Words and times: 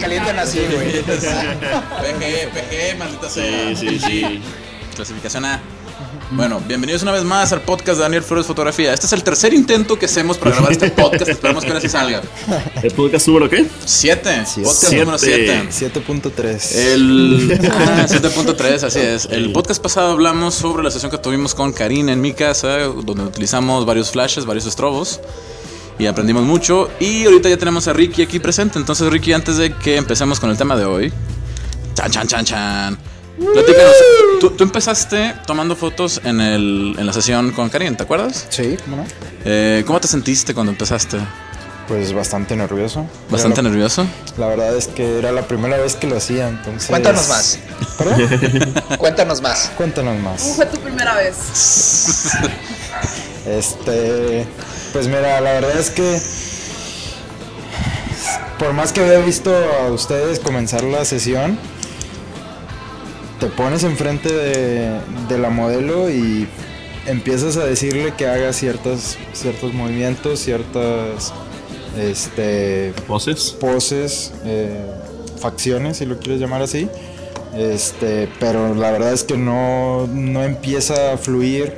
Calientan 0.00 0.38
así, 0.38 0.60
güey. 0.70 1.02
PG, 1.02 2.50
PG, 2.52 2.98
maldita 2.98 3.28
sea. 3.28 3.76
Sí, 3.76 3.88
sí, 3.88 3.98
sí. 3.98 4.42
Clasificación 4.94 5.44
A. 5.44 5.60
Bueno, 6.30 6.62
bienvenidos 6.66 7.02
una 7.02 7.12
vez 7.12 7.24
más 7.24 7.52
al 7.52 7.60
podcast 7.60 7.98
de 7.98 8.04
Daniel 8.04 8.22
Flores 8.22 8.46
Fotografía. 8.46 8.94
Este 8.94 9.06
es 9.06 9.12
el 9.12 9.22
tercer 9.22 9.52
intento 9.52 9.98
que 9.98 10.06
hacemos 10.06 10.38
para 10.38 10.52
grabar 10.52 10.72
este 10.72 10.90
podcast. 10.90 11.28
Esperamos 11.28 11.62
que 11.62 11.68
ahora 11.68 11.80
sí 11.80 11.90
salga. 11.90 12.22
¿El 12.82 12.90
podcast 12.92 13.28
número 13.28 13.50
qué? 13.50 13.66
Siete. 13.84 14.44
Sí, 14.46 14.62
podcast 14.62 14.88
siete. 14.88 15.04
número 15.04 15.18
siete. 15.18 15.62
7.3. 15.70 16.76
El 16.76 17.60
ah, 17.70 18.06
7.3, 18.08 18.82
así 18.82 18.98
es. 18.98 19.26
El 19.26 19.52
podcast 19.52 19.82
pasado 19.82 20.12
hablamos 20.12 20.54
sobre 20.54 20.82
la 20.82 20.90
sesión 20.90 21.10
que 21.10 21.18
tuvimos 21.18 21.54
con 21.54 21.72
Karina 21.72 22.12
en 22.12 22.20
mi 22.20 22.32
casa, 22.32 22.78
donde 22.78 23.24
utilizamos 23.24 23.84
varios 23.84 24.10
flashes, 24.10 24.46
varios 24.46 24.66
estrobos. 24.66 25.20
Y 26.02 26.08
aprendimos 26.08 26.42
mucho. 26.42 26.90
Y 26.98 27.26
ahorita 27.26 27.48
ya 27.48 27.56
tenemos 27.56 27.86
a 27.86 27.92
Ricky 27.92 28.22
aquí 28.22 28.40
presente. 28.40 28.76
Entonces, 28.76 29.08
Ricky, 29.08 29.34
antes 29.34 29.56
de 29.56 29.72
que 29.72 29.96
empecemos 29.96 30.40
con 30.40 30.50
el 30.50 30.56
tema 30.56 30.74
de 30.74 30.84
hoy. 30.84 31.12
Chan, 31.94 32.10
chan, 32.10 32.26
chan, 32.26 32.44
chan. 32.44 32.98
Platícanos. 33.38 33.94
Tú, 34.40 34.50
tú 34.50 34.64
empezaste 34.64 35.36
tomando 35.46 35.76
fotos 35.76 36.20
en, 36.24 36.40
el, 36.40 36.96
en 36.98 37.06
la 37.06 37.12
sesión 37.12 37.52
con 37.52 37.68
Karina, 37.68 37.96
¿te 37.96 38.02
acuerdas? 38.02 38.48
Sí, 38.50 38.76
¿cómo 38.84 38.96
no? 38.96 39.04
Eh, 39.44 39.84
¿Cómo 39.86 40.00
te 40.00 40.08
sentiste 40.08 40.54
cuando 40.54 40.72
empezaste? 40.72 41.18
Pues 41.86 42.12
bastante 42.12 42.56
nervioso. 42.56 43.06
¿Bastante 43.30 43.62
nervioso? 43.62 44.04
la, 44.38 44.48
verdad 44.48 44.76
es 44.76 44.88
que 44.88 45.20
era 45.20 45.30
la 45.30 45.42
primera 45.42 45.76
vez 45.76 45.94
que 45.94 46.08
lo 46.08 46.16
hacía, 46.16 46.48
entonces... 46.48 46.90
Cuéntanos 46.90 47.28
más. 47.28 47.60
¿Perdón? 47.96 48.28
Cuéntanos 48.98 49.40
más. 49.40 49.70
Cuéntanos 49.76 50.16
¿Cómo 50.16 50.30
más. 50.30 50.42
fue 50.56 50.66
tu 50.66 50.80
primera 50.80 51.14
vez? 51.14 51.36
Este... 53.46 54.48
Pues 54.92 55.06
mira, 55.06 55.40
la 55.40 55.52
verdad 55.52 55.78
es 55.78 55.90
que... 55.90 56.18
Por 58.58 58.74
más 58.74 58.92
que 58.92 59.00
había 59.00 59.18
visto 59.18 59.52
a 59.54 59.90
ustedes 59.90 60.38
comenzar 60.38 60.84
la 60.84 61.04
sesión, 61.04 61.58
te 63.40 63.46
pones 63.46 63.82
enfrente 63.82 64.32
de, 64.32 65.00
de 65.28 65.38
la 65.38 65.50
modelo 65.50 66.08
y 66.08 66.46
empiezas 67.06 67.56
a 67.56 67.64
decirle 67.64 68.14
que 68.16 68.28
haga 68.28 68.52
ciertos, 68.52 69.18
ciertos 69.32 69.74
movimientos, 69.74 70.38
ciertas 70.38 71.32
este, 71.98 72.94
¿Voces? 73.06 73.56
poses, 73.58 74.32
eh, 74.44 74.86
facciones, 75.38 75.98
si 75.98 76.06
lo 76.06 76.18
quieres 76.18 76.40
llamar 76.40 76.62
así. 76.62 76.88
Este, 77.54 78.28
pero 78.40 78.74
la 78.74 78.90
verdad 78.92 79.12
es 79.12 79.24
que 79.24 79.36
no, 79.36 80.06
no 80.06 80.42
empieza 80.42 81.12
a 81.12 81.18
fluir 81.18 81.74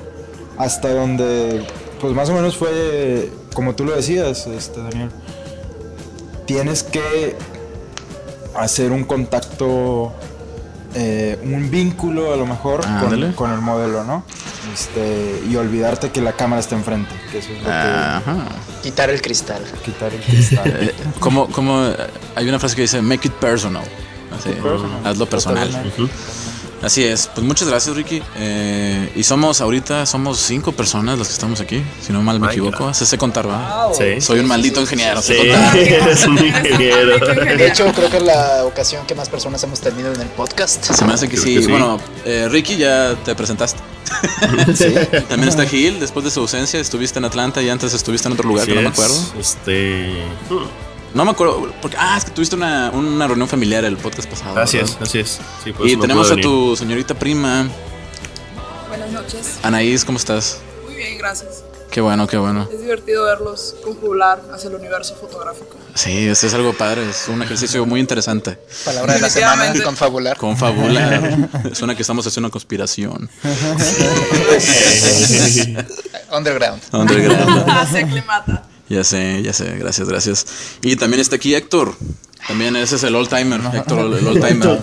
hasta 0.56 0.94
donde, 0.94 1.66
pues 2.00 2.14
más 2.14 2.28
o 2.30 2.34
menos 2.34 2.56
fue 2.56 3.30
como 3.54 3.74
tú 3.74 3.84
lo 3.84 3.94
decías, 3.94 4.46
este, 4.46 4.80
Daniel. 4.82 5.10
Tienes 6.46 6.82
que 6.82 7.36
hacer 8.54 8.92
un 8.92 9.04
contacto, 9.04 10.12
eh, 10.94 11.38
un 11.42 11.70
vínculo 11.70 12.33
a 12.33 12.36
lo 12.36 12.46
mejor 12.46 12.84
Ándale. 12.86 13.28
con, 13.28 13.34
con 13.34 13.52
el 13.52 13.60
modelo, 13.60 14.04
¿no? 14.04 14.24
Este, 14.72 15.42
y 15.48 15.56
olvidarte 15.56 16.10
que 16.10 16.20
la 16.20 16.33
cámara 16.33 16.60
está 16.60 16.74
enfrente, 16.74 17.14
que 17.30 17.38
eso 17.38 17.52
es 17.52 17.62
lo 17.62 17.70
Ajá. 17.70 18.46
Quitar 18.83 19.10
el 19.10 19.22
cristal. 19.22 19.62
que 19.62 19.92
quitar 19.92 20.12
el 20.12 20.20
cristal. 20.20 20.64
Eh, 20.80 20.94
como, 21.20 21.48
como 21.48 21.86
hay 22.34 22.48
una 22.48 22.58
frase 22.58 22.74
que 22.77 22.83
dice 22.83 23.00
make 23.00 23.28
it 23.28 23.34
personal. 23.34 23.84
Así, 24.36 24.50
personal. 24.50 25.06
hazlo 25.06 25.27
personal. 25.27 25.92
Así 26.84 27.02
es. 27.02 27.28
Pues 27.34 27.46
muchas 27.46 27.68
gracias, 27.68 27.96
Ricky. 27.96 28.22
Eh, 28.36 29.11
y 29.17 29.22
somos 29.24 29.61
ahorita 29.61 30.05
somos 30.06 30.39
cinco 30.39 30.72
personas 30.72 31.18
las 31.18 31.28
que 31.28 31.33
estamos 31.34 31.61
aquí, 31.61 31.83
si 32.05 32.12
no 32.12 32.22
mal 32.22 32.39
me 32.39 32.46
Ay, 32.48 32.52
equivoco. 32.52 32.77
claro. 32.77 32.95
Se 32.95 33.06
sé 33.06 33.17
contar, 33.17 33.48
¿va? 33.48 33.89
Sí. 33.96 34.20
Soy 34.20 34.40
un 34.40 34.46
maldito 34.46 34.80
ingeniero. 34.80 35.22
Sí, 35.22 35.34
un 36.27 36.39
ingeniero. 36.45 37.18
De 37.18 37.67
hecho, 37.67 37.86
creo 37.95 38.11
que 38.11 38.18
es 38.18 38.22
la 38.22 38.64
ocasión 38.64 39.06
que 39.06 39.14
más 39.14 39.28
personas 39.28 39.62
hemos 39.64 39.80
tenido 39.80 40.12
en 40.12 40.20
el 40.20 40.28
podcast. 40.28 40.84
Se 40.84 41.05
me 41.05 41.14
hace 41.14 41.28
que 41.28 41.36
sí. 41.36 41.55
que 41.55 41.62
sí. 41.62 41.70
Bueno, 41.70 41.98
eh, 42.24 42.48
Ricky, 42.50 42.77
ya 42.77 43.14
te 43.24 43.34
presentaste. 43.34 43.80
Sí. 44.77 44.95
También 45.28 45.48
está 45.48 45.64
Gil. 45.64 45.98
Después 45.98 46.24
de 46.24 46.30
su 46.30 46.40
ausencia, 46.40 46.78
estuviste 46.78 47.18
en 47.18 47.24
Atlanta 47.24 47.62
y 47.62 47.70
antes 47.70 47.95
estuviste 47.95 48.28
en 48.28 48.34
otro 48.34 48.46
lugar 48.46 48.62
Así 48.64 48.72
que 48.72 48.77
no 48.77 48.83
me 48.83 48.89
es. 48.89 48.92
acuerdo. 48.92 49.16
Este. 49.40 50.22
No 51.14 51.25
me 51.25 51.30
acuerdo. 51.30 51.73
Porque, 51.80 51.97
ah, 51.98 52.17
es 52.19 52.25
que 52.25 52.33
tuviste 52.33 52.57
una, 52.57 52.91
una 52.91 53.27
reunión 53.27 53.48
familiar 53.48 53.85
el 53.85 53.97
podcast 53.97 54.29
pasado. 54.29 54.58
Así 54.61 54.79
¿verdad? 54.79 54.97
es, 55.01 55.08
así 55.08 55.19
es. 55.20 55.41
Sí, 55.63 55.73
Y 55.85 55.97
tenemos 55.97 56.30
a 56.30 56.36
tu 56.36 56.77
señorita 56.77 57.14
prima, 57.14 57.69
Buenas 58.89 59.11
noches. 59.11 59.58
Anaís, 59.63 60.05
¿cómo 60.05 60.19
estás? 60.19 60.58
Muy 60.85 60.95
bien, 60.97 61.17
gracias. 61.19 61.63
Qué 61.91 62.01
bueno, 62.01 62.27
qué 62.27 62.36
bueno. 62.36 62.69
Es 62.73 62.80
divertido 62.80 63.25
verlos 63.25 63.77
conjugar 63.85 64.42
hacia 64.52 64.69
el 64.69 64.75
universo 64.75 65.14
fotográfico. 65.14 65.77
Sí, 65.95 66.27
eso 66.27 66.48
es 66.48 66.55
algo 66.55 66.73
padre, 66.73 67.08
es 67.08 67.29
un 67.29 67.41
ejercicio 67.41 67.86
muy 67.86 68.01
interesante. 68.01 68.58
Palabra 68.85 69.14
de 69.14 69.20
la 69.20 69.31
semana, 69.31 69.73
confabular. 69.85 70.36
Confabular. 70.36 71.48
Suena 71.73 71.95
que 71.95 72.02
estamos 72.02 72.27
haciendo 72.27 72.48
una 72.48 72.52
conspiración. 72.52 73.31
Underground. 76.33 76.83
Underground. 76.92 77.89
Se 77.92 77.98
aclimata. 78.01 78.64
Ya 78.89 79.02
sé, 79.05 79.42
ya 79.42 79.52
sé, 79.52 79.77
gracias, 79.78 80.08
gracias. 80.08 80.46
Y 80.83 80.96
también 80.96 81.20
está 81.20 81.36
aquí 81.36 81.55
Héctor. 81.55 81.95
También 82.46 82.77
ese 82.77 82.96
es 82.96 83.02
el 83.05 83.14
old 83.14 83.30
timer, 83.30 83.58
Héctor, 83.72 84.00
el 84.18 84.27
old 84.27 84.46
timer. 84.46 84.78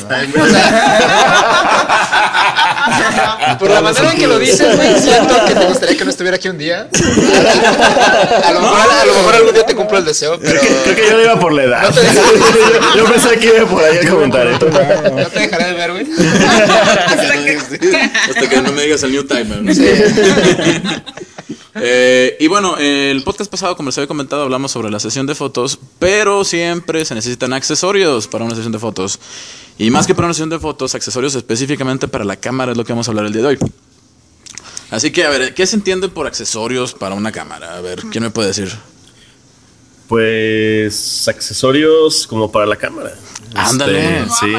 Por 3.60 3.70
la 3.70 3.82
manera 3.82 4.12
en 4.12 4.18
que 4.18 4.26
lo 4.28 4.40
dices, 4.40 4.76
güey, 4.76 5.00
siento 5.00 5.36
que 5.46 5.54
te 5.54 5.66
gustaría 5.66 5.96
que 5.98 6.04
no 6.04 6.10
estuviera 6.10 6.38
aquí 6.38 6.50
un 6.50 6.58
día. 6.58 6.88
A 6.92 8.52
lo 8.52 8.62
mejor, 8.62 8.80
a 8.80 9.06
lo 9.06 9.14
mejor 9.14 9.36
algún 9.36 9.54
día 9.54 9.66
te 9.66 9.76
cumplo 9.76 10.00
el 10.00 10.06
deseo, 10.06 10.40
pero 10.40 10.60
Creo 10.60 10.62
que, 10.62 10.82
creo 10.84 10.96
que 10.96 11.10
yo 11.12 11.22
iba 11.22 11.40
por 11.40 11.54
la 11.54 11.64
edad. 11.66 11.84
No 11.84 11.92
te- 11.92 12.02
yo, 12.96 12.96
yo 12.98 13.06
pensé 13.06 13.38
que 13.38 13.46
iba 13.58 13.68
por 13.68 13.84
ahí 13.84 13.98
el 13.98 14.10
comentario. 14.10 14.52
no 14.54 14.58
te 15.28 15.40
dejaré 15.40 15.66
de 15.66 15.74
ver, 15.74 15.92
güey. 15.92 16.08
Hasta 18.30 18.50
que 18.50 18.62
no 18.62 18.72
me 18.72 18.82
digas 18.84 19.04
el 19.04 19.12
new 19.12 19.24
timer. 19.24 19.62
¿no? 19.62 19.72
Eh, 21.84 22.38
y 22.40 22.46
bueno, 22.46 22.78
el 22.78 23.24
podcast 23.24 23.50
pasado, 23.50 23.76
como 23.76 23.90
les 23.90 23.98
había 23.98 24.08
comentado, 24.08 24.44
hablamos 24.44 24.72
sobre 24.72 24.92
la 24.92 25.00
sesión 25.00 25.26
de 25.26 25.34
fotos, 25.34 25.80
pero 25.98 26.44
siempre 26.44 27.04
se 27.06 27.16
necesitan 27.16 27.54
accesorios 27.54 28.28
para 28.28 28.46
una 28.46 28.54
sesión 28.54 28.72
de 28.72 28.78
fotos. 28.78 29.20
Y 29.80 29.90
más 29.90 30.06
que 30.06 30.14
para 30.14 30.28
una 30.28 30.36
sesión 30.36 30.52
de 30.52 30.60
fotos, 30.60 30.94
accesorios 30.94 31.34
específicamente 31.34 32.08
para 32.08 32.24
la 32.24 32.36
cámara 32.36 32.74
es 32.74 32.78
lo 32.78 32.86
que 32.86 32.94
vamos 32.94 33.08
a 33.08 33.12
hablar 33.12 33.26
el 33.26 33.34
día 33.34 33.42
de 33.42 33.48
hoy. 33.48 33.60
Así 34.92 35.10
que, 35.10 35.26
a 35.26 35.32
ver, 35.32 35.56
¿qué 35.56 35.66
se 35.66 35.76
entiende 35.76 36.08
por 36.08 36.28
accesorios 36.28 36.94
para 36.94 37.16
una 37.16 37.32
cámara? 37.32 37.78
A 37.78 37.82
ver, 37.82 38.02
¿quién 38.12 38.26
me 38.26 38.30
puede 38.30 38.50
decir? 38.50 38.72
Pues 40.08 41.28
accesorios 41.28 42.28
como 42.28 42.52
para 42.52 42.68
la 42.68 42.76
cámara. 42.76 43.16
Ándale. 43.56 44.20
Este, 44.20 44.30
sí. 44.40 44.54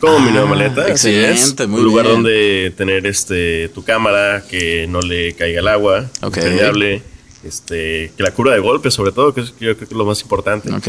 Maleta. 0.00 0.14
Como 0.14 0.18
mi 0.20 0.30
nueva 0.32 0.46
maleta. 0.46 0.82
así 0.92 1.08
excelente, 1.10 1.62
es. 1.64 1.68
muy 1.68 1.80
Un 1.80 1.84
lugar 1.86 2.06
bien. 2.06 2.16
donde 2.16 2.72
tener 2.76 3.06
este 3.06 3.68
tu 3.70 3.82
cámara, 3.84 4.42
que 4.48 4.86
no 4.88 5.00
le 5.00 5.34
caiga 5.34 5.60
el 5.60 5.68
agua, 5.68 6.06
Ok. 6.22 6.36
impermeable, 6.36 7.02
este, 7.44 8.12
que 8.16 8.22
la 8.22 8.32
cura 8.32 8.52
de 8.52 8.58
golpe, 8.60 8.90
sobre 8.90 9.12
todo, 9.12 9.32
que 9.34 9.42
es 9.42 9.48
yo 9.50 9.76
creo 9.76 9.78
que 9.78 9.84
es 9.84 9.92
lo 9.92 10.04
más 10.04 10.20
importante. 10.22 10.72
Ok, 10.72 10.88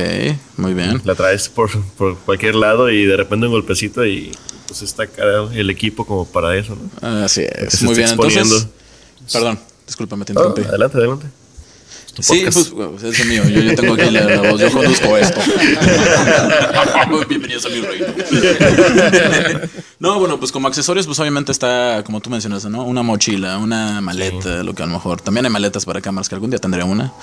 muy 0.57 0.73
bien. 0.73 1.01
La 1.05 1.15
traes 1.15 1.49
por, 1.49 1.69
por 1.97 2.17
cualquier 2.19 2.55
lado 2.55 2.89
y 2.89 3.05
de 3.05 3.17
repente 3.17 3.45
un 3.45 3.51
golpecito 3.51 4.05
y 4.05 4.31
pues 4.67 4.81
está 4.83 5.07
el 5.53 5.69
equipo 5.69 6.05
como 6.05 6.25
para 6.25 6.55
eso, 6.57 6.75
¿no? 7.01 7.23
Así 7.23 7.41
es. 7.49 7.81
Muy 7.83 7.95
bien, 7.95 8.09
entonces. 8.09 8.67
Perdón, 9.31 9.59
discúlpame, 9.85 10.25
te 10.25 10.33
Oh, 10.33 10.35
interrumpí. 10.35 10.61
adelante, 10.63 10.97
adelante. 10.97 11.25
Tu 12.19 12.23
Sí, 12.23 12.39
podcast. 12.43 12.73
pues, 12.73 13.03
es 13.03 13.19
el 13.21 13.27
mío. 13.29 13.43
Yo, 13.47 13.61
yo 13.61 13.75
tengo 13.75 13.93
aquí 13.93 14.09
la, 14.11 14.25
la 14.25 14.51
voz, 14.51 14.59
yo 14.59 14.69
conduzco 14.71 15.17
esto. 15.17 15.39
Bienvenidos 17.29 17.65
a 17.65 17.69
mi 17.69 17.79
reino. 17.79 18.07
no, 19.99 20.19
bueno, 20.19 20.37
pues 20.37 20.51
como 20.51 20.67
accesorios, 20.67 21.05
pues 21.05 21.17
obviamente 21.19 21.53
está, 21.53 22.03
como 22.05 22.19
tú 22.19 22.29
mencionaste, 22.29 22.69
¿no? 22.69 22.83
Una 22.83 23.03
mochila, 23.03 23.57
una 23.57 24.01
maleta, 24.01 24.63
lo 24.63 24.75
que 24.75 24.83
a 24.83 24.85
lo 24.85 24.91
mejor. 24.91 25.21
También 25.21 25.45
hay 25.45 25.51
maletas 25.51 25.85
para 25.85 26.01
cámaras, 26.01 26.27
que 26.27 26.35
algún 26.35 26.49
día 26.49 26.59
tendré 26.59 26.83
una. 26.83 27.13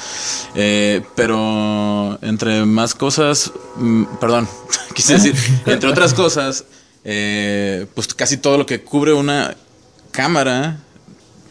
Eh, 0.54 1.02
pero 1.14 2.18
entre 2.22 2.64
más 2.64 2.94
cosas, 2.94 3.52
mm, 3.76 4.04
perdón, 4.18 4.48
quise 4.94 5.14
decir, 5.14 5.34
entre 5.66 5.90
otras 5.90 6.14
cosas, 6.14 6.64
eh, 7.04 7.86
pues 7.94 8.14
casi 8.14 8.38
todo 8.38 8.56
lo 8.56 8.64
que 8.64 8.80
cubre 8.80 9.12
una 9.12 9.54
cámara 10.10 10.78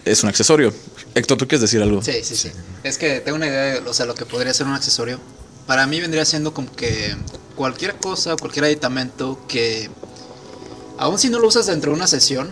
es 0.04 0.24
un 0.24 0.30
accesorio. 0.30 0.74
Héctor, 1.16 1.38
¿tú 1.38 1.48
quieres 1.48 1.62
decir 1.62 1.82
algo? 1.82 2.02
Sí, 2.04 2.14
sí, 2.24 2.36
sí. 2.36 2.52
Es 2.84 2.98
que 2.98 3.20
tengo 3.22 3.38
una 3.38 3.48
idea 3.48 3.62
de, 3.62 3.80
o 3.80 3.94
sea, 3.94 4.06
lo 4.06 4.14
que 4.16 4.26
podría 4.26 4.54
ser 4.54 4.68
un 4.68 4.74
accesorio. 4.74 5.20
Para 5.66 5.88
mí 5.88 6.00
vendría 6.00 6.26
siendo 6.26 6.54
como 6.54 6.72
que 6.76 7.16
cualquier 7.56 7.96
cosa, 7.96 8.36
cualquier 8.36 8.66
aditamento 8.66 9.40
que, 9.48 9.90
aun 10.98 11.18
si 11.18 11.30
no 11.30 11.40
lo 11.40 11.48
usas 11.48 11.66
dentro 11.68 11.92
de 11.92 11.98
una 11.98 12.08
sesión, 12.08 12.50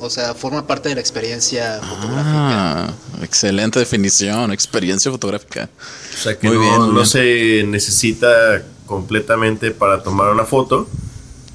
o 0.00 0.10
sea, 0.10 0.34
forma 0.34 0.66
parte 0.66 0.88
de 0.88 0.94
la 0.96 1.00
experiencia 1.00 1.80
fotográfica. 1.82 2.84
Ah, 2.88 2.94
excelente 3.22 3.78
definición, 3.78 4.52
experiencia 4.52 5.10
fotográfica. 5.10 5.68
O 6.14 6.16
sea 6.16 6.38
que 6.38 6.48
Muy 6.48 6.56
no, 6.56 6.62
bien, 6.62 6.78
no 6.80 6.92
bien. 6.92 7.06
se 7.06 7.64
necesita 7.66 8.62
completamente 8.86 9.70
para 9.70 10.02
tomar 10.02 10.30
una 10.30 10.44
foto, 10.44 10.88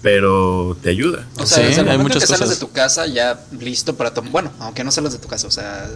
pero 0.02 0.78
te 0.82 0.90
ayuda. 0.90 1.28
O 1.38 1.46
sea, 1.46 1.58
Sí, 1.58 1.64
desde 1.64 1.82
el 1.82 1.90
hay 1.90 1.98
momento 1.98 2.16
muchas 2.16 2.22
que 2.24 2.28
sales 2.28 2.42
cosas. 2.50 2.60
de 2.60 2.66
tu 2.66 2.72
casa 2.72 3.08
ya 3.08 3.44
listo 3.60 3.96
para 3.96 4.14
tomar, 4.14 4.32
bueno, 4.32 4.52
aunque 4.60 4.84
no 4.84 4.92
sales 4.92 5.12
de 5.14 5.20
tu 5.20 5.28
casa, 5.28 5.48
o 5.48 5.52
sea, 5.52 5.90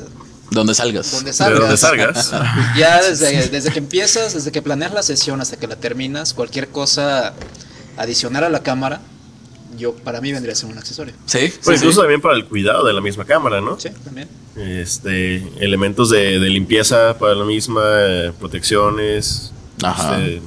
Donde 0.51 0.73
salgas. 0.73 1.11
donde 1.11 1.31
De 1.31 1.33
salgas. 1.33 1.59
donde 1.59 1.77
salgas. 1.77 2.33
Ya 2.77 3.01
desde, 3.01 3.49
desde 3.49 3.71
que 3.71 3.79
empiezas, 3.79 4.33
desde 4.33 4.51
que 4.51 4.61
planeas 4.61 4.93
la 4.93 5.03
sesión 5.03 5.41
hasta 5.41 5.57
que 5.57 5.67
la 5.67 5.75
terminas, 5.75 6.33
cualquier 6.33 6.69
cosa 6.69 7.33
adicional 7.97 8.43
a 8.43 8.49
la 8.49 8.63
cámara, 8.63 9.01
yo 9.77 9.93
para 9.95 10.19
mí 10.21 10.31
vendría 10.31 10.53
a 10.53 10.55
ser 10.55 10.69
un 10.69 10.77
accesorio. 10.77 11.13
Sí, 11.25 11.53
Pues 11.63 11.79
sí, 11.79 11.85
incluso 11.85 11.91
sí. 11.91 12.01
también 12.01 12.21
para 12.21 12.35
el 12.35 12.45
cuidado 12.45 12.85
de 12.85 12.93
la 12.93 13.01
misma 13.01 13.25
cámara, 13.25 13.61
¿no? 13.61 13.79
Sí, 13.79 13.89
también. 14.03 14.27
Este, 14.57 15.37
elementos 15.63 16.09
de, 16.09 16.39
de 16.39 16.49
limpieza 16.49 17.17
para 17.17 17.35
la 17.35 17.45
misma, 17.45 17.81
eh, 17.85 18.31
protecciones, 18.39 19.51
Ajá. 19.83 20.19
este, 20.19 20.41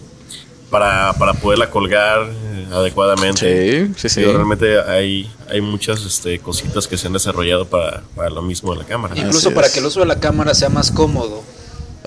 para, 0.72 1.12
para 1.12 1.34
poderla 1.34 1.70
colgar 1.70 2.28
eh, 2.30 2.66
adecuadamente. 2.72 3.86
Sí, 3.86 3.92
sí, 3.96 4.08
sí. 4.08 4.20
Digo, 4.22 4.32
realmente 4.32 4.80
hay, 4.80 5.30
hay 5.48 5.60
muchas 5.60 6.02
este, 6.04 6.38
cositas 6.40 6.88
que 6.88 6.96
se 6.96 7.06
han 7.06 7.12
desarrollado 7.12 7.66
para, 7.66 8.02
para 8.16 8.30
lo 8.30 8.40
mismo 8.42 8.72
de 8.72 8.80
la 8.80 8.86
cámara. 8.86 9.14
Incluso 9.16 9.48
Así 9.48 9.54
para 9.54 9.66
es. 9.68 9.74
que 9.74 9.80
el 9.80 9.86
uso 9.86 10.00
de 10.00 10.06
la 10.06 10.18
cámara 10.18 10.54
sea 10.54 10.70
más 10.70 10.90
cómodo. 10.90 11.42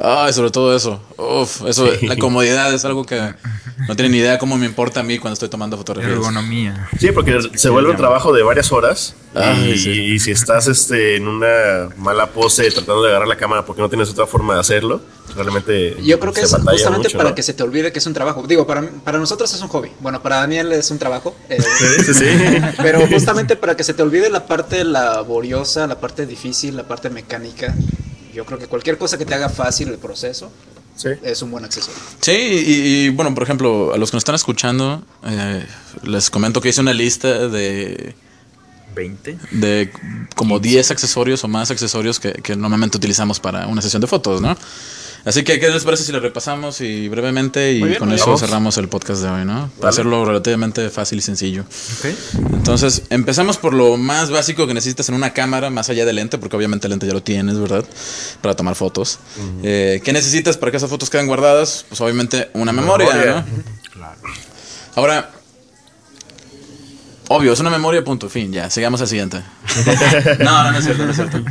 Ay, 0.01 0.33
sobre 0.33 0.51
todo 0.51 0.75
eso. 0.75 1.01
Uf, 1.17 1.61
eso, 1.67 1.87
Sí. 1.95 2.05
la 2.07 2.17
comodidad 2.17 2.73
es 2.73 2.83
algo 2.83 3.05
que 3.05 3.33
no 3.87 3.95
tienen 3.95 4.11
ni 4.11 4.17
idea 4.17 4.37
cómo 4.37 4.57
me 4.57 4.65
importa 4.65 4.99
a 4.99 5.03
mí 5.03 5.19
cuando 5.19 5.33
estoy 5.33 5.47
tomando 5.49 5.77
fotografías. 5.77 6.13
Ergonomía. 6.17 6.89
Sí, 6.99 7.11
porque 7.13 7.39
se 7.55 7.69
vuelve 7.69 7.91
un 7.91 7.97
trabajo 7.97 8.33
de 8.33 8.43
varias 8.43 8.71
horas. 8.71 9.15
Ay, 9.33 9.71
y, 9.71 9.77
sí. 9.77 9.89
y 9.91 10.19
si 10.19 10.31
estás 10.31 10.67
este, 10.67 11.15
en 11.15 11.27
una 11.27 11.89
mala 11.97 12.27
pose 12.27 12.69
tratando 12.71 13.03
de 13.03 13.09
agarrar 13.09 13.27
la 13.27 13.37
cámara 13.37 13.65
porque 13.65 13.81
no 13.81 13.89
tienes 13.89 14.09
otra 14.09 14.25
forma 14.27 14.53
de 14.55 14.59
hacerlo, 14.61 15.01
realmente. 15.35 15.95
Yo 16.03 16.19
creo 16.19 16.33
que 16.33 16.41
se 16.41 16.45
es 16.47 16.51
justamente 16.53 16.97
mucho, 17.09 17.17
para 17.17 17.29
¿no? 17.29 17.35
que 17.35 17.43
se 17.43 17.53
te 17.53 17.63
olvide 17.63 17.91
que 17.91 17.99
es 17.99 18.05
un 18.05 18.13
trabajo. 18.13 18.43
Digo, 18.47 18.67
para, 18.67 18.81
para 19.03 19.17
nosotros 19.17 19.53
es 19.53 19.61
un 19.61 19.67
hobby. 19.69 19.91
Bueno, 20.01 20.21
para 20.21 20.37
Daniel 20.37 20.71
es 20.73 20.91
un 20.91 20.99
trabajo. 20.99 21.35
eh, 21.49 21.57
Sí, 21.61 22.03
sí, 22.05 22.13
sí. 22.13 22.25
Pero 22.81 23.05
justamente 23.07 23.55
para 23.55 23.75
que 23.77 23.83
se 23.83 23.93
te 23.93 24.01
olvide 24.03 24.29
la 24.29 24.45
parte 24.45 24.83
laboriosa, 24.83 25.87
la 25.87 25.99
parte 25.99 26.25
difícil, 26.25 26.75
la 26.77 26.83
parte 26.83 27.09
mecánica. 27.09 27.73
Yo 28.35 28.45
creo 28.45 28.59
que 28.59 28.67
cualquier 28.67 28.97
cosa 28.97 29.17
que 29.17 29.25
te 29.25 29.33
haga 29.33 29.49
fácil 29.49 29.87
el 29.89 29.97
proceso 29.97 30.51
Sí. 30.97 31.09
es 31.23 31.41
un 31.41 31.51
buen 31.51 31.65
accesorio. 31.65 31.99
Sí, 32.21 32.31
y, 32.31 33.05
y, 33.05 33.09
bueno, 33.09 33.33
por 33.33 33.43
ejemplo, 33.43 33.93
a 33.93 33.97
los 33.97 34.11
que 34.11 34.15
nos 34.15 34.21
están 34.21 34.35
escuchando, 34.35 35.03
eh, 35.25 35.65
les 36.03 36.29
comento 36.29 36.61
que 36.61 36.69
hice 36.69 36.79
una 36.81 36.93
lista 36.93 37.47
de, 37.49 38.15
20. 38.95 39.37
de 39.51 39.91
como 40.35 40.59
10 40.59 40.91
accesorios 40.91 41.43
o 41.43 41.47
más 41.49 41.69
accesorios 41.71 42.19
que, 42.19 42.31
que 42.33 42.55
normalmente 42.55 42.97
utilizamos 42.97 43.39
para 43.41 43.67
una 43.67 43.81
sesión 43.81 43.99
de 44.01 44.07
fotos, 44.07 44.41
¿no? 44.41 44.55
Así 45.25 45.43
que, 45.43 45.59
¿qué 45.59 45.69
les 45.69 45.83
parece 45.83 46.03
si 46.03 46.11
le 46.11 46.19
repasamos 46.19 46.81
y 46.81 47.09
brevemente 47.09 47.73
y 47.73 47.81
bien, 47.81 47.95
con 47.97 48.13
eso 48.13 48.37
cerramos 48.37 48.77
el 48.77 48.87
podcast 48.87 49.23
de 49.23 49.29
hoy, 49.29 49.43
¿no? 49.43 49.53
Para 49.53 49.69
Vale. 49.79 49.89
hacerlo 49.89 50.23
relativamente 50.23 50.87
fácil 50.91 51.17
y 51.17 51.21
sencillo. 51.23 51.63
Ok. 51.63 52.53
Entonces, 52.53 53.03
empezamos 53.09 53.57
por 53.57 53.73
lo 53.73 53.97
más 53.97 54.29
básico 54.29 54.67
que 54.67 54.75
necesitas 54.75 55.09
en 55.09 55.15
una 55.15 55.33
cámara, 55.33 55.71
más 55.71 55.89
allá 55.89 56.05
del 56.05 56.17
lente, 56.17 56.37
porque 56.37 56.55
obviamente 56.55 56.85
el 56.85 56.91
lente 56.91 57.07
ya 57.07 57.13
lo 57.13 57.23
tienes, 57.23 57.59
¿verdad? 57.59 57.83
Para 58.41 58.55
tomar 58.55 58.75
fotos. 58.75 59.17
Eh, 59.63 59.99
¿Qué 60.03 60.13
necesitas 60.13 60.57
para 60.57 60.69
que 60.71 60.77
esas 60.77 60.91
fotos 60.91 61.09
queden 61.09 61.25
guardadas? 61.25 61.85
Pues 61.89 61.99
obviamente 62.01 62.49
una 62.53 62.71
memoria, 62.71 63.09
Memoria. 63.09 63.45
¿no? 63.95 64.07
Ahora, 64.95 65.31
obvio, 67.29 67.53
es 67.53 67.59
una 67.59 67.69
memoria, 67.69 68.03
punto, 68.03 68.29
fin, 68.29 68.51
ya, 68.51 68.69
sigamos 68.69 69.01
al 69.01 69.07
siguiente. 69.07 69.41
no, 70.39 70.63
no, 70.63 70.71
no 70.71 70.77
es 70.77 70.83
cierto, 70.85 71.03
no 71.05 71.11
es 71.11 71.15
cierto. 71.17 71.41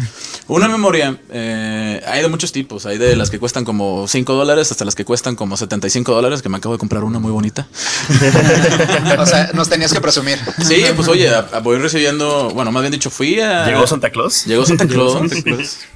Una 0.47 0.69
memoria, 0.69 1.19
eh, 1.31 2.03
hay 2.06 2.21
de 2.21 2.29
muchos 2.29 2.53
tipos, 2.53 2.85
hay 2.85 2.99
de 2.99 3.17
las 3.17 3.31
que 3.31 3.38
cuestan 3.38 3.65
como 3.65 4.06
5 4.06 4.35
dólares 4.35 4.71
hasta 4.71 4.85
las 4.85 4.94
que 4.94 5.05
cuestan 5.06 5.37
como 5.37 5.56
75 5.56 6.12
dólares, 6.12 6.43
que 6.43 6.50
me 6.50 6.59
acabo 6.59 6.75
de 6.75 6.79
comprar 6.79 7.03
una 7.05 7.19
muy 7.19 7.32
bonita. 7.32 7.67
O 9.19 9.26
sea, 9.26 9.50
nos 9.55 9.69
tenías 9.71 9.93
que 9.93 10.00
presumir. 10.00 10.38
Sí, 10.62 10.85
pues 10.97 11.09
oye, 11.09 11.29
a- 11.31 11.47
a- 11.53 11.61
voy 11.61 11.79
recibiendo, 11.79 12.50
bueno, 12.50 12.73
más 12.73 12.82
bien 12.82 12.93
dicho, 12.93 13.09
fui 13.11 13.41
a... 13.41 13.67
¿Llegó 13.67 13.87
Santa 13.87 14.11
Claus? 14.11 14.44
Llegó 14.44 14.67
Santa 14.67 14.87
Claus. 14.87 15.20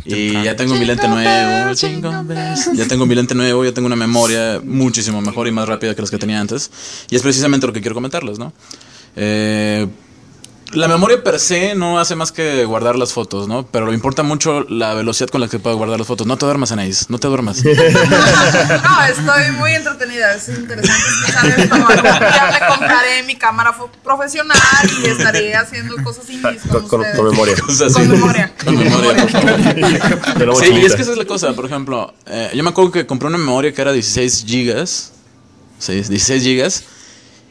y 0.05 0.33
ya 0.43 0.57
tengo 0.57 0.75
mi 0.77 0.85
lente 0.87 1.07
nuevo. 1.09 1.73
Ya 2.75 2.87
tengo 2.89 3.07
mi 3.07 3.15
lente 3.15 3.35
nuevo, 3.35 3.65
ya 3.65 3.73
tengo 3.73 3.87
una 3.87 3.97
memoria 3.97 4.61
muchísimo 4.65 5.21
mejor 5.21 5.47
y 5.49 5.53
más 5.53 5.69
rápida 5.69 5.95
que 5.95 6.01
las 6.01 6.11
que 6.11 6.19
tenía 6.19 6.41
antes. 6.41 6.71
Y 7.11 7.17
es 7.17 7.23
precisamente 7.23 7.67
lo 7.67 7.73
que 7.73 7.81
quiero 7.81 7.95
comentarles, 7.95 8.39
¿no? 8.39 8.53
Eh, 9.17 9.87
la 10.73 10.87
memoria 10.87 11.23
per 11.25 11.41
se 11.41 11.75
no 11.75 11.99
hace 11.99 12.15
más 12.15 12.31
que 12.31 12.67
guardar 12.67 12.95
las 12.97 13.15
fotos, 13.15 13.49
¿no? 13.49 13.65
Pero 13.67 13.87
le 13.87 13.95
importa 13.95 14.23
mucho 14.23 14.67
la 14.69 14.93
velocidad 14.93 15.31
con 15.31 15.41
la 15.41 15.49
que 15.49 15.59
puedo 15.59 15.75
guardar 15.79 15.97
las 15.99 16.07
fotos. 16.07 16.27
No 16.27 16.37
te 16.37 16.45
duermas, 16.45 16.73
Anaís, 16.73 17.09
no 17.09 17.19
te 17.19 17.27
duermas. 17.27 17.63
No, 17.65 19.05
estoy 19.07 19.53
muy 19.59 19.73
entretenida. 19.73 20.35
Es 20.35 20.49
interesante 20.51 21.03
escuchar 21.09 21.61
esto. 21.61 21.75
Algún 21.75 22.03
día 22.03 22.51
me 22.61 22.67
compraré 22.69 23.23
mi 23.23 23.37
cámara 23.37 23.75
profesional 24.05 24.59
y 25.03 25.07
estaré 25.09 25.55
haciendo 25.57 25.97
cosas 26.05 26.29
indies 26.29 26.61
con, 26.63 26.83
Con, 26.87 26.89
con- 26.89 27.01
ustedes. 27.01 27.17
con 27.17 27.31
memoria. 27.31 27.57
Con 27.95 28.09
memoria. 28.11 28.53
Con 28.63 28.79
memoria, 28.79 29.23
por 29.23 29.31
favor. 29.31 30.35
Tenemos 30.39 30.59
Sí, 30.59 30.67
y 30.71 30.85
es 30.85 30.95
que 30.95 31.03
esa 31.03 31.13
es 31.13 31.19
la 31.19 31.25
cosa. 31.25 31.55
Por 31.55 31.65
ejemplo, 31.65 32.13
eh, 32.27 32.51
yo 32.55 32.63
me 32.63 32.69
acuerdo 32.71 32.93
que 32.93 33.07
compré 33.07 33.29
una 33.29 33.39
memoria 33.39 33.73
que 33.73 33.81
era 33.81 33.93
16 33.93 34.45
gigas. 34.47 35.13
Sí, 35.79 35.95
16 35.95 36.43
gigas. 36.43 36.85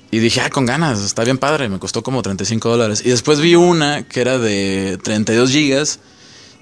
Y 0.09 0.19
dije, 0.19 0.42
ah, 0.42 0.50
con 0.50 0.65
ganas, 0.65 1.01
está 1.01 1.24
bien 1.24 1.38
padre. 1.38 1.69
Me 1.69 1.80
costó 1.80 2.04
como 2.04 2.21
35 2.21 2.69
dólares. 2.69 3.01
Y 3.04 3.09
después 3.09 3.39
vi 3.39 3.56
una 3.56 4.07
que 4.07 4.21
era 4.21 4.38
de 4.38 4.98
32 5.04 5.51
gigas 5.51 6.00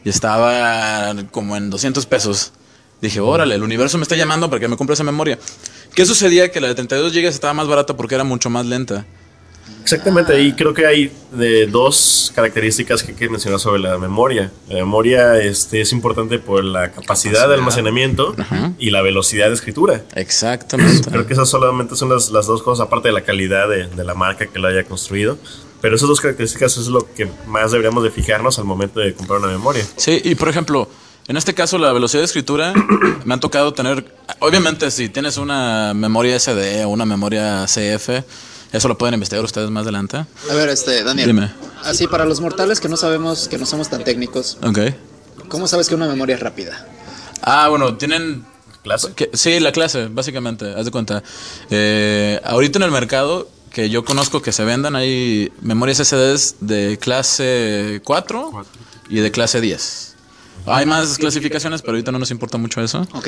y 0.03 0.09
estaba 0.09 1.15
como 1.31 1.55
en 1.55 1.69
200 1.69 2.05
pesos. 2.07 2.53
Dije, 3.01 3.19
órale, 3.19 3.55
el 3.55 3.63
universo 3.63 3.97
me 3.97 4.03
está 4.03 4.15
llamando 4.15 4.49
para 4.49 4.59
que 4.59 4.67
me 4.67 4.77
compre 4.77 4.95
esa 4.95 5.03
memoria. 5.03 5.37
¿Qué 5.93 6.05
sucedía? 6.05 6.51
Que 6.51 6.59
la 6.59 6.69
de 6.69 6.75
32 6.75 7.13
gigas 7.13 7.33
estaba 7.33 7.53
más 7.53 7.67
barata 7.67 7.95
porque 7.95 8.15
era 8.15 8.23
mucho 8.23 8.49
más 8.49 8.65
lenta. 8.65 9.05
Exactamente, 9.81 10.41
y 10.41 10.53
creo 10.53 10.73
que 10.73 10.87
hay 10.87 11.11
de 11.31 11.67
dos 11.67 12.31
características 12.33 13.03
que 13.03 13.11
hay 13.11 13.17
que 13.17 13.29
mencionar 13.29 13.59
sobre 13.59 13.79
la 13.79 13.97
memoria. 13.97 14.51
La 14.67 14.77
memoria 14.77 15.39
este, 15.39 15.81
es 15.81 15.91
importante 15.91 16.39
por 16.39 16.63
la 16.63 16.91
capacidad 16.91 17.47
de 17.47 17.53
almacenamiento 17.53 18.35
y 18.79 18.89
la 18.89 19.01
velocidad 19.01 19.47
de 19.49 19.53
escritura. 19.53 20.03
Exactamente. 20.15 21.09
Creo 21.09 21.27
que 21.27 21.33
esas 21.33 21.49
solamente 21.49 21.95
son 21.95 22.09
las, 22.09 22.31
las 22.31 22.47
dos 22.47 22.63
cosas, 22.63 22.87
aparte 22.87 23.09
de 23.09 23.13
la 23.13 23.21
calidad 23.21 23.69
de, 23.69 23.87
de 23.87 24.03
la 24.03 24.15
marca 24.15 24.47
que 24.47 24.57
lo 24.57 24.67
haya 24.67 24.83
construido. 24.83 25.37
Pero 25.81 25.97
esas 25.97 26.09
dos 26.09 26.19
características 26.19 26.77
es 26.77 26.87
lo 26.87 27.13
que 27.13 27.29
más 27.45 27.71
deberíamos 27.71 28.03
de 28.03 28.09
fijarnos 28.09 28.57
al 28.57 28.65
momento 28.65 28.99
de 28.99 29.13
comprar 29.13 29.39
una 29.39 29.49
memoria. 29.49 29.85
Sí, 29.97 30.19
y 30.23 30.33
por 30.33 30.49
ejemplo, 30.49 30.89
en 31.27 31.37
este 31.37 31.53
caso 31.53 31.77
la 31.77 31.91
velocidad 31.91 32.21
de 32.21 32.25
escritura 32.25 32.73
me 33.25 33.33
ha 33.33 33.39
tocado 33.39 33.73
tener, 33.73 34.05
obviamente 34.39 34.89
si 34.91 35.09
tienes 35.09 35.37
una 35.37 35.93
memoria 35.93 36.39
SD 36.39 36.85
o 36.85 36.89
una 36.89 37.05
memoria 37.05 37.65
CF, 37.65 38.23
eso 38.75 38.87
lo 38.87 38.97
pueden 38.97 39.13
investigar 39.13 39.43
ustedes 39.43 39.69
más 39.69 39.83
adelante. 39.83 40.17
A 40.17 40.53
ver, 40.53 40.69
este, 40.69 41.03
Daniel. 41.03 41.27
Dime. 41.27 41.51
Así, 41.83 42.07
para 42.07 42.25
los 42.25 42.41
mortales 42.41 42.79
que 42.79 42.89
no 42.89 42.97
sabemos, 42.97 43.47
que 43.47 43.57
no 43.57 43.65
somos 43.65 43.89
tan 43.89 44.03
técnicos, 44.03 44.57
Ok. 44.63 44.79
¿cómo 45.47 45.67
sabes 45.67 45.87
que 45.89 45.95
una 45.95 46.07
memoria 46.07 46.35
es 46.35 46.41
rápida? 46.41 46.87
Ah, 47.41 47.67
bueno, 47.69 47.95
tienen... 47.97 48.45
Clase. 48.83 49.13
que- 49.15 49.31
sí, 49.33 49.59
la 49.59 49.71
clase, 49.71 50.07
básicamente, 50.11 50.73
haz 50.77 50.85
de 50.85 50.91
cuenta. 50.91 51.23
Eh, 51.71 52.39
ahorita 52.43 52.77
en 52.77 52.83
el 52.83 52.91
mercado 52.91 53.49
que 53.71 53.89
yo 53.89 54.05
conozco 54.05 54.41
que 54.43 54.51
se 54.51 54.63
vendan 54.63 54.95
hay 54.95 55.51
memorias 55.61 55.97
SDs 55.97 56.57
de 56.61 56.97
clase 57.01 57.99
4 58.05 58.63
y 59.09 59.19
de 59.21 59.31
clase 59.31 59.59
10. 59.59 60.15
Hay 60.67 60.85
más 60.85 61.17
clasificaciones, 61.17 61.81
pero 61.81 61.93
ahorita 61.93 62.11
no 62.11 62.19
nos 62.19 62.29
importa 62.31 62.57
mucho 62.59 62.79
eso. 62.81 63.07
Ok. 63.13 63.27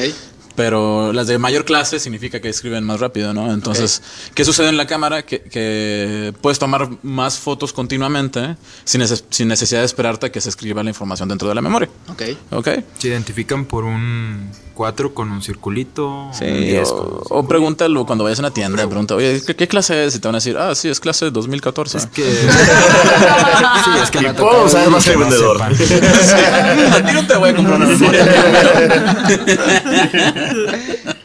Pero 0.58 1.14
las 1.14 1.28
de 1.28 1.38
mayor 1.38 1.64
clase 1.66 2.00
significa 2.00 2.42
que 2.42 2.50
escriben 2.50 2.84
más 2.84 3.00
rápido, 3.00 3.32
¿no? 3.32 3.54
Entonces, 3.54 4.02
¿qué 4.34 4.44
sucede 4.44 4.70
en 4.70 4.76
la 4.78 4.88
cámara? 4.88 5.24
Que, 5.24 5.42
que 5.44 6.34
puedes 6.42 6.58
tomar 6.58 6.90
más 7.04 7.38
fotos 7.38 7.72
continuamente 7.74 8.58
sin, 8.84 9.02
neces- 9.02 9.24
sin 9.30 9.48
necesidad 9.48 9.82
de 9.82 9.86
esperarte 9.86 10.26
a 10.26 10.32
que 10.32 10.42
se 10.42 10.50
escriba 10.50 10.82
la 10.84 10.90
información 10.90 11.30
dentro 11.30 11.48
de 11.48 11.54
la 11.54 11.62
memoria. 11.62 11.88
Ok. 12.10 12.24
¿Ok? 12.52 12.68
Se 12.98 13.08
identifican 13.08 13.66
por 13.66 13.84
un 13.84 14.50
4 14.78 15.14
con 15.14 15.32
un 15.32 15.42
circulito. 15.42 16.30
Sí, 16.38 16.46
un 16.46 16.62
10 16.62 16.90
con- 16.90 17.00
o, 17.08 17.22
o 17.30 17.48
pregúntalo 17.48 18.06
cuando 18.06 18.24
vayas 18.24 18.40
a 18.40 18.44
una 18.44 18.52
tienda, 18.52 18.86
pregunta, 18.88 19.16
oye, 19.16 19.42
¿qué, 19.46 19.56
qué 19.56 19.68
clase 19.68 20.06
es? 20.06 20.16
Y 20.16 20.20
te 20.20 20.28
van 20.28 20.36
a 20.36 20.38
decir, 20.38 20.56
ah, 20.58 20.76
sí, 20.76 20.88
es 20.88 21.00
clase 21.00 21.32
2014. 21.32 21.98
Es 21.98 22.06
que. 22.06 22.24
sí, 22.24 23.90
es 24.04 24.12
que 24.12 24.20
tocado 24.20 24.50
puedo 24.50 24.70
saber 24.70 24.90
más 24.90 25.04
que 25.04 25.12
el 25.12 25.18
vendedor. 25.18 25.62
a 25.62 25.70
ti 25.70 27.14
no 27.14 27.28
te 27.28 27.36
voy 27.36 27.50
a 27.50 27.56
comprar 27.56 27.78
una 27.78 27.88
memoria. 27.88 28.26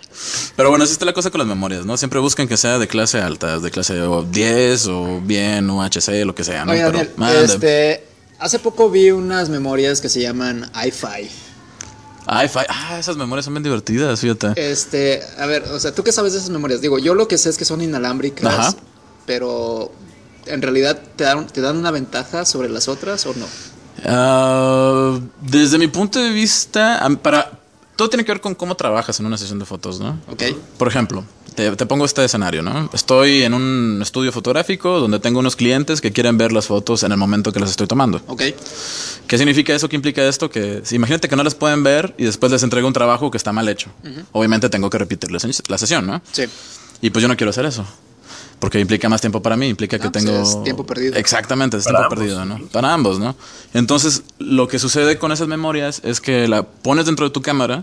Pero 0.57 0.69
bueno, 0.69 0.85
así 0.85 0.93
está 0.93 1.05
la 1.05 1.15
cosa 1.15 1.31
con 1.31 1.39
las 1.39 1.49
memorias, 1.49 1.87
¿no? 1.87 1.97
Siempre 1.97 2.21
busquen 2.21 2.47
que 2.47 2.57
sea 2.57 2.79
de 2.79 2.87
clase 2.87 3.21
alta, 3.21 3.59
de 3.59 3.71
clase 3.71 4.01
o 4.03 4.23
10 4.23 4.87
o 4.89 5.21
bien 5.23 5.69
UHC, 5.71 6.25
lo 6.25 6.35
que 6.35 6.45
sea, 6.45 6.65
¿no? 6.65 6.73
Oye, 6.73 6.83
Pero, 6.85 6.99
Daniel, 7.17 7.45
este, 7.45 8.05
hace 8.39 8.59
poco 8.59 8.91
vi 8.91 9.11
unas 9.11 9.49
memorias 9.49 10.01
que 10.01 10.09
se 10.09 10.21
llaman 10.21 10.71
i5. 10.75 11.29
Ay, 12.35 12.49
ah, 12.69 12.99
esas 12.99 13.17
memorias 13.17 13.45
son 13.45 13.55
bien 13.55 13.63
divertidas, 13.63 14.21
fíjate. 14.21 14.53
Este, 14.57 15.23
a 15.39 15.47
ver, 15.47 15.65
o 15.65 15.79
sea, 15.79 15.95
¿tú 15.95 16.03
qué 16.03 16.13
sabes 16.13 16.33
de 16.33 16.39
esas 16.39 16.51
memorias? 16.51 16.81
Digo, 16.81 16.99
yo 16.99 17.15
lo 17.15 17.29
que 17.29 17.37
sé 17.37 17.51
es 17.51 17.59
que 17.59 17.65
son 17.65 17.83
inalámbricas, 17.83 18.53
Ajá. 18.53 18.75
pero 19.27 19.93
en 20.47 20.63
realidad 20.63 21.01
te 21.17 21.25
dan, 21.25 21.47
te 21.47 21.61
dan 21.61 21.77
una 21.77 21.91
ventaja 21.91 22.45
sobre 22.45 22.69
las 22.69 22.89
otras 22.89 23.27
o 23.27 23.35
no. 23.35 23.47
Ah, 24.05 25.21
desde 25.43 25.79
mi 25.79 25.89
punto 25.89 26.19
de 26.19 26.31
vista, 26.31 27.07
para 27.23 27.59
todo 27.97 28.09
tiene 28.09 28.25
que 28.25 28.33
ver 28.33 28.41
con 28.41 28.55
cómo 28.55 28.75
trabajas 28.77 29.21
en 29.21 29.27
una 29.27 29.37
sesión 29.37 29.59
de 29.59 29.67
fotos, 29.67 30.01
¿no? 30.01 30.19
Ok. 30.29 30.43
Por 30.79 30.89
ejemplo, 30.89 31.25
te, 31.55 31.75
te 31.77 31.87
pongo 31.87 32.05
este 32.05 32.25
escenario, 32.25 32.63
¿no? 32.63 32.89
Estoy 32.93 33.43
en 33.43 33.55
un 33.55 34.01
estudio 34.03 34.33
fotográfico 34.33 34.99
donde 35.01 35.19
tengo 35.21 35.39
unos 35.41 35.57
clientes 35.57 36.01
que 36.01 36.13
quieren 36.13 36.39
ver 36.39 36.53
las 36.53 36.67
fotos 36.67 37.03
en 37.03 37.13
el 37.13 37.19
momento 37.19 37.53
que 37.53 37.61
las 37.61 37.71
estoy 37.71 37.87
tomando. 37.87 38.21
Ok. 38.27 38.43
¿Qué 39.27 39.39
significa 39.39 39.75
eso? 39.75 39.89
¿Qué 39.89 39.97
implica 39.97 40.23
esto? 40.27 40.51
Que 40.51 40.81
si 40.85 40.97
imagínate 40.97 41.29
que 41.29 41.37
no 41.37 41.45
las 41.45 41.55
pueden 41.55 41.83
ver 41.83 42.15
y 42.19 42.25
después 42.25 42.51
les 42.53 42.63
entrego 42.63 42.87
un 42.87 42.93
trabajo 42.95 43.31
que 43.31 43.37
está 43.39 43.53
mal 43.53 43.69
hecho. 43.69 43.91
Obviamente 44.33 44.69
tengo 44.69 44.91
que 44.91 44.99
repetir 44.99 45.31
la, 45.33 45.39
se- 45.39 45.63
la 45.69 45.79
sesión, 45.79 46.07
¿no? 46.07 46.21
Sí. 46.33 46.45
Y 47.01 47.11
pues 47.11 47.23
yo 47.23 47.29
no 47.29 47.37
quiero 47.37 47.51
hacer 47.51 47.65
eso. 47.67 47.85
Porque 48.59 48.79
implica 48.79 49.09
más 49.09 49.21
tiempo 49.21 49.43
para 49.43 49.57
mí, 49.57 49.67
implica 49.67 49.99
que 49.99 50.07
Ah, 50.07 50.13
pues 50.13 50.25
tengo... 50.25 50.41
es 50.41 50.63
tiempo 50.63 50.87
perdido. 50.87 51.17
Exactamente, 51.17 51.79
es 51.79 51.85
Para 51.85 51.99
tiempo 52.09 52.15
ambos. 52.15 52.19
perdido, 52.19 52.45
¿no? 52.45 52.67
Para 52.69 52.93
ambos, 52.93 53.19
¿no? 53.19 53.35
Entonces, 53.75 54.23
lo 54.39 54.69
que 54.69 54.79
sucede 54.79 55.19
con 55.19 55.33
esas 55.33 55.49
memorias 55.49 56.01
es 56.05 56.21
que 56.21 56.47
la 56.47 56.63
pones 56.63 57.07
dentro 57.07 57.27
de 57.27 57.33
tu 57.33 57.43
cámara 57.43 57.83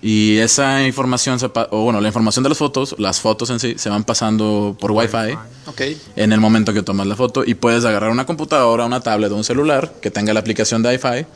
y 0.00 0.38
esa 0.38 0.84
información, 0.86 1.38
se 1.40 1.48
pa- 1.48 1.68
o 1.70 1.82
bueno, 1.84 2.00
la 2.00 2.08
información 2.08 2.42
de 2.44 2.48
las 2.50 2.58
fotos, 2.58 2.94
las 2.98 3.20
fotos 3.20 3.50
en 3.50 3.58
sí, 3.60 3.74
se 3.78 3.88
van 3.90 4.04
pasando 4.04 4.76
por 4.80 4.92
Wi-Fi 4.92 5.36
en 6.16 6.32
el 6.32 6.40
momento 6.40 6.72
que 6.72 6.82
tomas 6.82 7.06
la 7.06 7.16
foto 7.16 7.42
y 7.44 7.54
puedes 7.54 7.84
agarrar 7.84 8.10
una 8.10 8.24
computadora, 8.26 8.84
una 8.86 9.00
tablet 9.00 9.30
o 9.32 9.36
un 9.36 9.44
celular 9.44 9.94
que 10.00 10.10
tenga 10.10 10.32
la 10.32 10.40
aplicación 10.40 10.82
de 10.82 10.90
Wi-Fi 10.90 11.26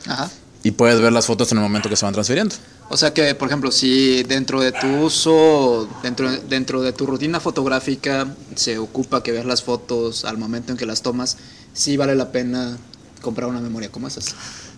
y 0.63 0.71
puedes 0.71 1.01
ver 1.01 1.11
las 1.11 1.25
fotos 1.25 1.51
en 1.51 1.57
el 1.57 1.63
momento 1.63 1.89
que 1.89 1.97
se 1.97 2.05
van 2.05 2.13
transfiriendo. 2.13 2.55
O 2.89 2.95
sea 2.95 3.13
que, 3.13 3.35
por 3.35 3.49
ejemplo, 3.49 3.69
si 3.71 4.23
dentro 4.23 4.61
de 4.61 4.71
tu 4.71 4.87
uso, 4.87 5.89
dentro, 6.01 6.29
dentro 6.31 6.81
de 6.81 6.93
tu 6.93 7.05
rutina 7.05 7.39
fotográfica, 7.41 8.27
se 8.55 8.77
ocupa 8.77 9.23
que 9.23 9.31
veas 9.33 9.45
las 9.45 9.61
fotos 9.61 10.23
al 10.25 10.37
momento 10.37 10.71
en 10.71 10.77
que 10.77 10.85
las 10.85 11.01
tomas, 11.01 11.37
sí 11.73 11.97
vale 11.97 12.15
la 12.15 12.31
pena 12.31 12.77
comprar 13.21 13.49
una 13.49 13.59
memoria 13.59 13.89
como 13.89 14.07
esas. 14.07 14.35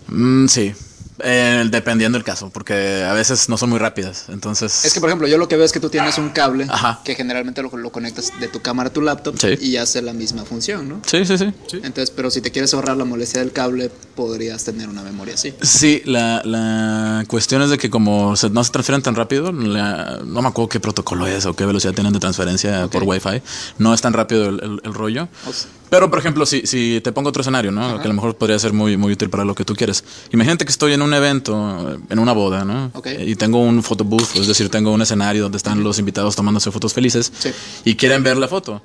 Mm, 0.08 0.48
sí, 0.48 0.72
Eh, 1.19 1.65
dependiendo 1.72 2.17
del 2.17 2.25
caso, 2.25 2.50
porque 2.50 3.03
a 3.07 3.13
veces 3.13 3.48
no 3.48 3.57
son 3.57 3.69
muy 3.69 3.79
rápidas. 3.79 4.25
Entonces, 4.29 4.84
Es 4.84 4.93
que, 4.93 5.00
por 5.00 5.07
ejemplo, 5.10 5.27
yo 5.27 5.38
lo 5.38 5.48
que 5.48 5.55
veo 5.55 5.65
es 5.65 5.72
que 5.72 5.79
tú 5.79 5.89
tienes 5.89 6.17
un 6.17 6.29
cable 6.29 6.65
Ajá. 6.69 7.00
que 7.05 7.15
generalmente 7.15 7.62
lo, 7.62 7.69
lo 7.77 7.91
conectas 7.91 8.34
de 8.39 8.48
tu 8.50 8.62
cámara 8.62 8.89
a 8.89 8.93
tu 8.93 9.01
laptop 9.01 9.36
Sí. 9.39 9.55
y 9.62 9.77
hace 9.77 10.01
la 10.01 10.12
misma 10.13 10.43
función, 10.43 10.89
¿no? 10.89 11.01
sí, 11.05 11.25
sí, 11.25 11.38
sí. 11.38 11.53
Entonces, 11.84 12.12
pero 12.12 12.29
si 12.31 12.41
te 12.41 12.51
quieres 12.51 12.74
ahorrar 12.74 12.98
la 12.98 13.05
molestia 13.05 13.39
del 13.39 13.51
cable, 13.53 13.89
podrías 14.15 14.63
tener 14.65 14.89
una 14.89 15.03
memoria 15.03 15.36
así. 15.36 15.53
Sí, 15.62 16.01
la, 16.05 16.41
la 16.43 17.24
cuestión 17.27 17.62
es 17.62 17.69
de 17.69 17.77
que 17.77 17.89
como 17.89 18.36
se- 18.36 18.50
no 18.50 18.63
se 18.63 18.72
transfieren 18.72 19.01
tan 19.01 19.15
rápido, 19.15 19.51
la- 19.53 20.19
no 20.25 20.41
me 20.41 20.48
acuerdo 20.50 20.67
qué 20.69 20.79
protocolo 20.81 21.27
es 21.27 21.45
o 21.45 21.53
qué 21.53 21.65
velocidad 21.65 21.93
tienen 21.93 22.12
de 22.12 22.19
transferencia 22.19 22.88
por 22.88 23.03
Wi-Fi, 23.03 23.41
no 23.77 23.93
es 23.93 24.01
tan 24.01 24.12
rápido 24.13 24.50
el, 24.50 24.60
el- 24.62 24.81
el 24.84 24.93
rollo. 24.93 25.29
O 25.48 25.53
Pero, 25.89 26.10
por 26.10 26.20
ejemplo, 26.20 26.46
si, 26.46 26.65
si 26.65 27.00
te 27.04 27.12
pongo 27.12 27.30
otro 27.30 27.42
escenario, 27.42 27.72
¿no? 27.72 27.98
Que 28.00 28.06
a 28.06 28.08
lo 28.08 28.13
mejor 28.13 28.36
podría 28.36 28.58
ser 28.60 28.74
muy, 28.74 28.98
muy 28.98 29.13
útil 29.13 29.30
para 29.30 29.46
lo 29.46 29.54
que 29.56 29.63
tú 29.63 29.75
quieres. 29.75 30.04
Imagínate 30.32 30.65
que 30.65 30.72
estoy 30.72 30.94
en 30.94 31.01
un 31.01 31.13
evento, 31.13 32.00
en 32.10 32.20
una 32.20 32.34
boda, 32.34 32.65
¿no? 32.65 32.92
Ok. 32.94 33.08
Y 33.20 33.36
tengo 33.36 33.60
un 33.62 33.84
photobooth, 33.84 34.36
es 34.36 34.48
decir, 34.48 34.70
tengo 34.70 34.92
un 34.92 35.01
escenario 35.01 35.44
donde 35.44 35.58
están 35.58 35.84
los 35.84 36.00
invitados 36.00 36.36
tomándose 36.36 36.72
fotos 36.72 36.94
felices 36.94 37.32
Sí. 37.38 37.51
y 37.86 37.96
quieren 37.96 38.24
ver 38.24 38.38
la 38.38 38.48
foto. 38.48 38.82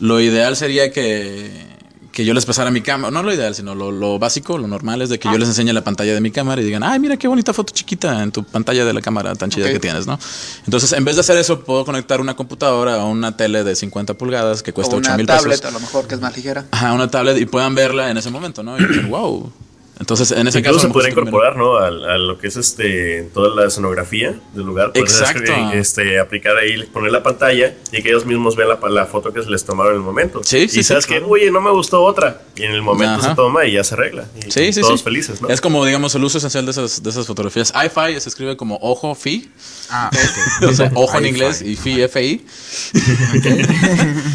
Lo 0.00 0.20
ideal 0.20 0.56
sería 0.56 0.90
que, 0.92 1.73
que 2.14 2.24
yo 2.24 2.32
les 2.32 2.46
pasara 2.46 2.70
mi 2.70 2.80
cámara. 2.80 3.10
No 3.10 3.22
lo 3.24 3.34
ideal, 3.34 3.54
sino 3.56 3.74
lo, 3.74 3.90
lo 3.90 4.20
básico, 4.20 4.56
lo 4.56 4.68
normal 4.68 5.02
es 5.02 5.08
de 5.08 5.18
que 5.18 5.28
yo 5.28 5.36
les 5.36 5.48
enseñe 5.48 5.72
la 5.72 5.82
pantalla 5.82 6.14
de 6.14 6.20
mi 6.20 6.30
cámara 6.30 6.62
y 6.62 6.64
digan, 6.64 6.84
ay, 6.84 7.00
mira 7.00 7.16
qué 7.16 7.26
bonita 7.26 7.52
foto 7.52 7.74
chiquita 7.74 8.22
en 8.22 8.30
tu 8.30 8.44
pantalla 8.44 8.84
de 8.84 8.92
la 8.92 9.00
cámara 9.02 9.34
tan 9.34 9.50
chida 9.50 9.70
que 9.70 9.80
tienes, 9.80 10.06
¿no? 10.06 10.16
Entonces, 10.64 10.92
en 10.92 11.04
vez 11.04 11.16
de 11.16 11.20
hacer 11.20 11.36
eso, 11.36 11.64
puedo 11.64 11.84
conectar 11.84 12.20
una 12.20 12.36
computadora 12.36 12.94
a 12.94 13.04
una 13.04 13.36
tele 13.36 13.64
de 13.64 13.74
50 13.74 14.14
pulgadas 14.14 14.62
que 14.62 14.72
cuesta 14.72 14.94
o 14.94 14.98
8 15.00 15.08
una 15.08 15.16
mil 15.16 15.26
tablet, 15.26 15.58
pesos. 15.58 15.66
a 15.66 15.70
lo 15.72 15.80
mejor, 15.80 16.06
que 16.06 16.14
es 16.14 16.20
más 16.20 16.36
ligera. 16.36 16.64
Ajá, 16.70 16.92
una 16.92 17.10
tablet 17.10 17.36
y 17.36 17.46
puedan 17.46 17.74
verla 17.74 18.08
en 18.10 18.16
ese 18.16 18.30
momento, 18.30 18.62
¿no? 18.62 18.78
Y 18.78 18.86
dicen, 18.86 19.10
wow. 19.10 19.52
Entonces, 20.00 20.32
en 20.32 20.48
ese 20.48 20.58
Incluso 20.58 20.78
caso. 20.78 20.88
se 20.88 20.92
podría 20.92 21.10
incorporar, 21.12 21.56
¿no? 21.56 21.76
A, 21.76 21.86
a 21.86 22.18
lo 22.18 22.36
que 22.36 22.48
es 22.48 22.56
este 22.56 23.30
toda 23.32 23.54
la 23.54 23.68
escenografía 23.68 24.34
del 24.52 24.66
lugar. 24.66 24.88
Podrías, 24.92 25.20
Exacto. 25.20 25.52
Este, 25.72 26.18
aplicar 26.18 26.56
ahí, 26.56 26.82
poner 26.92 27.12
la 27.12 27.22
pantalla 27.22 27.74
y 27.92 28.02
que 28.02 28.08
ellos 28.08 28.26
mismos 28.26 28.56
vean 28.56 28.70
la, 28.70 28.78
la 28.90 29.06
foto 29.06 29.32
que 29.32 29.42
se 29.42 29.48
les 29.50 29.64
tomaron 29.64 29.92
en 29.92 29.98
el 30.00 30.04
momento. 30.04 30.42
Sí, 30.42 30.60
sí, 30.68 30.80
Y 30.80 30.82
sí, 30.82 30.82
sabes 30.82 31.06
que, 31.06 31.18
claro. 31.18 31.28
oye, 31.30 31.48
no 31.52 31.60
me 31.60 31.70
gustó 31.70 32.02
otra. 32.02 32.42
Y 32.56 32.64
en 32.64 32.72
el 32.72 32.82
momento 32.82 33.20
Ajá. 33.20 33.30
se 33.30 33.34
toma 33.36 33.64
y 33.66 33.72
ya 33.74 33.84
se 33.84 33.94
arregla. 33.94 34.24
Y 34.36 34.50
Sí, 34.50 34.72
sí, 34.72 34.80
todos 34.80 34.98
sí. 35.00 35.04
felices, 35.04 35.40
¿no? 35.40 35.48
Es 35.48 35.60
como, 35.60 35.84
digamos, 35.84 36.12
el 36.16 36.24
uso 36.24 36.38
esencial 36.38 36.64
de 36.64 36.72
esas, 36.72 37.00
de 37.02 37.10
esas 37.10 37.26
fotografías. 37.26 37.72
iFi 37.86 38.20
se 38.20 38.28
escribe 38.28 38.56
como 38.56 38.78
ojo, 38.82 39.14
fi. 39.14 39.48
Ah, 39.90 40.10
ok. 40.62 40.70
O 40.70 40.74
sea, 40.74 40.90
ojo 40.94 41.18
en 41.18 41.26
inglés 41.26 41.62
y 41.62 41.76
fi, 41.76 42.02
F-I. 42.02 42.44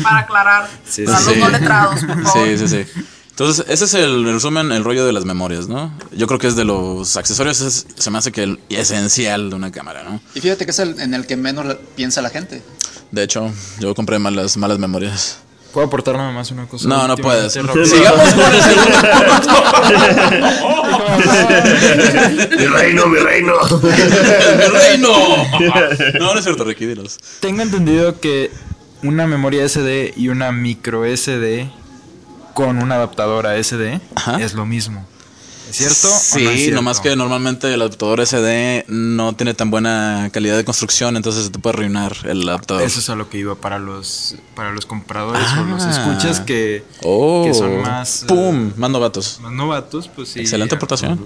Para 0.04 0.20
aclarar. 0.20 0.70
Sí, 0.88 1.04
para 1.04 1.18
sí, 1.20 1.26
los 1.26 1.34
sí. 1.36 1.40
no 1.42 1.50
letrados, 1.50 2.04
por 2.06 2.24
favor. 2.24 2.48
Sí, 2.48 2.58
sí, 2.58 2.68
sí. 2.86 3.02
Entonces, 3.40 3.66
ese 3.70 3.86
es 3.86 3.94
el 3.94 4.26
resumen, 4.26 4.70
el 4.74 4.84
rollo 4.84 5.06
de 5.06 5.14
las 5.14 5.24
memorias, 5.24 5.70
¿no? 5.70 5.94
Yo 6.12 6.28
creo 6.28 6.40
que 6.40 6.48
es 6.48 6.58
de 6.58 6.66
los 6.66 7.16
accesorios, 7.16 7.62
es- 7.62 7.88
se 7.98 8.12
me 8.12 8.18
hace 8.18 8.34
que 8.34 8.44
el 8.44 8.60
esencial 8.68 9.50
de 9.50 9.56
una 9.56 9.72
cámara, 9.72 10.04
¿no? 10.04 10.20
Y 10.36 10.42
fíjate 10.42 10.66
que 10.66 10.72
es 10.72 10.80
el 10.80 11.00
en 11.00 11.14
el 11.14 11.26
que 11.26 11.38
menos 11.38 11.66
piensa 11.96 12.22
la 12.22 12.30
gente. 12.32 12.62
De 13.12 13.24
hecho, 13.24 13.50
yo 13.80 13.96
compré 13.96 14.20
malas, 14.20 14.58
malas 14.58 14.78
memorias. 14.78 15.38
¿Puedo 15.72 15.88
aportar 15.88 16.18
nada 16.18 16.34
más 16.34 16.52
una 16.52 16.68
cosa? 16.68 16.90
No, 16.90 17.08
no 17.08 17.16
puedes. 17.16 17.54
Sigamos 17.54 17.72
con 17.72 17.80
el 17.80 18.62
segundo 18.62 18.98
mi 22.58 22.66
reino, 22.66 23.06
mi 23.08 23.20
reino. 23.20 23.54
¡El 23.84 24.72
reino! 24.74 25.10
No, 26.20 26.34
no 26.34 26.38
es 26.40 26.44
cierto, 26.44 26.66
Ricky, 26.66 26.86
dilos. 26.88 27.18
Tengo 27.40 27.62
entendido 27.62 28.20
que 28.20 28.52
una 29.02 29.28
memoria 29.28 29.64
SD 29.66 30.14
y 30.18 30.28
una 30.28 30.52
micro 30.52 31.06
SD 31.06 31.70
con 32.66 32.78
un 32.78 32.92
adaptador 32.92 33.48
a 33.48 33.56
SD 33.64 34.02
Ajá. 34.16 34.38
es 34.42 34.54
lo 34.54 34.66
mismo. 34.66 35.06
¿Es 35.70 35.78
cierto? 35.78 35.96
Sí, 36.20 36.44
no 36.44 36.50
es 36.50 36.58
cierto? 36.62 36.76
nomás 36.76 37.00
que 37.00 37.16
normalmente 37.16 37.72
el 37.74 37.82
adaptador 37.82 38.20
SD 38.26 38.86
no 38.90 39.34
tiene 39.34 39.54
tan 39.54 39.70
buena 39.72 40.30
calidad 40.34 40.58
de 40.58 40.66
construcción, 40.66 41.16
entonces 41.16 41.46
se 41.46 41.52
te 41.52 41.60
puede 41.60 41.76
arruinar 41.76 42.18
el 42.24 42.50
adaptador. 42.50 42.82
Eso 42.84 43.00
es 43.00 43.10
a 43.10 43.16
lo 43.16 43.30
que 43.30 43.38
iba 43.38 43.56
para 43.56 43.78
los 43.80 44.36
para 44.56 44.72
los 44.72 44.86
compradores 44.86 45.44
o 45.58 45.64
los 45.64 45.84
Ah. 45.84 45.92
escuchas 45.92 46.42
que, 46.42 46.84
Oh, 47.04 47.44
que 47.46 47.54
son 47.54 47.82
más, 47.82 48.24
eh, 48.24 48.26
¡Pum! 48.28 48.74
Más 48.78 48.90
novatos. 48.90 49.40
más 49.42 49.52
novatos, 49.54 50.10
pues 50.14 50.30
sí. 50.30 50.40
Excelente 50.42 50.76
aportación. 50.76 51.26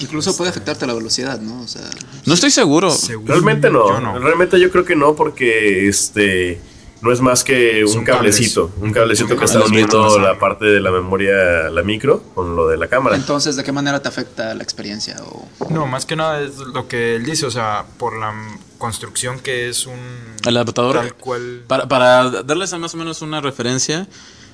Incluso 0.00 0.36
puede 0.36 0.50
afectarte 0.50 0.86
la 0.86 0.94
velocidad, 0.94 1.38
¿no? 1.40 1.60
O 1.62 1.68
sea, 1.68 1.82
No 2.24 2.34
estoy 2.34 2.50
seguro. 2.50 2.92
Realmente 3.24 3.70
no. 3.70 3.88
yo 3.88 4.00
no. 4.00 4.18
Realmente 4.18 4.58
yo 4.58 4.70
creo 4.70 4.84
que 4.84 4.96
no, 4.96 5.14
porque 5.14 5.86
este 5.88 6.60
no 7.02 7.12
es 7.12 7.20
más 7.20 7.44
que 7.44 7.84
un 7.84 8.04
cablecito. 8.04 8.70
Un 8.80 8.92
cablecito 8.92 9.36
que 9.36 9.44
está 9.44 9.64
uniendo 9.64 10.18
la 10.18 10.38
parte 10.38 10.64
de 10.64 10.80
la 10.80 10.90
memoria, 10.90 11.70
la 11.70 11.82
micro, 11.82 12.22
con 12.34 12.56
lo 12.56 12.68
de 12.68 12.76
la 12.76 12.88
cámara. 12.88 13.16
entonces, 13.16 13.56
¿de 13.56 13.64
qué 13.64 13.72
manera 13.72 14.00
te 14.00 14.08
afecta 14.08 14.54
la 14.54 14.62
experiencia? 14.62 15.16
O, 15.24 15.46
No, 15.70 15.86
más 15.86 16.06
que 16.06 16.16
nada 16.16 16.40
es 16.40 16.58
lo 16.58 16.88
que 16.88 17.16
él 17.16 17.24
dice, 17.24 17.46
o 17.46 17.50
sea, 17.50 17.84
por 17.98 18.18
la 18.18 18.34
construcción 18.78 19.40
que 19.40 19.68
es 19.68 19.86
un 19.86 19.98
El 20.46 20.56
adaptador. 20.56 20.96
tal 20.96 21.14
cual. 21.14 21.62
Para, 21.66 21.86
para 21.88 22.30
darles 22.42 22.72
más 22.74 22.94
o 22.94 22.96
menos 22.96 23.22
una 23.22 23.40
referencia, 23.40 24.06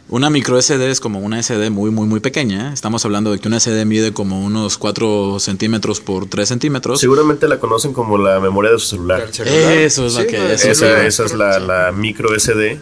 una 0.09 0.29
micro 0.29 0.61
SD 0.61 0.91
es 0.91 1.01
como 1.01 1.21
una 1.21 1.43
SD 1.43 1.71
muy, 1.71 1.91
muy, 1.91 2.07
muy 2.07 2.21
pequeña. 2.21 2.73
Estamos 2.73 3.05
hablando 3.05 3.33
de 3.33 3.39
que 3.39 3.49
una 3.49 3.59
SD 3.59 3.85
mide 3.87 4.13
como 4.13 4.45
unos 4.45 4.77
4 4.77 5.39
centímetros 5.41 6.01
por 6.01 6.27
3 6.27 6.47
centímetros. 6.49 7.01
Seguramente 7.01 7.49
la 7.49 7.59
conocen 7.59 7.93
como 7.95 8.19
la 8.19 8.39
memoria 8.41 8.73
de 8.73 8.79
su 8.79 8.87
celular. 8.87 9.23
Eso 9.23 10.07
es 10.07 10.15
lo 10.15 10.21
Sí, 10.21 10.27
que 10.27 10.53
eso 10.53 10.69
Esa, 10.71 11.25
es 11.25 11.33
la, 11.33 11.59
la 11.59 11.93
micro 11.93 12.39
SD 12.39 12.79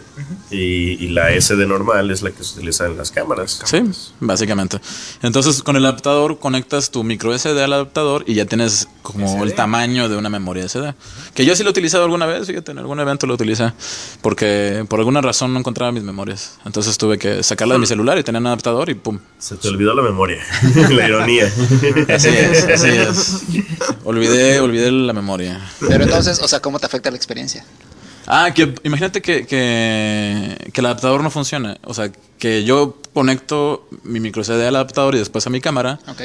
y, 0.49 0.57
y 1.05 1.07
la 1.09 1.31
SD 1.39 1.65
normal 1.67 2.11
es 2.11 2.21
la 2.21 2.31
que 2.31 2.43
se 2.43 2.55
utiliza 2.57 2.85
en 2.85 2.97
las 2.97 3.11
cámaras. 3.11 3.61
Sí, 3.63 3.81
básicamente. 4.19 4.79
Entonces, 5.21 5.63
con 5.63 5.77
el 5.77 5.85
adaptador 5.85 6.39
conectas 6.39 6.91
tu 6.91 7.03
micro 7.03 7.37
SD 7.37 7.63
al 7.63 7.71
adaptador 7.71 8.25
y 8.27 8.33
ya 8.33 8.45
tienes 8.45 8.89
como 9.01 9.43
el 9.43 9.53
tamaño 9.55 10.09
de 10.09 10.17
una 10.17 10.29
memoria 10.29 10.67
SD. 10.67 10.93
Que 11.33 11.45
yo 11.45 11.55
sí 11.55 11.63
lo 11.63 11.69
he 11.69 11.71
utilizado 11.71 12.03
alguna 12.03 12.25
vez, 12.25 12.47
fíjate, 12.47 12.71
en 12.71 12.79
algún 12.79 12.99
evento 12.99 13.25
lo 13.25 13.35
utilicé. 13.35 13.71
Porque 14.21 14.85
por 14.89 14.99
alguna 14.99 15.21
razón 15.21 15.53
no 15.53 15.59
encontraba 15.59 15.91
mis 15.93 16.03
memorias. 16.03 16.59
Entonces 16.65 16.97
tuve 16.97 17.10
que 17.17 17.43
sacarla 17.43 17.75
de 17.75 17.79
mi 17.79 17.87
celular 17.87 18.17
y 18.17 18.23
tener 18.23 18.41
un 18.41 18.47
adaptador 18.47 18.89
y 18.89 18.95
pum. 18.95 19.19
Se 19.37 19.55
te 19.55 19.67
olvidó 19.67 19.93
la 19.93 20.01
memoria, 20.01 20.43
la 20.89 21.07
ironía. 21.07 21.45
Así 22.09 22.29
es, 22.29 22.63
así 22.65 22.89
es. 22.89 23.43
Olvidé, 24.03 24.59
olvidé 24.59 24.91
la 24.91 25.13
memoria. 25.13 25.61
pero 25.79 26.03
entonces, 26.03 26.39
o 26.41 26.47
sea, 26.47 26.59
¿cómo 26.59 26.79
te 26.79 26.85
afecta 26.85 27.09
la 27.09 27.17
experiencia? 27.17 27.65
Ah, 28.27 28.51
que 28.53 28.73
imagínate 28.83 29.21
que, 29.21 29.45
que, 29.45 30.57
que 30.71 30.81
el 30.81 30.85
adaptador 30.85 31.23
no 31.23 31.31
funciona. 31.31 31.77
O 31.83 31.93
sea, 31.93 32.11
que 32.37 32.63
yo 32.63 32.97
conecto 33.13 33.87
mi 34.03 34.19
micro 34.19 34.43
SD 34.43 34.67
al 34.67 34.75
adaptador 34.75 35.15
y 35.15 35.19
después 35.19 35.45
a 35.47 35.49
mi 35.49 35.59
cámara. 35.61 35.99
Ok. 36.07 36.21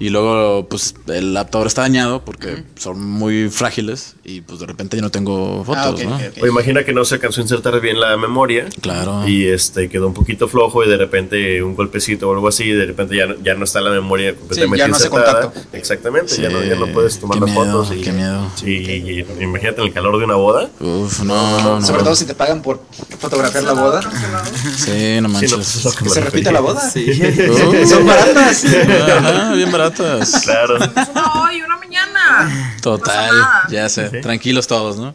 Y 0.00 0.10
luego, 0.10 0.68
pues, 0.68 0.94
el 1.08 1.36
adaptador 1.36 1.66
está 1.66 1.82
dañado 1.82 2.24
porque 2.24 2.62
son 2.76 3.04
muy 3.04 3.48
frágiles 3.50 4.14
y, 4.24 4.42
pues, 4.42 4.60
de 4.60 4.66
repente 4.66 4.96
ya 4.96 5.02
no 5.02 5.10
tengo 5.10 5.64
fotos, 5.64 6.00
Ah, 6.02 6.04
¿no? 6.04 6.18
O 6.42 6.46
imagina 6.46 6.84
que 6.84 6.92
no 6.92 7.04
se 7.04 7.16
alcanzó 7.16 7.40
a 7.40 7.42
insertar 7.42 7.80
bien 7.80 7.98
la 8.00 8.16
memoria. 8.16 8.66
Claro. 8.80 9.26
Y 9.26 9.46
este 9.48 9.88
quedó 9.88 10.06
un 10.06 10.14
poquito 10.14 10.46
flojo 10.46 10.84
y 10.84 10.88
de 10.88 10.96
repente 10.98 11.62
un 11.64 11.74
golpecito 11.74 12.28
o 12.28 12.32
algo 12.34 12.46
así, 12.46 12.64
y 12.64 12.72
de 12.72 12.86
repente 12.86 13.16
ya, 13.16 13.26
no- 13.26 13.34
ya 13.42 13.54
no 13.54 13.64
está 13.64 13.80
la 13.80 13.90
memoria 13.90 14.36
completamente 14.36 14.78
ya 14.78 14.86
no 14.88 14.94
hace 14.94 15.06
insertada. 15.08 15.40
contacto. 15.50 15.76
Exactamente, 15.76 16.34
Sí, 16.34 16.42
ya, 16.42 16.50
no, 16.50 16.62
ya 16.62 16.76
no 16.76 16.86
puedes 16.92 17.18
tomar 17.18 17.40
las 17.40 17.52
fotos. 17.52 17.90
Y, 17.96 18.00
qué 18.00 18.12
miedo. 18.12 18.46
Sí, 18.54 18.66
y, 18.70 19.20
y 19.20 19.42
imagínate 19.42 19.80
en 19.80 19.88
el 19.88 19.92
calor 19.92 20.16
de 20.18 20.24
una 20.26 20.36
boda. 20.36 20.70
Uf, 20.78 21.22
no, 21.22 21.60
no, 21.60 21.80
no. 21.80 21.86
Sobre 21.86 22.04
todo 22.04 22.14
si 22.14 22.24
te 22.24 22.34
pagan 22.34 22.62
por 22.62 22.80
fotografiar 23.18 23.64
la 23.64 23.72
boda. 23.72 24.00
Sí, 24.02 24.08
no 24.08 24.48
Sí, 24.76 25.20
no, 25.22 25.28
manches. 25.28 25.54
pues, 25.54 25.74
es 25.76 25.84
lo 25.84 25.92
que 25.92 26.08
se 26.08 26.20
repita 26.20 26.52
la 26.52 26.60
boda. 26.60 26.82
Uh, 26.94 27.86
Son 27.88 28.06
baratas. 28.06 28.64
Ajá, 28.64 29.52
bien 29.54 29.72
baratas. 29.72 29.87
Claro. 30.42 30.76
Es 30.76 31.08
una 31.10 31.42
hoy 31.42 31.62
una 31.62 31.76
mañana. 31.76 32.76
Total, 32.82 33.30
ya 33.70 33.88
sé. 33.88 34.08
Tranquilos 34.20 34.66
todos, 34.66 34.96
¿no? 34.96 35.14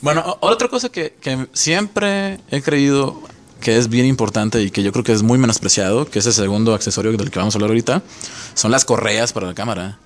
Bueno, 0.00 0.36
otra 0.40 0.68
cosa 0.68 0.88
que, 0.88 1.14
que 1.20 1.48
siempre 1.52 2.40
he 2.50 2.62
creído 2.62 3.22
que 3.60 3.78
es 3.78 3.88
bien 3.88 4.06
importante 4.06 4.62
y 4.62 4.70
que 4.70 4.82
yo 4.82 4.92
creo 4.92 5.04
que 5.04 5.12
es 5.12 5.22
muy 5.22 5.38
menospreciado, 5.38 6.08
que 6.08 6.18
es 6.18 6.26
el 6.26 6.32
segundo 6.32 6.74
accesorio 6.74 7.12
del 7.12 7.30
que 7.30 7.38
vamos 7.38 7.54
a 7.54 7.58
hablar 7.58 7.70
ahorita, 7.70 8.02
son 8.54 8.70
las 8.70 8.84
correas 8.84 9.32
para 9.32 9.46
la 9.48 9.54
cámara. 9.54 9.98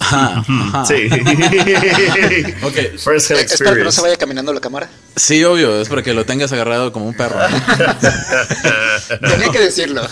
Ajá, 0.00 0.44
ajá. 0.46 0.84
Sí. 0.84 1.08
Ok. 2.62 2.74
First 2.98 3.30
hand 3.30 3.40
Es 3.40 3.58
para 3.58 3.74
que 3.74 3.82
no 3.82 3.88
experience. 3.88 3.92
se 3.92 4.02
vaya 4.02 4.16
caminando 4.16 4.52
la 4.52 4.60
cámara. 4.60 4.88
Sí, 5.16 5.42
obvio, 5.44 5.80
es 5.80 5.88
para 5.88 6.02
que 6.02 6.12
lo 6.14 6.24
tengas 6.26 6.52
agarrado 6.52 6.92
como 6.92 7.06
un 7.06 7.14
perro. 7.14 7.36
¿no? 7.38 9.28
Tenía 9.30 9.48
que 9.50 9.58
decirlo. 9.60 10.02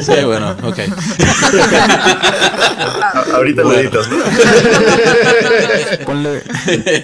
Sí, 0.00 0.12
bueno, 0.24 0.56
ok. 0.62 0.78
A- 2.78 3.24
Ahorita 3.34 3.62
lo 3.62 3.72
editas, 3.74 4.08
¿no? 4.08 4.16
Ponle, 6.04 6.40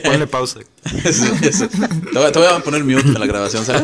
ponle 0.04 0.26
pausa. 0.26 0.60
Sí, 0.90 1.52
sí. 1.52 1.68
Te, 1.68 2.18
voy, 2.18 2.32
te 2.32 2.38
voy 2.38 2.48
a 2.48 2.58
poner 2.60 2.84
mute 2.84 3.06
en 3.08 3.20
la 3.20 3.26
grabación, 3.26 3.64
¿sabes? 3.66 3.82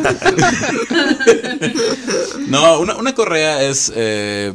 No, 2.48 2.80
una, 2.80 2.96
una 2.96 3.14
correa 3.14 3.62
es. 3.62 3.92
eh, 3.94 4.52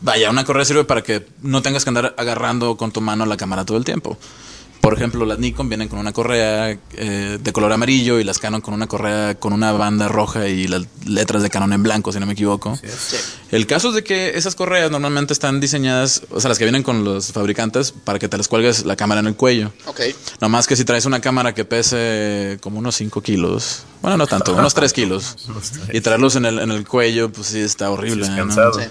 vaya, 0.00 0.30
una 0.30 0.44
correa 0.44 0.64
sirve 0.64 0.84
para 0.84 1.02
que 1.02 1.26
no 1.42 1.62
tengas 1.62 1.84
que 1.84 1.90
andar 1.90 2.14
agarrando 2.16 2.76
con 2.76 2.92
tu 2.92 3.00
mano 3.00 3.26
la 3.26 3.36
cámara 3.36 3.64
todo 3.64 3.76
el 3.78 3.84
tiempo. 3.84 4.18
Por 4.80 4.94
ejemplo, 4.94 5.26
las 5.26 5.38
Nikon 5.38 5.68
vienen 5.68 5.88
con 5.88 5.98
una 5.98 6.12
correa 6.12 6.70
eh, 6.94 7.38
de 7.38 7.52
color 7.52 7.70
amarillo 7.70 8.18
y 8.18 8.24
las 8.24 8.38
Canon 8.38 8.62
con 8.62 8.72
una 8.72 8.86
correa 8.86 9.34
con 9.34 9.52
una 9.52 9.72
banda 9.72 10.08
roja 10.08 10.48
y 10.48 10.66
las 10.68 10.86
letras 11.04 11.42
de 11.42 11.50
Canon 11.50 11.74
en 11.74 11.82
blanco, 11.82 12.12
si 12.12 12.18
no 12.18 12.24
me 12.24 12.32
equivoco. 12.32 12.78
El 13.50 13.66
caso 13.66 13.90
es 13.90 13.94
de 13.94 14.04
que 14.04 14.38
esas 14.38 14.54
correas 14.54 14.90
normalmente 14.90 15.34
están 15.34 15.60
diseñadas, 15.60 16.22
o 16.30 16.40
sea, 16.40 16.48
las 16.48 16.56
que 16.56 16.64
vienen 16.64 16.82
con 16.82 17.04
los 17.04 17.30
fabricantes, 17.30 17.92
para 17.92 18.18
que 18.18 18.28
te 18.28 18.38
las 18.38 18.48
cuelgues 18.48 18.86
la 18.86 18.96
cámara 18.96 19.20
en 19.20 19.26
el 19.26 19.36
cuello. 19.36 19.70
Ok. 19.84 20.00
No 20.40 20.48
más 20.48 20.66
que 20.66 20.76
si 20.76 20.84
traes 20.86 21.04
una 21.04 21.20
cámara 21.20 21.54
que 21.54 21.66
pese 21.66 22.56
como 22.62 22.78
unos 22.78 22.96
5 22.96 23.20
kilos, 23.20 23.82
bueno, 24.00 24.16
no 24.16 24.26
tanto, 24.26 24.54
unos 24.54 24.72
3 24.72 24.94
kilos, 24.94 25.36
y 25.92 26.00
traerlos 26.00 26.36
en 26.36 26.46
el, 26.46 26.58
en 26.58 26.70
el 26.70 26.86
cuello, 26.86 27.30
pues 27.30 27.48
sí 27.48 27.60
está 27.60 27.90
horrible. 27.90 28.24
Sí, 28.24 28.30
es 28.30 28.36
¿no? 28.38 28.46
cansado. 28.46 28.72
Sí. 28.80 28.86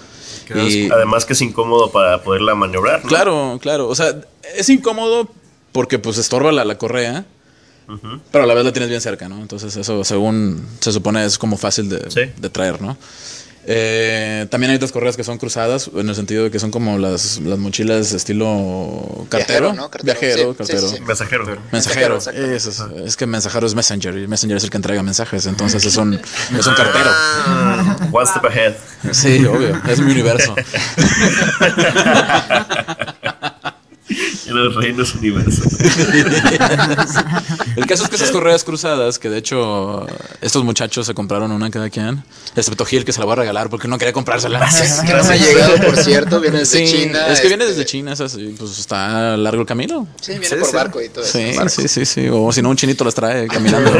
Y- 0.56 0.90
Además 0.90 1.24
que 1.24 1.32
es 1.34 1.40
incómodo 1.42 1.90
para 1.90 2.22
poderla 2.22 2.54
maniobrar. 2.54 3.02
¿no? 3.02 3.08
claro, 3.08 3.58
claro, 3.60 3.88
o 3.88 3.94
sea, 3.94 4.14
es 4.56 4.68
incómodo 4.68 5.28
porque 5.72 5.98
pues 5.98 6.18
estorba 6.18 6.50
la, 6.52 6.64
la 6.64 6.76
correa, 6.78 7.24
pero 8.30 8.44
a 8.44 8.46
la 8.46 8.54
vez 8.54 8.64
la 8.64 8.72
tienes 8.72 8.88
bien 8.88 9.00
cerca, 9.00 9.28
¿no? 9.28 9.40
Entonces 9.40 9.74
eso 9.76 10.04
según 10.04 10.64
se 10.80 10.92
supone 10.92 11.24
es 11.24 11.38
como 11.38 11.56
fácil 11.56 11.88
de, 11.88 12.08
Sí. 12.10 12.20
de 12.36 12.48
traer, 12.50 12.80
¿no? 12.80 12.96
Eh, 13.66 14.46
también 14.50 14.70
hay 14.70 14.76
otras 14.76 14.90
correas 14.90 15.16
que 15.16 15.24
son 15.24 15.36
cruzadas, 15.38 15.90
en 15.94 16.08
el 16.08 16.14
sentido 16.14 16.44
de 16.44 16.50
que 16.50 16.58
son 16.58 16.70
como 16.70 16.98
las, 16.98 17.38
las 17.40 17.58
mochilas 17.58 18.12
estilo 18.12 19.26
cartero, 19.28 19.72
Viajero, 19.72 19.74
¿no? 19.74 19.90
Cartero, 19.90 20.18
viajero, 20.20 20.52
sí, 20.52 20.58
cartero. 20.58 20.88
sí, 20.88 20.96
sí. 20.96 21.02
Mensajero. 21.02 21.44
Mensajero. 21.70 22.14
Mensajero, 22.14 22.54
Eso 22.56 22.70
es, 22.70 22.80
es 23.06 23.16
que 23.16 23.26
mensajero 23.26 23.66
es 23.66 23.74
Messenger 23.74 24.16
y 24.16 24.26
Messenger 24.26 24.56
es 24.56 24.64
el 24.64 24.70
que 24.70 24.76
entrega 24.78 25.02
mensajes, 25.02 25.46
entonces 25.46 25.84
es 25.84 25.96
un, 25.96 26.14
es 26.14 26.66
un 26.66 26.74
cartero. 26.74 27.10
One 28.12 28.26
step 28.26 28.44
ahead. 28.46 28.74
Sí, 29.12 29.44
obvio, 29.44 29.80
es 29.88 30.00
mi 30.00 30.12
universo. 30.12 30.54
En 34.50 34.56
los 34.64 34.74
reinos 34.74 35.14
universo. 35.14 35.62
El 37.76 37.86
caso 37.86 38.02
es 38.04 38.08
que 38.10 38.16
esas 38.16 38.30
correas 38.30 38.64
cruzadas, 38.64 39.18
que 39.18 39.28
de 39.30 39.38
hecho 39.38 40.06
estos 40.40 40.64
muchachos 40.64 41.06
se 41.06 41.14
compraron 41.14 41.52
una 41.52 41.70
cada 41.70 41.88
quien, 41.88 42.22
excepto 42.56 42.84
Gil 42.84 43.04
que 43.04 43.12
se 43.12 43.20
la 43.20 43.26
va 43.26 43.34
a 43.34 43.36
regalar 43.36 43.70
porque 43.70 43.86
no 43.88 43.96
quería 43.96 44.12
comprársela. 44.12 44.58
Que 45.06 45.14
no 45.14 45.22
me 45.24 45.34
ha 45.34 45.36
llegado, 45.36 45.76
por 45.86 45.96
cierto. 45.96 46.40
Viene 46.40 46.58
desde 46.60 46.84
Sí, 46.86 46.92
China. 46.92 47.28
es 47.28 47.40
que 47.40 47.48
viene 47.48 47.64
este, 47.64 47.76
desde 47.76 47.86
China, 47.88 48.12
es 48.12 48.20
así, 48.20 48.54
pues 48.58 48.78
está 48.78 49.36
largo 49.36 49.60
el 49.62 49.66
camino. 49.68 50.06
Sí, 50.20 50.32
viene 50.32 50.46
Sí, 50.46 50.56
por 50.56 50.68
sí. 50.68 50.74
barco 50.76 51.00
y 51.00 51.08
todo 51.10 51.24
eso. 51.24 51.38
Sí, 51.38 51.52
Barco. 51.56 51.68
sí, 51.70 51.88
sí, 51.88 52.04
sí. 52.04 52.28
O 52.30 52.52
si 52.52 52.60
no, 52.62 52.70
un 52.70 52.76
chinito 52.76 53.04
las 53.04 53.14
trae 53.14 53.46
caminando. 53.46 53.90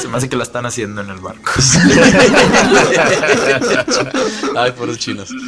Se 0.00 0.06
me 0.08 0.18
hace 0.18 0.28
que 0.28 0.36
la 0.36 0.42
están 0.44 0.66
haciendo 0.66 1.00
en 1.00 1.08
el 1.10 1.18
barco. 1.18 1.50
Ay, 4.56 4.72
por 4.72 4.86
los 4.88 4.98
chinos. 4.98 5.28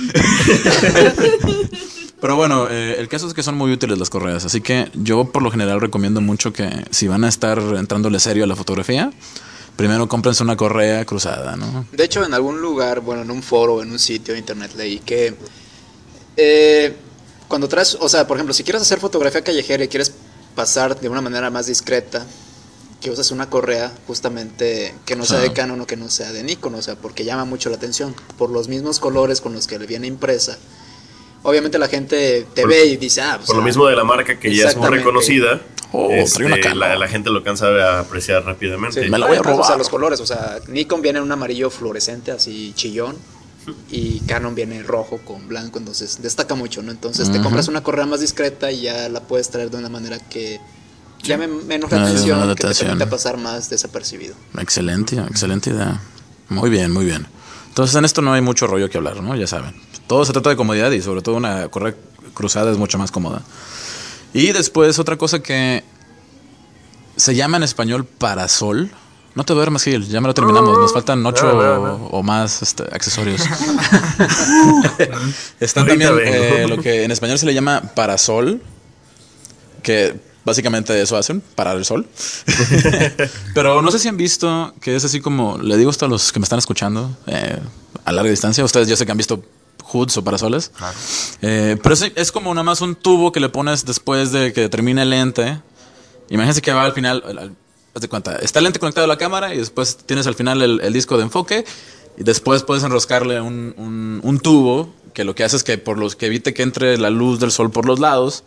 Pero 2.21 2.37
bueno, 2.37 2.69
eh, 2.69 2.97
el 2.99 3.09
caso 3.09 3.27
es 3.27 3.35
que 3.35 3.43
son 3.43 3.57
muy 3.57 3.73
útiles 3.73 3.99
las 3.99 4.11
correas, 4.11 4.45
así 4.45 4.61
que 4.61 4.91
yo 4.95 5.25
por 5.25 5.43
lo 5.43 5.51
general 5.51 5.81
recomiendo 5.81 6.21
mucho 6.21 6.53
que 6.53 6.69
si 6.91 7.09
van 7.09 7.25
a 7.25 7.29
estar 7.29 7.59
entrándole 7.59 8.21
serio 8.21 8.45
a 8.45 8.47
la 8.47 8.57
fotografía, 8.57 9.11
primero 9.77 10.07
cómprense 10.09 10.43
una 10.43 10.57
correa 10.57 11.05
cruzada, 11.07 11.57
¿no? 11.57 11.87
De 11.93 12.05
hecho, 12.05 12.25
en 12.25 12.35
algún 12.35 12.61
lugar, 12.61 13.01
bueno, 13.01 13.23
en 13.23 13.31
un 13.31 13.43
foro 13.43 13.83
en 13.83 13.91
un 13.91 13.99
sitio 13.99 14.35
de 14.35 14.41
internet 14.41 14.73
leí 14.77 14.99
que 14.99 15.35
eh, 16.37 16.95
cuando 17.49 17.69
traes, 17.69 17.97
o 17.99 18.09
sea, 18.09 18.27
por 18.27 18.37
ejemplo, 18.37 18.53
si 18.53 18.65
quieres 18.65 18.83
hacer 18.83 19.01
fotografía 19.01 19.43
callejera 19.43 19.85
y 19.85 19.89
quieres 19.89 20.13
pasar 20.55 21.01
de 21.01 21.09
una 21.09 21.23
manera 21.23 21.51
más 21.51 21.67
discreta, 21.67 22.27
que 23.01 23.11
uses 23.11 23.31
una 23.31 23.49
correa 23.49 23.93
justamente 24.07 24.95
que 25.07 25.17
no 25.17 25.25
sea 25.25 25.39
de 25.39 25.53
Canon 25.53 25.81
o 25.81 25.87
que 25.87 25.97
no 25.97 26.11
sea 26.11 26.33
de 26.33 26.43
Nikon, 26.43 26.75
o 26.75 26.83
sea, 26.83 26.97
porque 26.97 27.25
llama 27.25 27.47
mucho 27.47 27.71
la 27.71 27.77
atención 27.77 28.15
por 28.37 28.51
los 28.51 28.69
mismos 28.69 29.01
colores 29.01 29.41
con 29.41 29.55
los 29.55 29.67
que 29.67 29.79
le 29.79 29.87
viene 29.87 30.07
impresa. 30.07 30.59
Obviamente 31.43 31.79
la 31.79 31.89
gente 31.89 32.47
te 32.55 32.63
Por- 32.63 32.71
ve 32.71 32.85
y 32.87 32.97
dice, 32.97 33.23
ah, 33.23 33.35
pues, 33.37 33.47
Por 33.47 33.57
lo 33.57 33.63
ah, 33.63 33.65
mismo 33.65 33.87
de 33.87 33.97
la 33.97 34.05
marca 34.05 34.39
que 34.39 34.55
ya 34.55 34.69
es 34.69 34.77
muy 34.77 34.89
reconocida. 34.89 35.61
Oh, 35.93 36.09
este, 36.13 36.45
una 36.45 36.57
la, 36.75 36.97
la 36.97 37.09
gente 37.09 37.31
lo 37.31 37.39
alcanza 37.39 37.67
a 37.67 38.01
apreciar 38.01 38.45
rápidamente. 38.45 39.03
Sí, 39.05 39.11
Me 39.11 39.19
la 39.19 39.27
voy 39.27 39.37
a 39.37 39.41
además, 39.41 39.55
O 39.55 39.63
sea, 39.63 39.65
robar. 39.71 39.79
los 39.79 39.89
colores, 39.89 40.21
o 40.21 40.27
sea, 40.27 40.59
Nikon 40.69 41.03
viene 41.03 41.19
en 41.19 41.25
un 41.25 41.33
amarillo 41.33 41.69
fluorescente, 41.71 42.31
así 42.31 42.73
chillón, 42.77 43.17
y 43.91 44.21
Canon 44.21 44.55
viene 44.55 44.83
rojo 44.85 45.19
con 45.25 45.49
blanco, 45.49 45.79
entonces 45.81 46.23
destaca 46.23 46.55
mucho, 46.55 46.83
¿no? 46.83 46.93
Entonces 46.93 47.33
te 47.33 47.41
compras 47.41 47.67
una 47.69 47.83
correa 47.83 48.07
más 48.07 48.21
discreta 48.21 48.71
y 48.71 48.83
ya 48.83 49.09
la 49.09 49.21
puedes 49.23 49.51
traer 49.51 49.71
de 49.71 49.79
una 49.79 49.89
manera 49.89 50.19
que 50.21 50.61
llame 51.25 51.49
menos 51.49 51.91
la 51.91 52.03
Ah, 52.03 52.07
atención, 52.07 52.55
que 52.55 52.67
te 52.69 52.75
permita 52.85 53.11
pasar 53.11 53.37
más 53.39 53.69
desapercibido. 53.69 54.35
Excelente, 54.59 55.17
excelente 55.17 55.71
idea. 55.71 56.01
Muy 56.51 56.71
bien, 56.71 56.93
muy 56.93 57.05
bien. 57.05 57.27
Entonces 57.71 57.97
en 57.97 58.05
esto 58.05 58.21
no 58.21 58.33
hay 58.33 58.43
mucho 58.43 58.67
rollo 58.67 58.91
que 58.91 58.99
hablar, 58.99 59.23
¿no? 59.23 59.35
Ya 59.37 59.47
saben. 59.47 59.75
Todo 60.07 60.25
se 60.25 60.33
trata 60.33 60.51
de 60.51 60.57
comodidad 60.57 60.91
y 60.91 61.01
sobre 61.01 61.23
todo 61.23 61.37
una 61.37 61.69
correa 61.69 61.95
cruzada 62.35 62.71
es 62.71 62.79
mucho 62.79 62.99
más 62.99 63.13
cómoda. 63.13 63.43
Y 64.35 64.53
después 64.53 64.99
otra 64.99 65.17
cosa 65.17 65.41
que 65.41 65.85
se 67.17 67.35
llama 67.35 67.57
en 67.59 67.63
español 67.63 68.05
parasol. 68.05 68.91
No 69.37 69.45
te 69.45 69.53
duermas, 69.53 69.85
Gil, 69.85 70.09
ya 70.09 70.21
me 70.21 70.27
lo 70.27 70.35
terminamos. 70.35 70.77
Nos 70.77 70.93
faltan 70.93 71.25
ocho 71.25 71.47
no. 71.53 72.09
o 72.11 72.23
más 72.25 72.61
este, 72.63 72.83
accesorios. 72.93 73.41
Está 75.61 75.87
también 75.87 76.11
eh, 76.21 76.67
lo 76.69 76.79
que 76.79 77.05
en 77.05 77.13
español 77.13 77.39
se 77.39 77.47
le 77.47 77.55
llama 77.55 77.83
parasol, 77.95 78.61
que 79.85 80.21
básicamente 80.45 81.01
eso 81.01 81.17
hacen, 81.17 81.41
parar 81.55 81.77
el 81.77 81.85
sol. 81.85 82.07
Pero 83.55 83.83
no 83.83 83.91
sé 83.91 83.99
si 83.99 84.09
han 84.09 84.17
visto 84.17 84.75
que 84.81 84.97
es 84.97 85.05
así 85.05 85.21
como, 85.21 85.59
le 85.59 85.77
digo 85.77 85.91
esto 85.91 86.07
a 86.07 86.09
los 86.09 86.33
que 86.33 86.41
me 86.41 86.45
están 86.45 86.59
escuchando 86.59 87.17
eh, 87.27 87.59
a 88.05 88.13
larga 88.13 88.31
distancia, 88.31 88.65
ustedes 88.65 88.89
ya 88.89 88.97
sé 88.97 89.05
que 89.07 89.13
han 89.13 89.19
visto 89.19 89.43
hoods 89.85 90.17
o 90.19 90.25
parasoles, 90.25 90.71
Eh, 91.43 91.77
pero 91.83 91.95
es, 91.95 92.13
es 92.15 92.33
como 92.33 92.55
nada 92.55 92.63
más 92.63 92.81
un 92.81 92.95
tubo 92.95 93.33
que 93.33 93.41
le 93.41 93.49
pones 93.49 93.85
después 93.85 94.31
de 94.33 94.53
que 94.53 94.69
termine 94.69 95.03
el 95.03 95.11
lente. 95.11 95.61
Imagínense 96.29 96.63
que 96.63 96.73
va 96.73 96.85
al 96.85 96.93
final, 96.93 97.23
al- 97.27 97.39
al- 97.39 97.53
haz 97.95 98.01
de 98.03 98.09
cuenta, 98.09 98.37
está 98.37 98.61
el 98.61 98.65
lente 98.65 98.79
conectado 98.79 99.05
a 99.07 99.09
la 99.09 99.17
cámara 99.19 99.53
y 99.53 99.59
después 99.59 99.97
tienes 100.07 100.27
al 100.29 100.37
final 100.37 100.63
el, 100.63 100.81
el 100.81 100.93
disco 100.93 101.17
de 101.17 101.25
enfoque 101.25 101.65
y 102.17 102.23
después 102.23 102.63
puedes 102.63 102.85
enroscarle 102.85 103.41
un, 103.41 103.75
un- 103.77 104.21
un 104.23 104.39
tubo 104.39 104.95
que 105.13 105.25
lo 105.25 105.35
que 105.35 105.43
hace 105.43 105.57
es 105.57 105.65
que 105.65 105.77
por 105.77 105.99
los 105.99 106.15
que 106.15 106.27
evite 106.27 106.55
que 106.55 106.63
entre 106.63 106.97
la 106.99 107.11
luz 107.11 107.41
del 107.41 107.51
sol 107.51 107.73
por 107.73 107.85
los 107.85 107.99
lados 107.99 108.45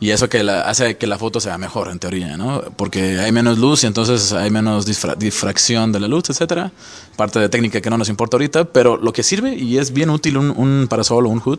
y 0.00 0.10
eso 0.10 0.28
que 0.28 0.42
la, 0.44 0.60
hace 0.62 0.96
que 0.96 1.06
la 1.06 1.18
foto 1.18 1.40
sea 1.40 1.58
mejor 1.58 1.88
en 1.90 1.98
teoría, 1.98 2.36
¿no? 2.36 2.62
Porque 2.76 3.18
hay 3.18 3.32
menos 3.32 3.58
luz 3.58 3.82
y 3.82 3.86
entonces 3.88 4.32
hay 4.32 4.50
menos 4.50 4.86
disfra- 4.86 5.16
difracción 5.16 5.90
de 5.92 6.00
la 6.00 6.06
luz, 6.08 6.30
etcétera. 6.30 6.70
Parte 7.16 7.40
de 7.40 7.48
técnica 7.48 7.80
que 7.80 7.90
no 7.90 7.98
nos 7.98 8.08
importa 8.08 8.36
ahorita, 8.36 8.64
pero 8.66 8.96
lo 8.96 9.12
que 9.12 9.22
sirve 9.22 9.54
y 9.56 9.78
es 9.78 9.92
bien 9.92 10.10
útil 10.10 10.36
un, 10.36 10.50
un 10.50 10.86
parasol 10.88 11.26
o 11.26 11.28
un 11.28 11.40
hood 11.40 11.58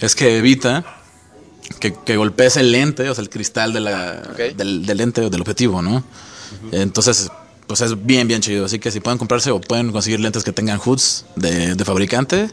es 0.00 0.14
que 0.14 0.36
evita 0.38 0.84
que, 1.80 1.94
que 1.94 2.16
golpees 2.16 2.56
el 2.56 2.70
lente, 2.72 3.08
o 3.08 3.14
sea, 3.14 3.22
el 3.22 3.30
cristal 3.30 3.72
de 3.72 3.80
la, 3.80 4.22
Ok. 4.32 4.56
del, 4.56 4.84
del 4.86 4.96
lente 4.98 5.22
o 5.22 5.30
del 5.30 5.40
objetivo, 5.40 5.80
¿no? 5.82 6.04
Entonces, 6.72 7.30
pues 7.66 7.80
es 7.82 8.04
bien, 8.06 8.26
bien 8.28 8.40
chido. 8.40 8.64
Así 8.66 8.78
que 8.78 8.90
si 8.90 9.00
pueden 9.00 9.18
comprarse 9.18 9.50
o 9.50 9.60
pueden 9.60 9.92
conseguir 9.92 10.20
lentes 10.20 10.44
que 10.44 10.52
tengan 10.52 10.78
hoods 10.78 11.24
de, 11.36 11.74
de 11.74 11.84
fabricante, 11.84 12.50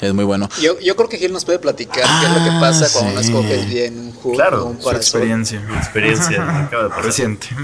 es 0.00 0.14
muy 0.14 0.24
bueno. 0.24 0.48
Yo, 0.60 0.78
yo 0.80 0.96
creo 0.96 1.08
que 1.08 1.18
Gil 1.18 1.32
nos 1.32 1.44
puede 1.44 1.58
platicar 1.58 2.04
qué 2.20 2.26
es 2.26 2.32
lo 2.32 2.44
que 2.44 2.50
Ah, 2.50 2.58
pasa 2.60 2.88
cuando 2.92 3.12
no 3.14 3.22
sí. 3.22 3.28
escoges 3.28 3.68
bien 3.68 3.98
un 3.98 4.12
hood 4.12 4.34
Claro, 4.34 4.64
un 4.66 4.80
su. 4.82 4.90
Experiencia. 4.90 5.62
Experiencia. 5.76 6.58
acaba 6.66 6.84
de 6.84 6.88
pasar. 6.90 7.04
Reciente. 7.04 7.48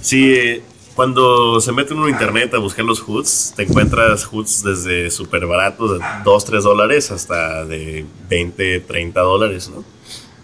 Sí, 0.00 0.62
cuando 0.94 1.60
se 1.60 1.72
mete 1.72 1.92
uno 1.92 2.04
a 2.06 2.10
internet 2.10 2.54
a 2.54 2.58
buscar 2.58 2.84
los 2.84 3.00
hoods, 3.00 3.52
te 3.56 3.64
encuentras 3.64 4.24
hoods 4.24 4.62
desde 4.62 5.10
súper 5.10 5.46
baratos, 5.46 5.98
de 5.98 6.04
2, 6.24 6.44
3 6.44 6.62
dólares, 6.62 7.10
hasta 7.10 7.64
de 7.64 8.06
20, 8.28 8.80
30 8.80 9.20
dólares, 9.20 9.68
¿no? 9.74 9.82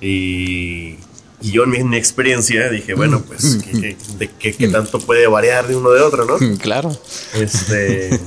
Y, 0.01 0.97
y 1.43 1.51
yo 1.53 1.65
en 1.65 1.71
mi, 1.71 1.77
en 1.79 1.89
mi 1.91 1.97
experiencia 1.97 2.69
dije, 2.71 2.95
bueno, 2.95 3.23
pues, 3.27 3.59
¿qué, 3.65 3.73
qué- 3.81 3.97
de 4.19 4.31
qué- 4.39 4.55
qué 4.55 4.69
tanto 4.69 5.01
puede 5.01 5.27
variar 5.27 5.67
de 5.67 5.77
uno 5.77 5.91
de 5.91 6.01
otro, 6.01 6.25
no? 6.25 6.37
Claro. 6.59 6.97
Este, 7.35 8.19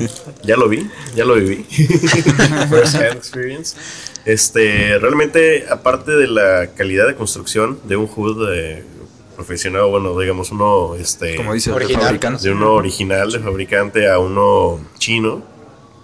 ya 0.44 0.58
lo 0.58 0.68
vi, 0.70 0.88
ya 1.16 1.26
lo 1.26 1.36
viví. 1.36 1.64
First 2.70 2.96
hand 2.96 3.18
experience. 3.18 3.76
Este, 4.26 4.98
realmente, 5.00 5.66
aparte 5.70 6.12
de 6.12 6.28
la 6.28 6.72
calidad 6.76 7.08
de 7.08 7.16
construcción 7.16 7.80
de 7.86 7.96
un 7.96 8.08
hood, 8.08 8.54
eh, 8.54 8.84
profesional, 9.36 9.86
bueno, 9.90 10.18
digamos 10.18 10.52
uno, 10.52 10.96
este, 10.96 11.36
Como 11.36 11.54
dice 11.54 11.72
Original. 11.72 12.20
de 12.42 12.52
uno 12.52 12.72
original 12.74 13.32
de 13.32 13.40
fabricante 13.40 14.10
a 14.10 14.18
uno 14.18 14.80
chino, 14.98 15.44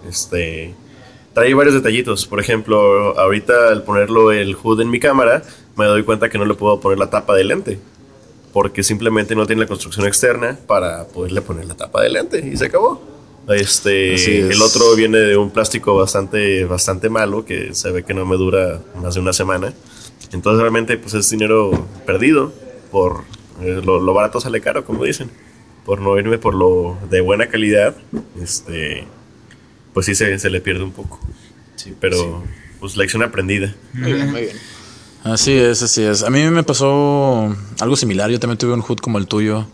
este, 0.08 0.74
trae 1.34 1.54
varios 1.54 1.74
detallitos. 1.74 2.26
Por 2.26 2.40
ejemplo, 2.40 3.18
ahorita 3.18 3.68
al 3.70 3.84
ponerlo 3.84 4.32
el 4.32 4.54
HUD 4.54 4.82
en 4.82 4.90
mi 4.90 5.00
cámara, 5.00 5.42
me 5.76 5.86
doy 5.86 6.02
cuenta 6.02 6.28
que 6.28 6.38
no 6.38 6.44
le 6.44 6.54
puedo 6.54 6.80
poner 6.80 6.98
la 6.98 7.10
tapa 7.10 7.34
de 7.34 7.44
lente. 7.44 7.78
Porque 8.52 8.82
simplemente 8.82 9.34
no 9.34 9.46
tiene 9.46 9.62
la 9.62 9.68
construcción 9.68 10.06
externa 10.06 10.58
para 10.66 11.06
poderle 11.06 11.40
poner 11.40 11.64
la 11.64 11.74
tapa 11.74 12.02
de 12.02 12.10
lente. 12.10 12.46
Y 12.46 12.56
se 12.56 12.66
acabó. 12.66 13.00
Este, 13.48 14.14
es. 14.14 14.28
el 14.28 14.62
otro 14.62 14.94
viene 14.94 15.18
de 15.18 15.36
un 15.36 15.50
plástico 15.50 15.96
bastante, 15.96 16.64
bastante 16.64 17.08
malo 17.08 17.44
que 17.44 17.74
se 17.74 17.90
ve 17.90 18.04
que 18.04 18.14
no 18.14 18.24
me 18.24 18.36
dura 18.36 18.80
más 19.02 19.14
de 19.14 19.20
una 19.20 19.32
semana. 19.32 19.72
Entonces 20.32 20.60
realmente 20.60 20.96
pues 20.96 21.14
es 21.14 21.28
dinero 21.28 21.86
perdido 22.06 22.52
por 22.90 23.24
eh, 23.60 23.80
lo, 23.84 24.00
lo 24.00 24.14
barato 24.14 24.40
sale 24.40 24.60
caro, 24.60 24.84
como 24.84 25.04
dicen. 25.04 25.30
Por 25.84 26.00
no 26.00 26.16
irme 26.18 26.38
por 26.38 26.54
lo 26.54 26.96
de 27.10 27.20
buena 27.20 27.48
calidad, 27.48 27.96
este, 28.40 29.04
pues 29.92 30.06
sí 30.06 30.14
se, 30.14 30.38
se 30.38 30.50
le 30.50 30.60
pierde 30.60 30.84
un 30.84 30.92
poco. 30.92 31.18
Sí, 31.74 31.94
pero 31.98 32.44
pues 32.78 32.96
lección 32.96 33.22
aprendida. 33.22 33.74
Muy 33.92 34.12
bien, 34.12 34.30
muy 34.30 34.40
bien. 34.42 34.56
Así 35.24 35.52
es, 35.52 35.82
así 35.82 36.02
es. 36.02 36.22
A 36.22 36.30
mí 36.30 36.42
me 36.50 36.62
pasó 36.62 37.54
algo 37.80 37.96
similar. 37.96 38.30
Yo 38.30 38.40
también 38.40 38.58
tuve 38.58 38.72
un 38.74 38.80
HUD 38.86 38.98
como 38.98 39.18
el 39.18 39.26
tuyo. 39.26 39.66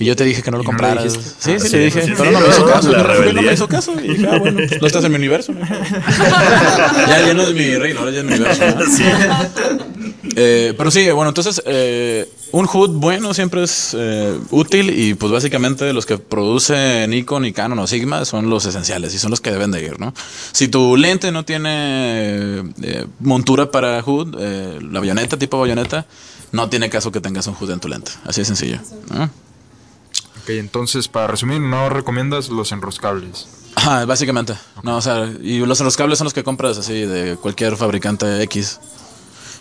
Y 0.00 0.04
yo 0.04 0.14
te 0.14 0.22
dije 0.22 0.42
que 0.42 0.50
no 0.52 0.58
lo 0.58 0.62
¿Y 0.62 0.66
no 0.66 0.72
le 0.72 0.78
compraras. 0.78 1.12
sí, 1.12 1.18
Ah, 1.18 1.58
sí, 1.58 1.68
sí, 1.68 1.76
le 1.76 1.84
dije. 1.86 2.02
sí, 2.02 2.12
pero 2.16 2.30
sí, 2.30 2.34
no 2.34 2.40
me 2.40 2.48
hizo 2.48 2.66
caso. 2.66 2.92
la 2.92 3.32
no, 3.32 3.42
me 3.42 3.52
hizo 3.52 3.68
caso. 3.68 3.94
Y 4.00 4.08
dije, 4.08 4.28
ah, 4.30 4.38
bueno, 4.38 4.58
pues, 4.68 4.80
no 4.80 4.86
estás 4.86 5.04
en 5.04 5.10
mi 5.10 5.16
universo. 5.16 5.52
ya, 7.08 7.26
ya 7.26 7.34
no 7.34 7.42
es 7.42 7.54
mi 7.54 7.74
reino, 7.74 8.00
ahora 8.00 8.12
ya 8.12 8.18
es 8.20 8.24
mi 8.24 8.34
universo. 8.34 8.64
¿no? 8.66 9.84
Eh, 10.40 10.72
pero 10.78 10.90
sí, 10.92 11.10
bueno, 11.10 11.30
entonces 11.30 11.60
eh, 11.66 12.30
un 12.52 12.66
HUD 12.72 12.90
bueno 12.90 13.34
siempre 13.34 13.64
es 13.64 13.94
eh, 13.98 14.38
útil 14.50 14.90
y 14.90 15.14
pues 15.14 15.32
básicamente 15.32 15.92
los 15.92 16.06
que 16.06 16.16
produce 16.16 17.06
Nikon 17.08 17.44
y 17.44 17.52
Canon 17.52 17.78
o 17.78 17.86
Sigma 17.86 18.24
son 18.24 18.48
los 18.48 18.64
esenciales 18.64 19.12
y 19.14 19.18
son 19.18 19.30
los 19.30 19.40
que 19.40 19.50
deben 19.50 19.70
de 19.70 19.82
ir, 19.82 19.98
¿no? 20.00 20.14
Si 20.52 20.68
tu 20.68 20.96
lente 20.96 21.32
no 21.32 21.44
tiene 21.44 22.72
eh, 22.82 23.06
montura 23.20 23.70
para 23.70 24.02
HUD, 24.02 24.36
eh, 24.38 24.78
la 24.80 25.00
bayoneta, 25.00 25.36
tipo 25.36 25.58
bayoneta, 25.58 26.06
no 26.52 26.70
tiene 26.70 26.88
caso 26.88 27.12
que 27.12 27.20
tengas 27.20 27.46
un 27.48 27.56
HUD 27.58 27.72
en 27.72 27.80
tu 27.80 27.88
lente, 27.88 28.12
así 28.24 28.40
de 28.40 28.44
sencillo. 28.44 28.78
¿no? 29.10 29.24
Ok, 29.24 30.50
entonces, 30.50 31.08
para 31.08 31.26
resumir, 31.26 31.60
no 31.60 31.90
recomiendas 31.90 32.48
los 32.48 32.72
enroscables. 32.72 33.46
Ajá, 33.74 34.06
básicamente. 34.06 34.54
No, 34.82 34.96
o 34.96 35.02
sea, 35.02 35.30
y 35.42 35.58
los 35.58 35.80
enroscables 35.80 36.18
son 36.18 36.24
los 36.24 36.34
que 36.34 36.44
compras 36.44 36.78
así 36.78 36.94
de 36.94 37.36
cualquier 37.36 37.76
fabricante 37.76 38.42
X. 38.44 38.80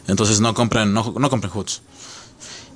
Entonces 0.08 0.40
no 0.40 0.54
compren, 0.54 0.94
no, 0.94 1.14
no 1.18 1.30
compren 1.30 1.52
hoods. 1.52 1.82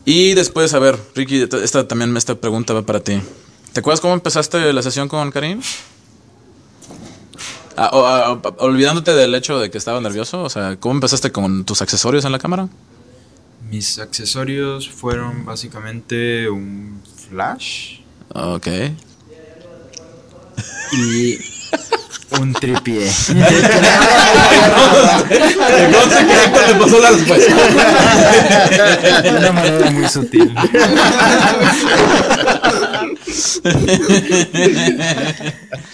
Y 0.06 0.34
después, 0.34 0.74
a 0.74 0.80
ver, 0.80 0.98
Ricky, 1.16 1.44
esta- 1.64 1.88
también 1.88 2.16
esta 2.18 2.36
pregunta 2.36 2.74
va 2.74 2.82
para 2.82 3.00
ti. 3.02 3.22
¿Te 3.74 3.80
acuerdas 3.80 4.02
cómo 4.02 4.14
empezaste 4.14 4.74
la 4.74 4.82
sesión 4.82 5.08
con 5.08 5.32
Karim? 5.32 5.62
Ah, 7.78 7.90
o- 7.94 8.06
ah, 8.06 8.42
ah, 8.44 8.54
olvidándote 8.60 9.14
del 9.14 9.34
hecho 9.36 9.60
de 9.60 9.72
que 9.72 9.78
estaba 9.78 10.02
nervioso, 10.02 10.44
o 10.44 10.50
sea, 10.50 10.76
¿cómo 10.80 10.96
empezaste 10.96 11.32
con 11.32 11.64
tus 11.66 11.82
accesorios 11.82 12.26
en 12.26 12.32
la 12.34 12.40
cámara? 12.40 12.68
Mis 13.70 13.98
accesorios 14.00 14.90
fueron 14.90 15.46
básicamente 15.46 16.50
un 16.50 17.02
flash 17.30 18.00
Ok. 18.34 18.68
y 20.94 21.38
un 22.40 22.54
tripié. 22.54 23.12
le 26.68 26.76
pasó 26.80 27.00
la 27.00 27.10
respuesta. 27.12 27.56
De 29.22 29.30
una 29.30 29.52
manera 29.52 29.92
muy 29.92 30.08
sutil. 30.08 30.54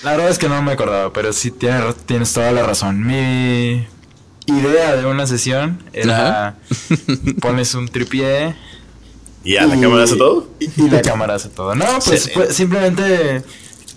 La 0.04 0.12
verdad 0.12 0.30
es 0.30 0.38
que 0.38 0.50
no 0.50 0.62
me 0.62 0.74
acordaba, 0.74 1.12
pero 1.14 1.34
sí 1.34 1.52
tienes, 1.52 1.96
tienes 2.06 2.32
toda 2.34 2.52
la 2.52 2.64
razón. 2.64 3.06
Mi 3.06 3.86
idea 4.48 4.96
de 4.96 5.06
una 5.06 5.28
sesión 5.28 5.84
era 5.94 6.56
pones 7.42 7.74
un 7.76 7.88
tripié 7.90 8.56
¿Y 9.44 9.54
ya 9.54 9.66
la 9.66 9.80
cámara 9.80 10.04
hace 10.04 10.16
todo? 10.16 10.50
y, 10.60 10.90
la 10.90 11.02
cámara 11.02 11.36
hace 11.36 11.50
todo. 11.50 11.74
No, 11.76 11.86
pues 12.06 12.32
fue- 12.34 12.52
simplemente 12.54 13.44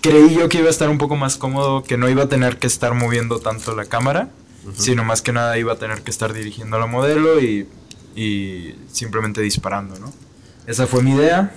creí 0.01 0.33
yo 0.35 0.49
que 0.49 0.57
iba 0.59 0.67
a 0.67 0.71
estar 0.71 0.89
un 0.89 0.97
poco 0.97 1.15
más 1.15 1.37
cómodo, 1.37 1.83
que 1.83 1.97
no 1.97 2.09
iba 2.09 2.23
a 2.23 2.27
tener 2.29 2.57
que 2.57 2.67
estar 2.67 2.93
moviendo 2.93 3.39
tanto 3.39 3.75
la 3.75 3.85
cámara, 3.85 4.29
sino 4.77 5.03
más 5.03 5.21
que 5.21 5.31
nada 5.31 5.57
iba 5.57 5.73
a 5.73 5.75
tener 5.77 6.01
que 6.01 6.11
estar 6.11 6.33
dirigiendo 6.33 6.77
la 6.79 6.85
modelo 6.85 7.39
y, 7.41 7.67
y 8.15 8.75
simplemente 8.91 9.41
disparando, 9.41 9.97
¿no? 9.99 10.13
Esa 10.67 10.85
fue 10.87 11.01
mi 11.01 11.11
idea. 11.13 11.53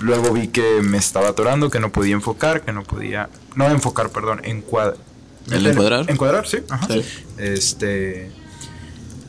Luego 0.00 0.32
vi 0.32 0.48
que 0.48 0.80
me 0.82 0.98
estaba 0.98 1.28
atorando, 1.28 1.70
que 1.70 1.80
no 1.80 1.90
podía 1.92 2.14
enfocar, 2.14 2.62
que 2.62 2.72
no 2.72 2.82
podía... 2.84 3.28
No 3.56 3.68
enfocar, 3.70 4.10
perdón, 4.10 4.40
encuadrar. 4.44 4.96
¿El 5.50 5.66
encuadrar? 5.66 6.10
Encuadrar, 6.10 6.46
sí. 6.46 6.58
Ajá. 6.70 6.86
Sí. 6.88 7.02
Este... 7.38 8.30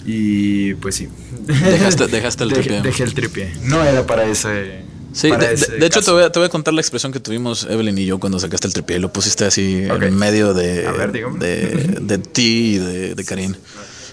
Y 0.05 0.75
pues 0.75 0.95
sí. 0.95 1.09
Dejaste- 1.47 2.07
dejaste 2.07 2.43
el 2.43 2.49
Dejé- 2.51 2.55
tripié. 2.61 2.81
Dejé 2.81 3.03
el 3.03 3.13
tripié. 3.13 3.53
No 3.63 3.83
era 3.83 4.05
para 4.05 4.25
ese... 4.25 4.83
Sí, 5.15 5.31
de, 5.31 5.53
ese 5.53 5.71
de- 5.71 5.77
de 5.79 5.85
hecho 5.85 6.01
te 6.01 6.11
voy, 6.11 6.23
a, 6.23 6.31
te 6.31 6.39
voy 6.39 6.47
a 6.47 6.49
contar 6.49 6.73
la 6.73 6.81
expresión 6.81 7.11
que 7.13 7.19
tuvimos 7.21 7.65
Evelyn 7.69 7.97
y 7.97 8.05
yo 8.05 8.19
cuando 8.19 8.37
sacaste 8.39 8.67
el 8.67 8.73
tripié. 8.73 8.99
Lo 8.99 9.13
pusiste 9.13 9.45
así 9.45 9.85
en 9.89 10.15
medio 10.15 10.53
de, 10.53 10.85
A 10.85 10.91
ver, 10.91 11.11
dígame. 11.13 11.39
de, 11.39 11.97
de 12.01 12.17
ti 12.17 12.75
y 12.75 12.77
de, 12.79 13.15
de 13.15 13.23
Karim. 13.23 13.53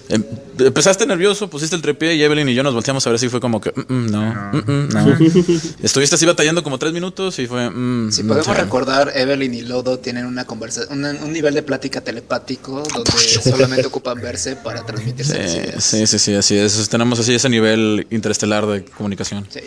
Em- 0.08 0.24
Empezaste 0.58 1.06
nervioso, 1.06 1.48
pusiste 1.48 1.74
el 1.74 1.80
tripié 1.82 2.14
y 2.14 2.22
Evelyn 2.22 2.48
y 2.48 2.54
yo 2.54 2.62
nos 2.62 2.74
volteamos 2.74 3.04
a 3.06 3.10
ver 3.10 3.18
si 3.18 3.28
fue 3.30 3.40
como 3.40 3.60
que, 3.60 3.72
"Mm, 3.74 3.92
mm, 3.94 4.10
no, 4.10 4.52
mm, 4.52 4.70
mm, 4.70 4.88
no. 4.90 5.18
Estuviste 5.82 6.14
así 6.16 6.26
batallando 6.26 6.62
como 6.62 6.78
tres 6.78 6.92
minutos 6.92 7.38
y 7.38 7.46
fue, 7.46 7.68
mm, 7.70 8.12
Si 8.12 8.22
mm, 8.22 8.28
podemos 8.28 8.56
recordar, 8.56 9.12
Evelyn 9.16 9.54
y 9.54 9.62
Lodo 9.62 9.98
tienen 9.98 10.26
una 10.26 10.44
conversa, 10.44 10.82
una- 10.90 11.10
un 11.12 11.32
nivel 11.32 11.54
de 11.54 11.62
plática 11.62 12.00
telepático 12.02 12.82
donde 12.94 13.10
solamente 13.42 13.86
ocupan 13.86 14.20
verse 14.20 14.54
para 14.56 14.84
transmitirse 14.84 15.38
las 15.38 15.50
Sí, 15.50 15.58
ideas. 15.58 15.82
sí, 15.84 16.06
sí, 16.06 16.18
sí, 16.18 16.34
así 16.34 16.56
es. 16.58 16.88
Tenemos 16.90 17.18
así 17.18 17.34
ese 17.34 17.48
nivel 17.48 18.06
interestelar 18.10 18.66
de 18.66 18.84
comunicación. 18.84 19.46
Sí. 19.50 19.60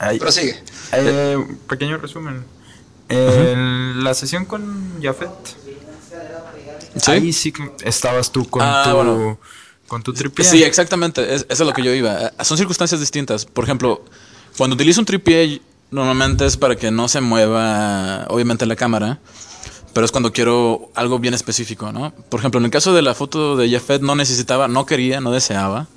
Ay, 0.00 0.18
Prosigue. 0.18 0.56
eh, 0.92 1.36
pequeño 1.68 1.98
resumen. 1.98 2.42
En 3.08 4.02
la 4.02 4.14
sesión 4.14 4.44
con 4.46 5.00
Jafet, 5.02 5.28
¿Sí? 6.96 7.10
ahí 7.10 7.32
sí 7.32 7.52
estabas 7.84 8.30
tú 8.32 8.48
con 8.48 8.62
Ah, 8.62 8.84
tu 8.88 8.96
bueno. 8.96 9.38
con 9.88 10.02
tu 10.02 10.12
tripié. 10.12 10.44
Sí, 10.44 10.62
exactamente. 10.62 11.34
Es, 11.34 11.42
eso 11.48 11.62
es 11.64 11.66
lo 11.68 11.72
que 11.72 11.82
yo 11.82 11.92
iba. 11.92 12.26
Eh, 12.26 12.30
Son 12.44 12.56
circunstancias 12.56 13.00
distintas. 13.00 13.44
Por 13.44 13.64
ejemplo, 13.64 14.04
cuando 14.56 14.74
utilizo 14.74 15.00
un 15.00 15.06
tripié, 15.06 15.60
normalmente 15.90 16.46
es 16.46 16.56
para 16.56 16.76
que 16.76 16.90
no 16.90 17.08
se 17.08 17.20
mueva, 17.20 18.26
obviamente, 18.28 18.64
la 18.66 18.76
cámara. 18.76 19.18
Pero 19.92 20.04
es 20.06 20.12
cuando 20.12 20.32
quiero 20.32 20.92
algo 20.94 21.18
bien 21.18 21.34
específico, 21.34 21.90
¿no? 21.92 22.12
Por 22.28 22.38
ejemplo, 22.38 22.58
en 22.60 22.64
el 22.66 22.70
caso 22.70 22.94
de 22.94 23.02
la 23.02 23.12
foto 23.14 23.56
de 23.56 23.68
Jafet, 23.68 24.00
no 24.02 24.14
necesitaba, 24.14 24.68
no 24.68 24.86
quería, 24.86 25.20
no 25.20 25.32
deseaba 25.32 25.88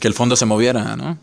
que 0.00 0.08
el 0.08 0.14
fondo 0.14 0.34
se 0.34 0.46
moviera, 0.46 0.96
¿no? 0.96 1.16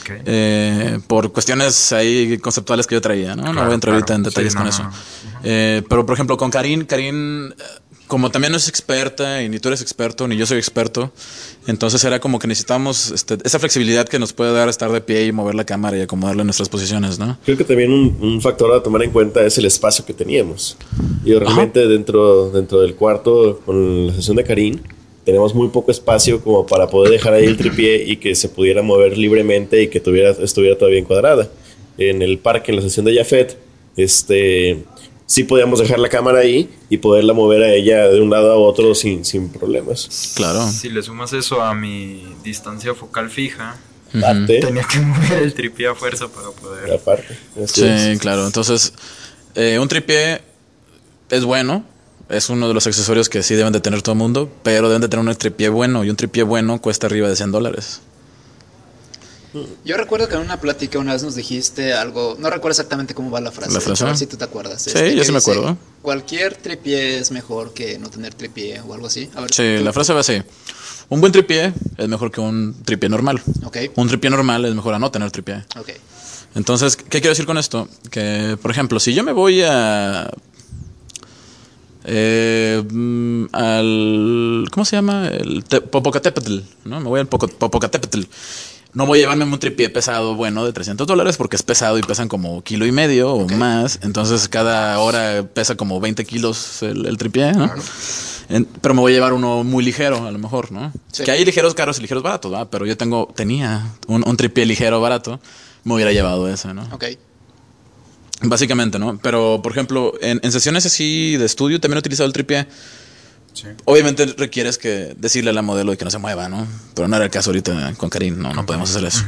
Ok. 0.00 0.10
Eh, 0.26 0.98
por 1.06 1.32
cuestiones 1.32 1.92
ahí 1.92 2.38
conceptuales 2.38 2.86
que 2.86 2.94
yo 2.94 3.00
traía, 3.00 3.36
¿no? 3.36 3.42
no 3.44 3.52
Claro, 3.52 3.66
voy 3.66 3.72
a 3.72 3.74
entrar 3.74 3.94
ahorita 3.94 4.06
claro. 4.06 4.18
en 4.18 4.22
detalles 4.24 4.52
Sí, 4.52 4.56
con 4.56 4.64
no, 4.64 4.70
eso. 4.70 4.82
no, 4.84 4.90
no. 4.90 4.96
Eh, 5.44 5.82
pero 5.88 6.06
por 6.06 6.14
ejemplo, 6.14 6.36
con 6.36 6.50
Karin, 6.50 6.84
Karin, 6.84 7.54
como 8.06 8.30
también 8.30 8.50
no 8.50 8.56
es 8.56 8.66
experta 8.68 9.42
y 9.42 9.48
ni 9.48 9.60
tú 9.60 9.68
eres 9.68 9.82
experto, 9.82 10.26
ni 10.26 10.36
yo 10.36 10.44
soy 10.44 10.58
experto, 10.58 11.12
entonces 11.68 12.02
era 12.04 12.18
como 12.18 12.38
que 12.40 12.48
necesitamos 12.48 13.12
este, 13.12 13.38
esa 13.44 13.58
flexibilidad 13.60 14.08
que 14.08 14.18
nos 14.18 14.32
puede 14.32 14.52
dar 14.52 14.68
estar 14.68 14.90
de 14.90 15.00
pie 15.00 15.26
y 15.26 15.32
mover 15.32 15.54
la 15.54 15.64
cámara 15.64 15.96
y 15.96 16.00
acomodarla 16.00 16.42
en 16.42 16.46
nuestras 16.48 16.68
posiciones, 16.68 17.18
¿no? 17.20 17.38
Creo 17.44 17.56
que 17.56 17.64
también 17.64 17.92
un, 17.92 18.16
un 18.20 18.40
factor 18.42 18.72
a 18.74 18.82
tomar 18.82 19.02
en 19.04 19.10
cuenta 19.12 19.42
es 19.44 19.56
el 19.58 19.64
espacio 19.64 20.04
que 20.04 20.12
teníamos. 20.12 20.76
Y 21.24 21.34
realmente 21.34 21.86
dentro, 21.86 22.50
dentro 22.50 22.80
del 22.80 22.96
cuarto, 22.96 23.60
con 23.64 24.08
la 24.08 24.14
sesión 24.14 24.36
de 24.36 24.44
Karim, 24.44 24.78
tenemos 25.24 25.54
muy 25.54 25.68
poco 25.68 25.90
espacio 25.90 26.42
como 26.42 26.66
para 26.66 26.88
poder 26.88 27.12
dejar 27.12 27.34
ahí 27.34 27.44
el 27.44 27.56
tripié 27.56 28.04
y 28.04 28.16
que 28.16 28.34
se 28.34 28.48
pudiera 28.48 28.82
mover 28.82 29.18
libremente 29.18 29.82
y 29.82 29.88
que 29.88 30.00
tuviera, 30.00 30.30
estuviera 30.30 30.76
todavía 30.76 31.00
encuadrada. 31.00 31.48
En 31.98 32.22
el 32.22 32.38
parque, 32.38 32.72
en 32.72 32.76
la 32.76 32.82
sesión 32.82 33.04
de 33.04 33.16
Jafet, 33.16 33.58
este, 33.96 34.84
sí 35.26 35.44
podíamos 35.44 35.78
dejar 35.78 35.98
la 35.98 36.08
cámara 36.08 36.40
ahí 36.40 36.70
y 36.88 36.96
poderla 36.96 37.34
mover 37.34 37.62
a 37.62 37.72
ella 37.72 38.08
de 38.08 38.20
un 38.20 38.30
lado 38.30 38.50
a 38.50 38.56
otro 38.56 38.94
sin, 38.94 39.24
sin 39.24 39.48
problemas. 39.48 40.32
Claro. 40.34 40.66
Si 40.68 40.88
le 40.88 41.02
sumas 41.02 41.32
eso 41.32 41.62
a 41.62 41.74
mi 41.74 42.24
distancia 42.42 42.94
focal 42.94 43.30
fija, 43.30 43.78
tenía 44.12 44.82
que 44.84 44.98
mover 45.00 45.42
el 45.42 45.54
tripié 45.54 45.88
a 45.88 45.94
fuerza 45.94 46.28
para 46.28 46.50
poder. 46.50 46.92
aparte. 46.92 47.36
Sí, 47.66 47.84
es. 47.84 48.18
claro. 48.18 48.46
Entonces, 48.46 48.92
eh, 49.54 49.78
un 49.78 49.88
tripié 49.88 50.40
es 51.30 51.44
bueno. 51.44 51.84
Es 52.30 52.48
uno 52.48 52.68
de 52.68 52.74
los 52.74 52.86
accesorios 52.86 53.28
que 53.28 53.42
sí 53.42 53.54
deben 53.54 53.72
de 53.72 53.80
tener 53.80 54.02
todo 54.02 54.12
el 54.12 54.18
mundo, 54.18 54.50
pero 54.62 54.88
deben 54.88 55.02
de 55.02 55.08
tener 55.08 55.26
un 55.26 55.34
tripié 55.34 55.68
bueno 55.68 56.04
y 56.04 56.10
un 56.10 56.16
tripié 56.16 56.42
bueno 56.44 56.80
cuesta 56.80 57.06
arriba 57.08 57.28
de 57.28 57.36
100 57.36 57.50
dólares. 57.52 58.00
Yo 59.84 59.96
recuerdo 59.96 60.28
que 60.28 60.36
en 60.36 60.42
una 60.42 60.60
plática 60.60 61.00
una 61.00 61.12
vez 61.12 61.24
nos 61.24 61.34
dijiste 61.34 61.92
algo, 61.92 62.36
no 62.38 62.50
recuerdo 62.50 62.70
exactamente 62.70 63.14
cómo 63.14 63.32
va 63.32 63.40
la 63.40 63.50
frase. 63.50 63.72
¿La 63.74 63.80
frase? 63.80 64.04
A 64.04 64.06
ver 64.06 64.16
si 64.16 64.26
tú 64.26 64.36
te 64.36 64.44
acuerdas. 64.44 64.80
Sí, 64.82 64.90
Este, 64.90 65.16
yo 65.16 65.24
sí 65.24 65.32
me 65.32 65.38
dice, 65.38 65.50
acuerdo. 65.50 65.76
Cualquier 66.02 66.54
tripié 66.54 67.18
es 67.18 67.32
mejor 67.32 67.74
que 67.74 67.98
no 67.98 68.08
tener 68.10 68.32
tripié 68.34 68.80
o 68.80 68.94
algo 68.94 69.08
así. 69.08 69.28
A 69.34 69.40
ver, 69.40 69.52
Sí, 69.52 69.74
tú- 69.78 69.84
la 69.84 69.92
frase 69.92 70.12
va 70.12 70.20
así. 70.20 70.40
Un 71.08 71.20
buen 71.20 71.32
tripié 71.32 71.74
es 71.98 72.08
mejor 72.08 72.30
que 72.30 72.40
un 72.40 72.76
tripié 72.84 73.08
normal. 73.08 73.42
Un 73.96 74.06
tripié 74.08 74.30
normal 74.30 74.64
es 74.66 74.74
mejor 74.76 74.94
a 74.94 75.00
no 75.00 75.10
tener 75.10 75.32
tripié. 75.32 75.64
Ok. 75.76 75.88
Entonces, 76.54 76.94
¿qué 76.94 77.20
quiero 77.20 77.30
decir 77.30 77.46
con 77.46 77.58
esto? 77.58 77.88
Que, 78.12 78.56
por 78.62 78.70
ejemplo, 78.70 79.00
si 79.00 79.14
yo 79.14 79.24
me 79.24 79.32
voy 79.32 79.62
a. 79.62 80.30
eh, 82.04 82.82
mm, 82.90 83.44
al. 83.52 84.64
¿Cómo 84.70 84.84
se 84.84 84.96
llama? 84.96 85.28
El 85.28 85.62
Popocatépetl, 85.90 86.58
¿no? 86.84 87.00
Me 87.00 87.08
voy 87.08 87.20
al 87.20 87.26
Popocatépetl. 87.28 88.22
No 88.92 89.06
voy 89.06 89.18
a 89.20 89.22
llevarme 89.22 89.44
un 89.44 89.56
tripié 89.60 89.88
pesado, 89.88 90.34
bueno, 90.34 90.64
de 90.64 90.72
300 90.72 91.06
dólares 91.06 91.36
porque 91.36 91.54
es 91.54 91.62
pesado 91.62 91.96
y 91.96 92.02
pesan 92.02 92.26
como 92.26 92.62
kilo 92.64 92.86
y 92.86 92.90
medio 92.92 93.32
o 93.32 93.48
más. 93.48 94.00
Entonces, 94.02 94.48
cada 94.48 94.98
hora 94.98 95.44
pesa 95.54 95.76
como 95.76 96.00
20 96.00 96.24
kilos 96.24 96.82
el, 96.82 97.06
el 97.06 97.16
tripié, 97.16 97.52
¿no? 97.52 97.70
En- 98.48 98.64
pero 98.64 98.94
me 98.94 99.00
voy 99.00 99.12
a 99.12 99.14
llevar 99.14 99.32
uno 99.32 99.62
muy 99.62 99.84
ligero, 99.84 100.26
a 100.26 100.30
lo 100.32 100.38
mejor, 100.40 100.72
¿no? 100.72 100.92
Sí. 101.12 101.22
Que 101.22 101.30
hay 101.30 101.44
ligeros 101.44 101.74
caros 101.74 101.98
y 101.98 102.02
ligeros 102.02 102.24
baratos, 102.24 102.52
¿va? 102.52 102.68
Pero 102.68 102.84
yo 102.84 102.96
tengo, 102.96 103.28
tenía 103.36 103.86
un, 104.08 104.26
un 104.28 104.36
tripié 104.36 104.66
ligero 104.66 105.00
barato, 105.00 105.38
me 105.84 105.94
hubiera 105.94 106.10
llevado 106.12 106.48
ese, 106.48 106.74
¿no? 106.74 106.82
Ok. 106.90 107.04
Básicamente, 108.42 108.98
¿no? 108.98 109.18
Pero, 109.18 109.60
por 109.62 109.72
ejemplo, 109.72 110.14
en, 110.20 110.40
en 110.42 110.52
sesiones 110.52 110.86
así 110.86 111.36
de 111.36 111.44
estudio 111.46 111.80
también 111.80 111.96
he 111.96 112.00
utilizado 112.00 112.26
el 112.26 112.32
tripié. 112.32 112.66
Sí. 113.52 113.66
Obviamente 113.84 114.26
requieres 114.38 114.78
que 114.78 115.14
decirle 115.18 115.50
a 115.50 115.52
la 115.52 115.62
modelo 115.62 115.90
de 115.90 115.98
que 115.98 116.04
no 116.04 116.10
se 116.10 116.18
mueva, 116.18 116.48
¿no? 116.48 116.66
Pero 116.94 117.08
no 117.08 117.16
era 117.16 117.24
el 117.24 117.30
caso 117.30 117.50
ahorita 117.50 117.94
con 117.96 118.08
Karim, 118.08 118.38
no, 118.40 118.54
no 118.54 118.64
podemos 118.64 118.88
hacer 118.90 119.04
eso. 119.04 119.24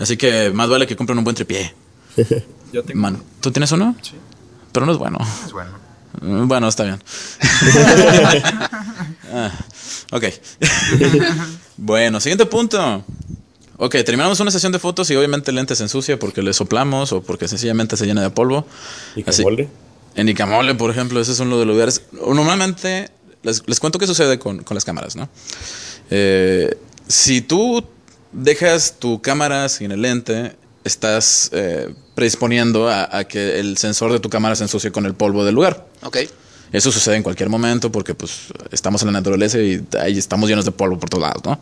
Así 0.00 0.16
que 0.16 0.50
más 0.50 0.68
vale 0.68 0.86
que 0.86 0.96
compren 0.96 1.16
un 1.18 1.24
buen 1.24 1.36
tripié. 1.36 1.72
Yo 2.72 2.82
tengo. 2.82 3.00
Man, 3.00 3.22
¿tú 3.40 3.50
tienes 3.52 3.70
uno? 3.72 3.94
Sí. 4.02 4.12
Pero 4.72 4.84
no 4.86 4.92
es 4.92 4.98
bueno. 4.98 5.18
Es 5.46 5.52
bueno. 5.52 5.70
Mm, 6.20 6.48
Bueno, 6.48 6.68
está 6.68 6.82
bien. 6.84 7.00
Ah, 9.36 9.50
ok. 10.12 10.24
bueno, 11.76 12.20
siguiente 12.20 12.46
punto. 12.46 13.04
Ok, 13.76 13.96
terminamos 14.04 14.38
una 14.40 14.50
sesión 14.50 14.72
de 14.72 14.78
fotos 14.78 15.10
y 15.10 15.16
obviamente 15.16 15.50
el 15.50 15.56
lente 15.56 15.74
se 15.74 15.82
ensucia 15.82 16.18
porque 16.18 16.42
le 16.42 16.52
soplamos 16.52 17.12
o 17.12 17.22
porque 17.22 17.48
sencillamente 17.48 17.96
se 17.96 18.06
llena 18.06 18.22
de 18.22 18.30
polvo. 18.30 18.66
¿Y 19.16 19.28
Así-? 19.28 19.44
En 20.14 20.28
Icamole, 20.28 20.74
por 20.74 20.90
ejemplo, 20.90 21.20
ese 21.20 21.32
es 21.32 21.40
uno 21.40 21.58
de 21.58 21.66
los 21.66 21.74
lugares. 21.74 22.02
Normalmente, 22.12 23.10
les, 23.42 23.62
les 23.66 23.80
cuento 23.80 23.98
qué 23.98 24.06
sucede 24.06 24.38
con, 24.38 24.62
con 24.62 24.76
las 24.76 24.84
cámaras, 24.84 25.16
¿no? 25.16 25.28
Eh, 26.10 26.76
si 27.08 27.40
tú 27.40 27.84
dejas 28.32 28.96
tu 29.00 29.20
cámara 29.20 29.68
sin 29.68 29.90
el 29.90 30.02
lente, 30.02 30.54
estás 30.84 31.50
eh, 31.52 31.92
predisponiendo 32.14 32.88
a, 32.88 33.16
a 33.16 33.24
que 33.24 33.58
el 33.58 33.76
sensor 33.76 34.12
de 34.12 34.20
tu 34.20 34.30
cámara 34.30 34.54
se 34.54 34.62
ensucie 34.62 34.92
con 34.92 35.04
el 35.04 35.14
polvo 35.14 35.44
del 35.44 35.56
lugar. 35.56 35.86
Ok. 36.02 36.18
Eso 36.74 36.90
sucede 36.90 37.14
en 37.14 37.22
cualquier 37.22 37.48
momento 37.48 37.92
porque 37.92 38.16
pues 38.16 38.48
estamos 38.72 39.00
en 39.02 39.06
la 39.06 39.12
naturaleza 39.12 39.60
y 39.60 39.80
ahí 40.00 40.18
estamos 40.18 40.48
llenos 40.48 40.64
de 40.64 40.72
polvo 40.72 40.98
por 40.98 41.08
todos 41.08 41.22
lados, 41.22 41.44
¿no? 41.44 41.60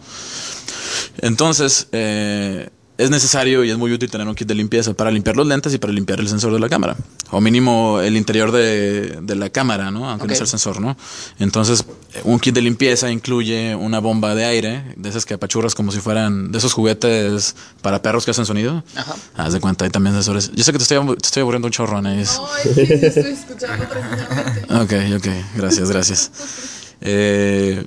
Entonces, 1.18 1.86
eh, 1.92 2.70
es 3.02 3.10
necesario 3.10 3.64
y 3.64 3.70
es 3.70 3.76
muy 3.78 3.92
útil 3.92 4.10
tener 4.10 4.26
un 4.28 4.34
kit 4.34 4.46
de 4.48 4.54
limpieza 4.54 4.94
para 4.94 5.10
limpiar 5.10 5.36
los 5.36 5.46
lentes 5.46 5.72
y 5.74 5.78
para 5.78 5.92
limpiar 5.92 6.20
el 6.20 6.28
sensor 6.28 6.52
de 6.52 6.60
la 6.60 6.68
cámara. 6.68 6.96
O 7.30 7.40
mínimo 7.40 8.00
el 8.00 8.16
interior 8.16 8.52
de, 8.52 9.18
de 9.22 9.34
la 9.36 9.48
cámara, 9.50 9.90
¿no? 9.90 10.08
Aunque 10.10 10.26
no 10.26 10.32
Ok. 10.32 10.36
sea 10.36 10.44
el 10.44 10.48
sensor, 10.48 10.80
¿no? 10.80 10.96
Entonces, 11.38 11.84
un 12.24 12.38
kit 12.38 12.54
de 12.54 12.60
limpieza 12.62 13.10
incluye 13.10 13.74
una 13.74 14.00
bomba 14.00 14.34
de 14.34 14.44
aire, 14.44 14.84
de 14.96 15.08
esas 15.08 15.24
que 15.24 15.34
apachurras 15.34 15.74
como 15.74 15.92
si 15.92 16.00
fueran 16.00 16.52
de 16.52 16.58
esos 16.58 16.72
juguetes 16.74 17.54
para 17.80 18.02
perros 18.02 18.24
que 18.24 18.30
hacen 18.32 18.44
sonido. 18.46 18.84
Ajá. 18.96 19.14
Haz 19.36 19.52
de 19.54 19.60
cuenta, 19.60 19.84
hay 19.84 19.90
también 19.90 20.14
sensores. 20.14 20.50
Yo 20.54 20.62
sé 20.62 20.72
que 20.72 20.78
te 20.78 20.82
estoy, 20.84 20.98
te 21.16 21.26
estoy 21.26 21.40
aburriendo 21.40 21.66
un 21.68 21.72
chorro, 21.72 21.96
Anaís. 21.96 22.38
No, 22.38 22.48
es 22.70 22.74
que 22.88 22.98
sí 22.98 23.06
estoy 23.06 23.32
escuchando 23.32 23.86
tranquilamente. 23.90 24.74
Ok, 24.74 25.16
ok, 25.18 25.28
gracias, 25.56 25.90
gracias. 25.90 26.30
Eh, 27.00 27.84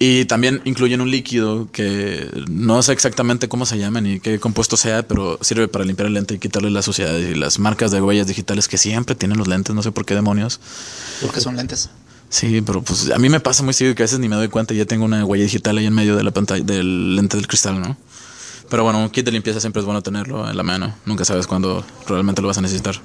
y 0.00 0.24
también 0.26 0.60
incluyen 0.64 1.00
un 1.00 1.10
líquido 1.10 1.68
que 1.72 2.28
no 2.48 2.82
sé 2.82 2.92
exactamente 2.92 3.48
cómo 3.48 3.66
se 3.66 3.78
llama 3.78 4.00
ni 4.00 4.20
qué 4.20 4.38
compuesto 4.38 4.76
sea, 4.76 5.02
pero 5.02 5.38
sirve 5.42 5.66
para 5.68 5.84
limpiar 5.84 6.06
el 6.06 6.14
lente 6.14 6.34
y 6.34 6.38
quitarle 6.38 6.70
la 6.70 6.82
suciedad 6.82 7.16
y 7.16 7.34
las 7.34 7.58
marcas 7.58 7.90
de 7.90 8.00
huellas 8.00 8.26
digitales 8.28 8.68
que 8.68 8.78
siempre 8.78 9.14
tienen 9.16 9.38
los 9.38 9.48
lentes, 9.48 9.74
no 9.74 9.82
sé 9.82 9.90
por 9.90 10.04
qué 10.04 10.14
demonios. 10.14 10.60
Porque 11.20 11.40
son 11.40 11.56
lentes. 11.56 11.90
Sí, 12.30 12.60
pero 12.60 12.82
pues 12.82 13.10
a 13.10 13.18
mí 13.18 13.28
me 13.28 13.40
pasa 13.40 13.62
muy 13.62 13.72
seguido 13.74 13.94
que 13.96 14.02
a 14.02 14.04
veces 14.04 14.18
ni 14.18 14.28
me 14.28 14.36
doy 14.36 14.48
cuenta 14.48 14.74
y 14.74 14.76
ya 14.76 14.84
tengo 14.84 15.04
una 15.04 15.24
huella 15.24 15.44
digital 15.44 15.78
ahí 15.78 15.86
en 15.86 15.94
medio 15.94 16.14
de 16.14 16.22
la 16.22 16.30
pantalla 16.30 16.62
del 16.62 17.16
lente 17.16 17.36
del 17.36 17.46
cristal, 17.48 17.80
¿no? 17.80 17.96
Pero 18.70 18.84
bueno, 18.84 19.00
un 19.02 19.08
kit 19.08 19.24
de 19.24 19.32
limpieza 19.32 19.60
siempre 19.60 19.80
es 19.80 19.86
bueno 19.86 20.02
tenerlo 20.02 20.48
en 20.48 20.54
la 20.56 20.62
mano. 20.62 20.94
Nunca 21.06 21.24
sabes 21.24 21.46
cuándo 21.46 21.82
realmente 22.06 22.42
lo 22.42 22.48
vas 22.48 22.58
a 22.58 22.60
necesitar. 22.60 23.00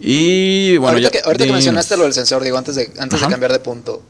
Y 0.00 0.76
bueno, 0.78 0.94
ahorita 0.94 1.08
ya- 1.08 1.10
que, 1.22 1.24
ahorita 1.24 1.46
que 1.46 1.52
mencionaste 1.52 1.96
lo 1.96 2.02
del 2.02 2.12
sensor, 2.12 2.42
digo, 2.42 2.58
antes 2.58 2.74
de, 2.74 2.92
antes 2.98 3.20
de 3.20 3.26
cambiar 3.28 3.52
de 3.52 3.60
punto. 3.60 4.02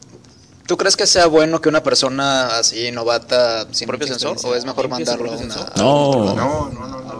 ¿Tú 0.67 0.77
crees 0.77 0.95
que 0.95 1.05
sea 1.07 1.27
bueno 1.27 1.59
que 1.61 1.69
una 1.69 1.83
persona 1.83 2.57
así 2.57 2.91
novata 2.91 3.67
sin 3.71 3.87
propio 3.87 4.07
sensor? 4.07 4.37
¿O 4.43 4.55
es 4.55 4.65
mejor 4.65 4.87
mandarlo 4.87 5.31
a 5.31 5.35
una.? 5.35 5.53
a 5.55 5.73
No. 5.77 6.25
No, 6.25 6.35
no, 6.35 6.71
no, 6.71 6.87
no. 6.87 7.13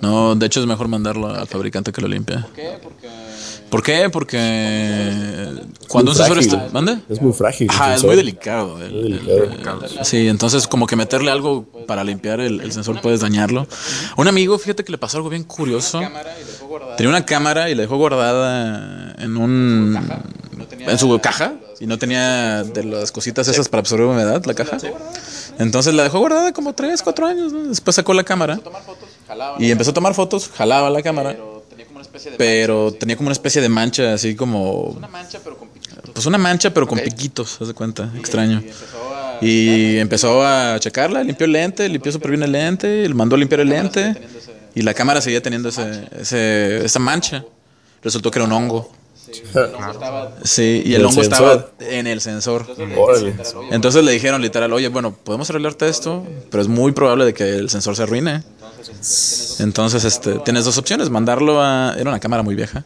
No, 0.00 0.34
de 0.34 0.46
hecho 0.46 0.60
es 0.60 0.66
mejor 0.66 0.88
mandarlo 0.88 1.28
al 1.28 1.46
fabricante 1.46 1.92
que 1.92 2.00
lo 2.00 2.08
limpie. 2.08 2.36
¿Por 2.38 2.52
qué? 2.54 2.78
Porque... 2.82 4.08
Porque 4.10 5.62
cuando 5.88 6.10
un 6.12 6.16
sensor 6.16 6.38
está... 6.38 6.68
¿Mande? 6.72 6.98
Es 7.08 7.20
muy 7.20 7.32
frágil. 7.34 7.68
Ajá, 7.70 7.94
es 7.94 8.02
muy 8.02 8.16
delicado. 8.16 8.82
el- 8.82 8.96
el- 8.96 9.26
delicado. 9.26 9.82
el- 9.84 10.04
sí, 10.04 10.26
entonces 10.28 10.66
como 10.66 10.86
que 10.86 10.96
meterle 10.96 11.30
algo 11.30 11.66
para 11.86 12.02
limpiar 12.02 12.40
el, 12.40 12.62
el 12.62 12.72
sensor 12.72 13.00
puedes 13.02 13.20
dañarlo. 13.20 13.66
Un 14.16 14.26
amigo, 14.26 14.58
fíjate 14.58 14.82
que 14.84 14.90
le 14.92 14.98
pasó 14.98 15.18
algo 15.18 15.28
bien 15.28 15.44
curioso. 15.44 16.00
Tenía 16.96 17.10
una 17.10 17.24
cámara 17.26 17.68
y 17.70 17.74
la 17.74 17.82
dejó 17.82 17.96
guardada 17.98 19.14
en 19.18 19.36
un... 19.36 19.98
En 20.86 20.98
su 20.98 21.18
caja. 21.20 21.54
Y 21.78 21.86
no 21.86 21.98
tenía 21.98 22.62
de 22.64 22.84
las 22.84 23.10
cositas 23.12 23.48
esas 23.48 23.68
para 23.68 23.80
absorber 23.80 24.06
humedad, 24.06 24.44
la 24.44 24.54
caja. 24.54 24.76
Entonces 25.58 25.94
la 25.94 26.02
dejó 26.02 26.18
guardada 26.18 26.52
como 26.52 26.74
3, 26.74 27.02
4 27.02 27.26
años. 27.26 27.52
¿no? 27.52 27.68
Después 27.68 27.94
sacó 27.96 28.12
la 28.14 28.24
cámara. 28.24 28.58
Y 29.58 29.70
empezó 29.70 29.90
a 29.90 29.94
tomar 29.94 30.14
fotos, 30.14 30.48
jalaba 30.48 30.90
la 30.90 31.02
cámara. 31.02 31.36
Pero 32.36 32.92
tenía 32.92 33.16
como 33.16 33.28
una 33.28 33.32
especie 33.32 33.62
de 33.62 33.68
mancha, 33.68 34.14
así 34.14 34.34
como. 34.34 34.98
Pues 36.12 36.26
una 36.26 36.38
mancha, 36.38 36.72
pero 36.72 36.86
con 36.86 36.98
Ok. 36.98 37.04
piquitos, 37.04 37.60
haz 37.60 37.68
de 37.68 37.74
cuenta, 37.74 38.10
extraño. 38.18 38.62
Y 39.40 39.96
empezó 39.98 40.44
a 40.44 40.78
checarla, 40.78 41.22
limpió 41.22 41.46
el 41.46 41.52
lente, 41.52 41.88
limpió 41.88 42.12
súper 42.12 42.32
bien 42.32 42.42
el 42.42 42.52
lente, 42.52 43.08
le 43.08 43.14
mandó 43.14 43.36
a 43.36 43.38
limpiar 43.38 43.60
el 43.60 43.68
lente. 43.68 44.14
Y 44.74 44.82
la 44.82 44.92
cámara 44.94 45.20
seguía 45.20 45.42
teniendo 45.42 45.68
ese, 45.70 46.08
ese, 46.18 46.84
esa 46.84 46.98
mancha. 46.98 47.44
Resultó 48.02 48.30
que 48.30 48.38
era 48.38 48.46
un 48.46 48.52
hongo. 48.52 48.92
Sí, 50.44 50.82
y 50.84 50.94
el 50.94 51.00
¿El 51.00 51.06
hongo 51.06 51.22
sensor? 51.22 51.72
estaba 51.78 51.90
en 51.90 52.06
el 52.06 52.20
sensor. 52.20 52.66
Entonces 53.70 54.04
le 54.04 54.12
dijeron 54.12 54.40
literal, 54.42 54.72
oye, 54.72 54.88
bueno, 54.88 55.14
podemos 55.14 55.48
arreglarte 55.50 55.88
esto, 55.88 56.26
pero 56.50 56.62
es 56.62 56.68
muy 56.68 56.92
probable 56.92 57.24
de 57.24 57.34
que 57.34 57.56
el 57.56 57.70
sensor 57.70 57.96
se 57.96 58.02
arruine. 58.04 58.42
Entonces, 59.58 60.04
este, 60.04 60.38
tienes 60.40 60.64
dos 60.64 60.78
opciones, 60.78 61.10
mandarlo 61.10 61.60
a... 61.62 61.94
Era 61.98 62.10
una 62.10 62.20
cámara 62.20 62.42
muy 62.42 62.54
vieja. 62.54 62.84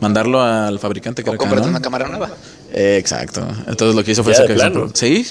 Mandarlo 0.00 0.40
al 0.42 0.78
fabricante 0.78 1.22
que 1.22 1.30
O 1.30 1.34
era 1.34 1.44
Canon. 1.44 1.68
una 1.68 1.82
cámara 1.82 2.08
nueva. 2.08 2.30
Eh, 2.72 2.96
exacto. 2.98 3.46
Entonces 3.66 3.94
lo 3.94 4.02
que 4.02 4.12
hizo 4.12 4.24
fue 4.24 4.34
sacar 4.34 4.72
Sí. 4.94 5.26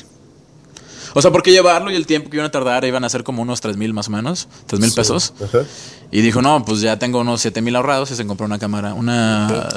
O 1.14 1.22
sea, 1.22 1.32
porque 1.32 1.52
llevarlo 1.52 1.92
y 1.92 1.96
el 1.96 2.08
tiempo 2.08 2.30
que 2.30 2.38
iban 2.38 2.48
a 2.48 2.52
tardar 2.52 2.86
iban 2.86 3.04
a 3.04 3.10
ser 3.10 3.24
como 3.24 3.42
unos 3.42 3.62
tres 3.62 3.78
mil 3.78 3.94
más 3.94 4.08
o 4.08 4.12
menos, 4.12 4.48
tres 4.66 4.80
mil 4.82 4.92
pesos. 4.92 5.34
Ajá. 5.44 5.64
Y 6.12 6.22
dijo, 6.22 6.42
no, 6.42 6.64
pues 6.66 6.82
ya 6.82 6.98
tengo 7.00 7.20
unos 7.20 7.42
siete 7.42 7.62
mil 7.62 7.76
ahorrados 7.76 8.12
y 8.12 8.16
se 8.16 8.26
compró 8.26 8.46
una 8.46 8.60
cámara, 8.60 8.94
una 8.94 9.68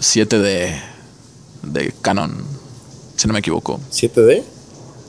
7 0.00 0.38
de, 0.38 0.80
de 1.62 1.94
Canon, 2.02 2.44
si 3.16 3.26
no 3.26 3.32
me 3.32 3.40
equivoco. 3.40 3.80
¿7D? 3.90 4.42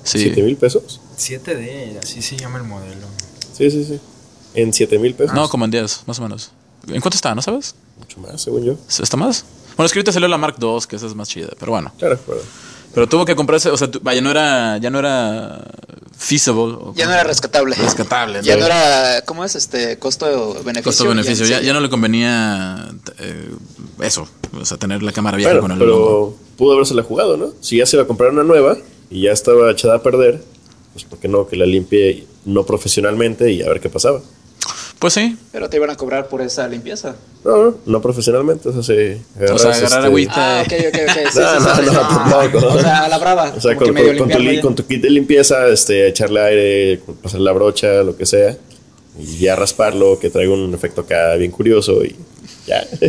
Sí. 0.04 0.30
¿7 0.30 0.44
mil 0.44 0.56
pesos? 0.58 1.02
7D, 1.18 2.00
así 2.04 2.22
se 2.22 2.38
llama 2.38 2.60
el 2.60 2.64
modelo. 2.64 3.08
Sí, 3.54 3.72
sí, 3.72 3.84
sí. 3.84 4.00
¿En 4.54 4.74
7 4.74 5.00
mil 5.00 5.14
pesos? 5.14 5.36
No, 5.36 5.50
como 5.50 5.66
en 5.66 5.72
10, 5.72 6.04
más 6.06 6.20
o 6.20 6.22
menos. 6.22 6.52
¿En 6.88 7.02
cuánto 7.02 7.16
está? 7.16 7.36
¿No 7.36 7.42
sabes? 7.42 7.76
Mucho 8.00 8.20
más, 8.20 8.42
según 8.42 8.64
yo. 8.64 8.78
¿Está 8.88 9.18
más? 9.18 9.46
Bueno, 9.76 9.88
es 9.88 9.94
que 9.94 10.00
ahorita 10.00 10.12
salió 10.12 10.28
la 10.28 10.38
Mark 10.38 10.56
II, 10.60 10.80
que 10.88 10.96
esa 10.96 11.06
es 11.08 11.16
más 11.16 11.28
chida, 11.28 11.50
pero 11.60 11.72
bueno. 11.72 11.92
Claro, 11.98 12.20
pero. 12.26 12.42
Pero 12.98 13.08
tuvo 13.08 13.26
que 13.26 13.36
comprarse, 13.36 13.70
o 13.70 13.78
sea, 13.78 13.92
tu- 13.92 14.00
vaya, 14.02 14.22
no 14.22 14.32
era, 14.32 14.80
ya 14.80 14.90
no 14.90 14.98
era 14.98 15.64
feasible. 16.18 16.74
o 16.82 16.94
Ya 16.96 17.06
no 17.06 17.14
era 17.14 17.24
rescatable. 17.24 17.76
rescatable. 17.76 18.40
Ya 18.42 18.56
¿no? 18.56 18.62
no 18.62 18.66
era. 18.66 19.22
¿Cómo 19.24 19.46
es? 19.46 19.56
Este. 19.56 20.00
Costo-beneficio. 20.00 20.82
Costo-beneficio. 20.84 21.46
Ya, 21.46 21.60
sí. 21.60 21.66
ya 21.68 21.74
no 21.74 21.80
le 21.80 21.90
convenía 21.90 22.90
eh, 23.20 23.52
eso, 24.02 24.28
o 24.60 24.66
sea, 24.66 24.78
tener 24.78 25.04
la 25.04 25.12
cámara 25.12 25.38
vieja 25.38 25.52
Bueno, 25.52 25.62
con 25.62 25.72
el 25.74 25.78
logo. 25.88 26.36
pero 26.40 26.58
pudo 26.58 26.74
habérsela 26.74 27.04
jugado, 27.04 27.38
¿no? 27.38 27.50
Si 27.62 27.78
ya 27.78 27.86
se 27.86 27.98
iba 27.98 28.04
a 28.04 28.08
comprar 28.08 28.32
una 28.32 28.44
nueva 28.44 28.78
y 29.12 29.22
ya 29.22 29.32
estaba 29.32 29.70
echada 29.70 29.98
a 29.98 30.02
perder, 30.02 30.42
pues 30.94 31.06
¿por 31.06 31.20
qué 31.20 31.28
no 31.28 31.48
que 31.48 31.56
la 31.56 31.68
limpie 31.68 32.26
no 32.46 32.66
profesionalmente 32.66 33.52
y 33.52 33.62
a 33.62 33.68
ver 33.70 33.80
qué 33.80 33.90
pasaba? 33.90 34.22
Pues 35.00 35.14
sí. 35.14 35.38
Pero 35.52 35.70
te 35.70 35.78
iban 35.78 35.90
a 35.92 35.96
cobrar 35.96 36.28
por 36.28 36.42
esa 36.42 36.68
limpieza. 36.68 37.16
No, 37.46 37.58
no, 37.58 37.76
no 37.86 38.02
profesionalmente, 38.02 38.68
o 38.70 38.74
sea, 38.74 38.82
se 38.84 39.22
O 39.54 39.58
sea, 39.60 39.72
agarrar 39.72 40.06
agüita. 40.06 40.60
Ah, 40.60 40.64
ok, 40.66 40.74
ok, 40.74 41.00
ok. 41.08 41.32
Sí, 41.32 41.40
No, 41.40 41.60
sí, 41.60 41.64
no, 41.64 41.76
sí, 41.76 41.82
sí. 41.82 41.94
no, 41.94 42.02
tampoco. 42.02 42.68
O 42.74 42.80
sea, 42.82 43.04
a 43.04 43.08
la 43.10 43.18
brava. 43.20 43.54
O 43.56 43.62
sea, 43.62 43.76
con, 43.76 43.94
tu, 43.94 44.62
con 44.62 44.76
tu 44.76 44.86
kit 44.88 45.02
de 45.02 45.10
limpieza, 45.12 45.68
este, 45.68 46.08
echarle 46.08 46.42
aire, 46.42 47.02
pasar 47.22 47.40
la 47.42 47.52
brocha, 47.52 48.02
lo 48.04 48.18
que 48.18 48.26
sea, 48.26 48.58
y 49.20 49.38
ya 49.38 49.56
rasparlo, 49.56 50.18
que 50.20 50.30
traiga 50.32 50.54
un 50.54 50.74
efecto 50.74 51.02
acá 51.02 51.36
bien 51.36 51.52
curioso 51.52 52.04
y 52.04 52.16
ya. 52.66 52.84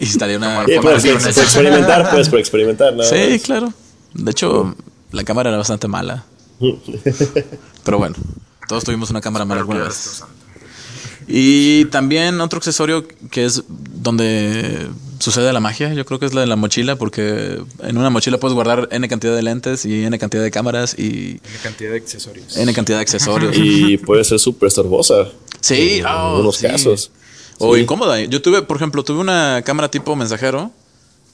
y 0.00 0.04
estaría 0.04 0.38
una. 0.38 0.64
Y 0.66 0.78
pues, 0.80 1.02
por 1.04 1.16
experimentar, 1.28 2.10
pues, 2.10 2.28
por 2.30 2.38
experimentar, 2.38 2.94
nada 2.96 3.08
Sí, 3.08 3.32
más. 3.32 3.42
claro. 3.42 3.72
De 4.14 4.30
hecho, 4.30 4.74
la 5.12 5.24
cámara 5.24 5.50
era 5.50 5.58
bastante 5.58 5.88
mala. 5.88 6.24
Pero 7.84 7.98
bueno, 7.98 8.16
todos 8.68 8.84
tuvimos 8.84 9.10
una 9.10 9.20
cámara 9.20 9.44
mala 9.44 9.60
alguna 9.60 9.84
vez. 9.84 10.22
Y 11.26 11.86
también 11.86 12.40
otro 12.40 12.58
accesorio 12.58 13.06
que 13.30 13.44
es 13.44 13.62
donde 13.68 14.88
sucede 15.18 15.52
la 15.52 15.60
magia, 15.60 15.94
yo 15.94 16.04
creo 16.04 16.18
que 16.18 16.26
es 16.26 16.34
la 16.34 16.42
de 16.42 16.46
la 16.46 16.56
mochila, 16.56 16.96
porque 16.96 17.58
en 17.82 17.96
una 17.96 18.10
mochila 18.10 18.38
puedes 18.38 18.54
guardar 18.54 18.88
N 18.90 19.08
cantidad 19.08 19.34
de 19.34 19.42
lentes 19.42 19.86
y 19.86 20.04
N 20.04 20.18
cantidad 20.18 20.42
de 20.42 20.50
cámaras 20.50 20.94
y 20.98 21.40
La 21.54 21.62
cantidad 21.62 21.90
de 21.92 21.96
accesorios. 21.96 22.56
N 22.56 22.72
cantidad 22.74 22.98
de 22.98 23.02
accesorios. 23.02 23.56
Y 23.56 23.96
puede 23.98 24.22
ser 24.24 24.38
súper 24.38 24.66
estorbosa. 24.68 25.28
Sí, 25.60 25.98
en 26.00 26.06
oh, 26.06 26.08
algunos 26.08 26.56
sí. 26.56 26.66
casos. 26.66 27.10
O 27.58 27.74
Sí. 27.74 27.82
incómoda. 27.82 28.20
Yo 28.20 28.42
tuve, 28.42 28.62
por 28.62 28.76
ejemplo, 28.76 29.02
tuve 29.04 29.20
una 29.20 29.62
cámara 29.64 29.90
tipo 29.90 30.14
mensajero. 30.16 30.70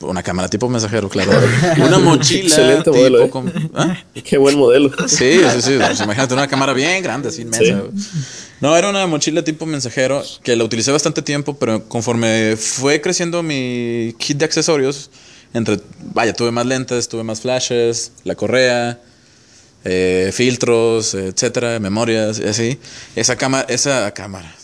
Una 0.01 0.23
cámara 0.23 0.49
tipo 0.49 0.69
mensajero, 0.69 1.09
claro. 1.11 1.31
Una 1.87 1.99
mochila 1.99 2.45
Excelente 2.47 2.85
tipo 2.85 2.97
modelo, 2.97 3.23
¿eh? 3.25 3.31
con- 3.31 3.71
¿Ah? 3.75 3.97
Qué 4.25 4.39
buen 4.39 4.57
modelo. 4.57 4.91
Sí, 5.09 5.41
sí, 5.53 5.63
sí. 5.63 5.77
Pues 5.79 6.01
imagínate 6.01 6.33
una 6.35 6.47
cámara 6.47 6.73
bien 6.73 7.03
grande, 7.03 7.29
así 7.29 7.43
inmensa. 7.43 7.83
Sí. 7.95 8.50
No, 8.61 8.77
era 8.77 8.91
una 8.91 9.07
mochila 9.07 9.43
tipo 9.43 9.65
mensajero 9.65 10.23
que 10.43 10.55
la 10.55 10.65
utilicé 10.65 10.93
bastante 10.93 11.23
tiempo, 11.23 11.57
pero 11.57 11.89
conforme 11.89 12.57
fue 12.57 13.01
creciendo 13.01 13.43
mi 13.43 14.15
kit 14.19 14.37
de 14.37 14.45
accesorios, 14.45 15.11
entre, 15.55 15.81
vaya, 16.13 16.35
tuve 16.35 16.51
más 16.51 16.67
lentes, 16.67 17.09
tuve 17.09 17.25
más 17.25 17.41
flashes, 17.41 18.13
la 18.25 18.35
correa, 18.35 19.01
eh, 19.85 20.31
filtros, 20.33 21.15
etcétera, 21.15 21.79
memorias, 21.81 22.39
y 22.39 22.45
así. 22.45 22.79
Esa 23.17 23.37
cámara, 23.37 23.67
esa 23.71 24.13
cámara, 24.13 24.55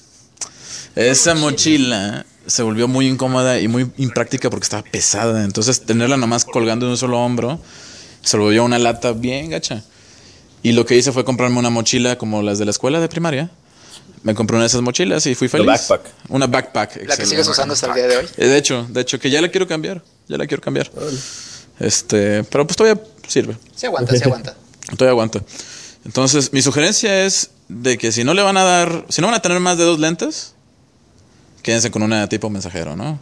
esa 0.94 1.34
mochila 1.34 2.26
se 2.46 2.62
volvió 2.62 2.88
muy 2.88 3.08
incómoda 3.08 3.58
y 3.60 3.66
muy 3.66 3.90
impráctica 3.96 4.50
porque 4.50 4.64
estaba 4.64 4.82
pesada. 4.82 5.42
Entonces, 5.42 5.86
tenerla 5.86 6.18
nomás 6.18 6.44
colgando 6.44 6.84
de 6.86 6.92
un 6.92 6.98
solo 6.98 7.18
hombro 7.18 7.60
se 8.20 8.36
volvió 8.36 8.64
una 8.64 8.78
lata 8.78 9.12
bien 9.12 9.50
gacha. 9.50 9.84
Y 10.62 10.72
lo 10.72 10.84
que 10.84 10.96
hice 10.96 11.12
fue 11.12 11.24
comprarme 11.24 11.58
una 11.58 11.70
mochila 11.70 12.18
como 12.18 12.42
las 12.42 12.58
de 12.58 12.64
la 12.64 12.72
escuela 12.72 13.00
de 13.00 13.08
primaria. 13.08 13.50
Me 14.26 14.34
compré 14.34 14.56
una 14.56 14.64
de 14.64 14.66
esas 14.66 14.82
mochilas 14.82 15.24
y 15.26 15.36
fui 15.36 15.46
feliz. 15.46 15.66
backpack. 15.66 16.00
Una 16.30 16.48
backpack. 16.48 17.06
La 17.06 17.16
que 17.16 17.24
sigues 17.24 17.46
usando 17.46 17.74
hasta 17.74 17.86
el 17.86 17.94
día 17.94 18.08
de 18.08 18.16
hoy. 18.16 18.26
Eh, 18.36 18.48
De 18.48 18.56
hecho, 18.58 18.84
de 18.90 19.00
hecho, 19.02 19.20
que 19.20 19.30
ya 19.30 19.40
la 19.40 19.48
quiero 19.52 19.68
cambiar. 19.68 20.02
Ya 20.26 20.36
la 20.36 20.48
quiero 20.48 20.60
cambiar. 20.60 20.90
Este, 21.78 22.42
pero 22.42 22.66
pues 22.66 22.76
todavía 22.76 23.00
sirve. 23.28 23.56
Se 23.76 23.86
aguanta, 23.86 24.16
se 24.16 24.24
aguanta. 24.24 24.56
Todavía 24.96 25.10
aguanta. 25.12 25.40
Entonces, 26.04 26.52
mi 26.52 26.60
sugerencia 26.60 27.24
es 27.24 27.50
de 27.68 27.98
que 27.98 28.10
si 28.10 28.24
no 28.24 28.34
le 28.34 28.42
van 28.42 28.56
a 28.56 28.64
dar, 28.64 29.06
si 29.10 29.20
no 29.20 29.28
van 29.28 29.36
a 29.36 29.42
tener 29.42 29.60
más 29.60 29.78
de 29.78 29.84
dos 29.84 30.00
lentes, 30.00 30.54
quédense 31.62 31.92
con 31.92 32.02
una 32.02 32.28
tipo 32.28 32.50
mensajero, 32.50 32.96
¿no? 32.96 33.20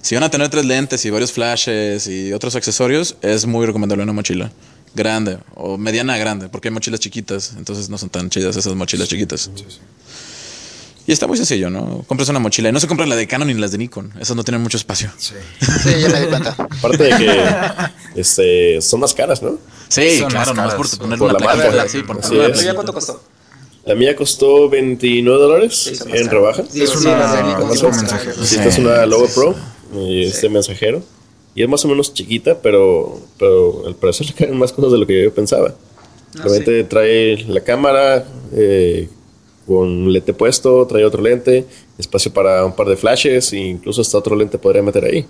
Si 0.00 0.14
van 0.14 0.22
a 0.22 0.30
tener 0.30 0.48
tres 0.48 0.64
lentes 0.64 1.04
y 1.04 1.10
varios 1.10 1.32
flashes 1.32 2.06
y 2.06 2.32
otros 2.32 2.54
accesorios, 2.54 3.16
es 3.20 3.46
muy 3.46 3.66
recomendable 3.66 4.04
una 4.04 4.12
mochila 4.12 4.52
grande 4.94 5.38
o 5.56 5.76
mediana 5.76 6.16
grande, 6.18 6.48
porque 6.48 6.68
hay 6.68 6.74
mochilas 6.74 7.00
chiquitas, 7.00 7.54
entonces 7.56 7.88
no 7.88 7.98
son 7.98 8.10
tan 8.10 8.30
chidas 8.30 8.56
esas 8.56 8.76
mochilas 8.76 9.08
chiquitas. 9.08 9.50
Y 11.06 11.12
está 11.12 11.26
muy 11.26 11.36
sencillo, 11.36 11.70
¿no? 11.70 12.02
Compras 12.06 12.28
una 12.28 12.40
mochila 12.40 12.68
y 12.68 12.72
no 12.72 12.80
se 12.80 12.88
compran 12.88 13.08
la 13.08 13.14
de 13.16 13.28
Canon 13.28 13.46
ni 13.46 13.54
las 13.54 13.70
de 13.70 13.78
Nikon, 13.78 14.12
esas 14.20 14.36
no 14.36 14.42
tienen 14.42 14.60
mucho 14.60 14.76
espacio. 14.76 15.10
Sí, 15.18 15.34
ya 16.00 16.08
me 16.08 16.20
di 16.20 16.26
cuenta. 16.26 16.50
Aparte 16.58 17.04
de 17.04 17.16
que 17.16 17.40
este, 18.20 18.80
son 18.82 19.00
más 19.00 19.14
caras, 19.14 19.40
¿no? 19.42 19.58
Sí, 19.88 20.18
Son 20.18 20.28
claro, 20.30 20.46
más 20.52 20.56
nomás 20.56 20.64
caras, 20.64 20.74
por 20.74 20.88
son 20.88 20.98
ponerle 20.98 21.18
por 21.18 21.30
una 21.30 21.54
la 21.54 21.70
placa. 21.70 21.88
Sí, 21.88 22.02
por 22.02 22.18
es. 22.18 22.26
placa. 22.28 22.74
¿cuánto 22.74 22.92
costó? 22.92 23.22
La 23.84 23.94
mía 23.94 24.16
costó 24.16 24.68
29 24.68 25.40
dólares 25.40 26.02
en 26.08 26.28
rebaja. 26.28 26.64
Sí, 26.68 26.82
Es 26.82 26.90
sí, 26.90 27.06
una 27.06 27.76
son 27.76 27.90
más 27.90 28.02
mensajero. 28.02 28.44
Sí, 28.44 28.56
esta 28.56 28.68
es 28.68 28.78
una 28.78 29.06
Logo 29.06 29.28
Pro, 29.28 29.54
y 29.94 30.24
este 30.24 30.48
mensajero. 30.48 31.02
Y 31.54 31.62
es 31.62 31.68
más 31.68 31.84
o 31.84 31.88
menos 31.88 32.12
chiquita, 32.12 32.58
pero, 32.60 33.20
pero 33.38 33.86
al 33.86 33.94
parecer 33.94 34.26
le 34.26 34.32
caen 34.32 34.58
más 34.58 34.72
cosas 34.72 34.90
de 34.90 34.98
lo 34.98 35.06
que 35.06 35.22
yo 35.22 35.32
pensaba. 35.32 35.72
Realmente 36.34 36.82
trae 36.84 37.44
la 37.44 37.60
cámara 37.60 38.26
eh, 38.52 39.08
con 39.66 40.12
lente 40.12 40.32
puesto, 40.32 40.86
trae 40.86 41.04
otro 41.04 41.22
lente, 41.22 41.66
espacio 41.98 42.32
para 42.32 42.64
un 42.64 42.74
par 42.76 42.88
de 42.88 42.96
flashes 42.96 43.52
e 43.52 43.58
incluso 43.58 44.00
hasta 44.02 44.18
otro 44.18 44.36
lente 44.36 44.58
podría 44.58 44.82
meter 44.82 45.04
ahí. 45.04 45.26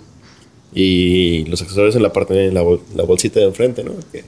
Y 0.73 1.45
los 1.45 1.61
accesorios 1.61 1.95
en 1.95 2.03
la 2.03 2.11
parte 2.13 2.45
en 2.47 2.53
la, 2.53 2.61
bol- 2.61 2.81
la 2.95 3.03
bolsita 3.03 3.39
de 3.39 3.47
enfrente, 3.47 3.83
¿no? 3.83 3.93
Que- 4.11 4.23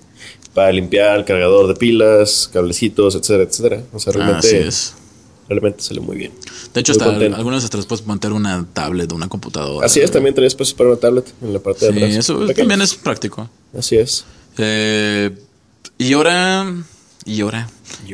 para 0.54 0.72
limpiar 0.72 1.19
el 1.19 1.26
cargador 1.26 1.67
de 1.67 1.76
pilas, 1.76 2.50
cablecitos, 2.52 3.13
etcétera, 3.15 3.43
etcétera. 3.43 3.84
O 3.93 4.00
sea, 4.00 4.13
realmente, 4.13 4.48
Así 4.48 4.56
es. 4.56 4.93
realmente 5.48 5.84
sale 5.84 6.00
muy 6.02 6.17
bien. 6.17 6.32
De 6.74 6.82
hecho, 6.82 6.91
hasta 6.93 7.06
algunos 7.06 7.63
hasta 7.63 7.78
les 7.78 7.86
puedes 7.86 8.06
montar 8.06 8.34
una 8.34 8.65
tablet 8.74 9.12
o 9.12 9.15
una 9.15 9.30
computadora. 9.30 9.86
Así 9.86 10.00
es, 10.00 10.10
también 10.12 10.34
trae 10.34 10.48
espacio 10.48 10.76
para 10.76 10.89
una 10.89 11.00
tablet 11.00 11.32
en 11.43 11.54
la 11.54 11.60
parte 11.60 11.86
de 11.86 11.91
Sí, 11.91 11.98
atrás. 12.00 12.15
eso 12.15 12.34
Pequeños. 12.39 12.56
también 12.58 12.82
es 12.82 12.95
práctico. 12.95 13.48
Así 13.78 13.98
es. 13.98 14.26
Eh, 14.58 15.30
y 16.00 16.13
ahora. 16.13 16.74
Y 17.26 17.41
ahora. 17.41 17.69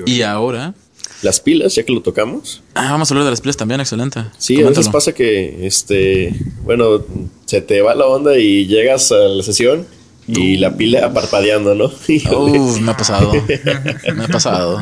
Y 0.06 0.22
ahora. 0.24 0.74
Las 1.22 1.40
pilas, 1.40 1.74
ya 1.76 1.84
que 1.84 1.92
lo 1.94 2.02
tocamos. 2.02 2.62
Ah, 2.74 2.92
vamos 2.92 3.10
a 3.10 3.14
hablar 3.14 3.26
de 3.26 3.32
las 3.32 3.42
pilas 3.42 3.58
también, 3.58 3.80
excelente. 3.80 4.20
Sí, 4.38 4.56
a 4.56 4.58
veces 4.70 4.88
Coméntalo. 4.88 4.92
pasa 4.92 5.14
que, 5.14 5.66
este, 5.66 6.34
bueno, 6.64 7.04
se 7.46 7.62
te 7.62 7.82
va 7.82 7.96
la 7.96 8.06
onda 8.06 8.38
y 8.38 8.68
llegas 8.68 9.12
a 9.12 9.16
la 9.16 9.42
sesión 9.44 9.88
y 10.28 10.58
la 10.58 10.76
pila 10.76 11.14
parpadeando, 11.14 11.74
¿no? 11.76 11.86
Uf, 12.38 12.80
me 12.82 12.92
ha 12.92 12.98
pasado. 12.98 13.32
me 14.16 14.24
ha 14.24 14.28
pasado. 14.28 14.82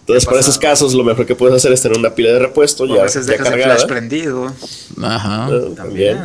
Entonces, 0.00 0.24
para 0.24 0.38
esos 0.40 0.56
casos, 0.58 0.94
lo 0.94 1.02
mejor 1.02 1.26
que 1.26 1.34
puedes 1.34 1.56
hacer 1.56 1.72
es 1.72 1.82
tener 1.82 1.98
una 1.98 2.14
pila 2.14 2.30
de 2.32 2.38
repuesto 2.38 2.84
O 2.84 2.86
ya, 2.86 3.00
a 3.00 3.04
veces 3.04 3.26
ya 3.26 3.32
dejas 3.32 3.46
el 3.48 3.52
cargada. 3.54 3.74
flash 3.76 3.88
prendido. 3.88 4.46
Ajá. 5.02 5.46
Ah, 5.46 5.60
También. 5.74 6.18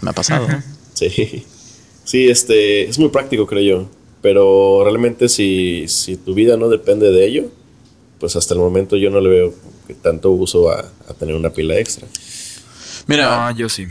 Me 0.00 0.10
ha 0.10 0.12
pasado. 0.14 0.46
Sí. 0.94 1.44
Sí, 2.04 2.28
este, 2.30 2.88
es 2.88 2.98
muy 2.98 3.08
práctico, 3.10 3.46
creo 3.46 3.62
yo. 3.62 3.88
Pero 4.22 4.82
realmente 4.84 5.28
si, 5.28 5.84
si 5.88 6.16
tu 6.16 6.32
vida 6.32 6.56
no 6.56 6.68
depende 6.70 7.10
de 7.10 7.26
ello, 7.26 7.44
pues 8.18 8.36
hasta 8.36 8.54
el 8.54 8.60
momento 8.60 8.96
yo 8.96 9.10
no 9.10 9.20
le 9.20 9.28
veo 9.28 9.54
que 9.86 9.94
tanto 9.94 10.30
uso 10.30 10.70
a, 10.70 10.80
a 11.08 11.14
tener 11.18 11.34
una 11.34 11.50
pila 11.50 11.76
extra. 11.78 12.06
Mira, 13.06 13.46
Ah, 13.48 13.52
yo 13.52 13.68
sí. 13.68 13.86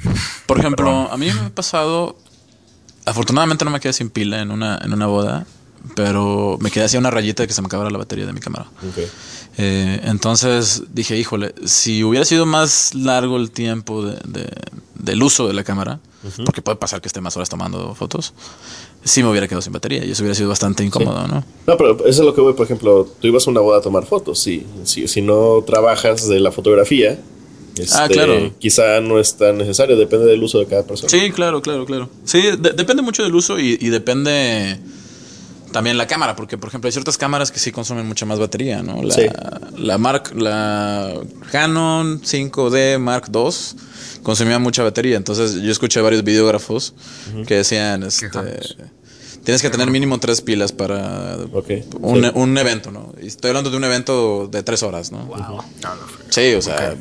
por 0.46 0.60
ejemplo, 0.60 0.90
a 1.12 1.18
mí 1.18 1.28
me 1.28 1.40
ha 1.40 1.50
pasado. 1.50 2.18
Afortunadamente 3.06 3.64
no 3.66 3.72
me 3.72 3.80
quedé 3.80 3.94
sin 3.94 4.10
pila 4.10 4.42
en 4.42 4.52
una, 4.52 4.80
en 4.84 4.94
una 4.94 5.08
boda. 5.08 5.46
Pero 5.96 6.58
me 6.62 6.72
quedé 6.72 6.86
así 6.86 6.98
una 6.98 7.12
rayita 7.12 7.44
de 7.44 7.48
que 7.48 7.54
se 7.54 7.62
me 7.62 7.68
acabara 7.68 7.92
la 7.92 8.00
batería 8.00 8.26
de 8.26 8.34
mi 8.34 8.40
cámara. 8.40 8.66
Ok. 8.90 9.08
Eh, 9.58 10.02
entonces 10.06 10.82
dije, 10.92 11.16
híjole, 11.16 11.54
si 11.66 12.04
hubiera 12.04 12.26
sido 12.26 12.48
más 12.48 12.96
largo 12.96 13.38
el 13.38 13.52
tiempo 13.52 14.04
de, 14.04 14.20
de- 14.28 14.50
del 14.96 15.22
uso 15.22 15.48
de 15.48 15.54
la 15.54 15.64
cámara, 15.64 16.00
porque 16.44 16.64
puede 16.64 16.78
pasar 16.78 17.02
que 17.02 17.08
esté 17.08 17.22
más 17.22 17.38
horas 17.38 17.50
tomando 17.50 17.94
fotos, 17.94 18.34
sí 19.06 19.24
me 19.24 19.30
hubiera 19.30 19.48
quedado 19.48 19.62
sin 19.62 19.72
batería 19.72 20.04
y 20.04 20.12
eso 20.12 20.24
hubiera 20.24 20.36
sido 20.36 20.50
bastante 20.50 20.84
incómodo, 20.84 21.26
¿no? 21.28 21.46
No, 21.68 21.78
pero 21.78 21.92
eso 22.06 22.22
es 22.22 22.26
lo 22.26 22.34
que 22.36 22.42
voy, 22.42 22.54
por 22.54 22.66
ejemplo, 22.66 23.08
tú 23.22 23.28
ibas 23.28 23.48
a 23.48 23.52
una 23.52 23.62
boda 23.62 23.78
a 23.78 23.82
tomar 23.82 24.06
fotos. 24.06 24.40
Si, 24.40 24.66
si, 24.84 25.08
si 25.08 25.22
no 25.22 25.64
trabajas 25.66 26.28
de 26.28 26.40
la 26.42 26.52
fotografía, 26.52 27.18
este, 27.78 27.96
Ah, 27.98 28.08
claro. 28.10 28.52
quizá 28.60 29.00
no 29.02 29.20
es 29.20 29.36
tan 29.38 29.58
necesario, 29.58 29.96
depende 29.96 30.26
del 30.26 30.42
uso 30.44 30.60
de 30.60 30.66
cada 30.66 30.84
persona. 30.84 31.10
Sí, 31.10 31.32
claro, 31.32 31.62
claro, 31.62 31.86
claro. 31.86 32.10
Sí, 32.26 32.42
de- 32.42 32.72
depende 32.72 33.02
mucho 33.04 33.22
del 33.24 33.36
uso 33.36 33.60
y, 33.60 33.78
y 33.80 33.90
depende 33.90 34.80
también 35.72 35.98
la 35.98 36.08
cámara, 36.08 36.36
porque 36.38 36.58
por 36.58 36.70
ejemplo 36.70 36.88
hay 36.88 36.94
ciertas 36.94 37.18
cámaras 37.18 37.52
que 37.52 37.60
sí 37.60 37.72
consumen 37.74 38.06
mucha 38.08 38.26
más 38.26 38.40
batería, 38.40 38.82
¿no? 38.82 39.04
La, 39.04 39.14
Sí. 39.14 39.24
la 39.78 39.98
Mark, 39.98 40.32
la 40.36 41.14
Canon 41.52 42.22
5D 42.22 42.98
Mark 42.98 43.26
II 43.34 43.50
consumía 44.24 44.58
mucha 44.58 44.84
batería, 44.84 45.18
entonces 45.18 45.56
yo 45.62 45.70
escuché 45.72 46.00
varios 46.00 46.24
videógrafos 46.24 46.94
que 47.46 47.56
decían, 47.56 48.04
este, 48.04 48.30
tienes 49.46 49.62
que 49.62 49.70
tener 49.70 49.90
mínimo 49.90 50.20
tres 50.20 50.42
pilas 50.42 50.72
para 50.74 51.38
un, 52.02 52.24
sí. 52.24 52.32
un 52.34 52.58
evento, 52.58 52.92
¿no? 52.92 53.14
Y 53.22 53.28
estoy 53.28 53.50
hablando 53.50 53.70
de 53.70 53.78
un 53.78 53.84
evento 53.84 54.48
de 54.48 54.64
tres 54.64 54.84
horas, 54.84 55.12
¿no? 55.12 55.30
Sí, 56.30 56.54
o 56.56 56.62
sea, 56.62 56.96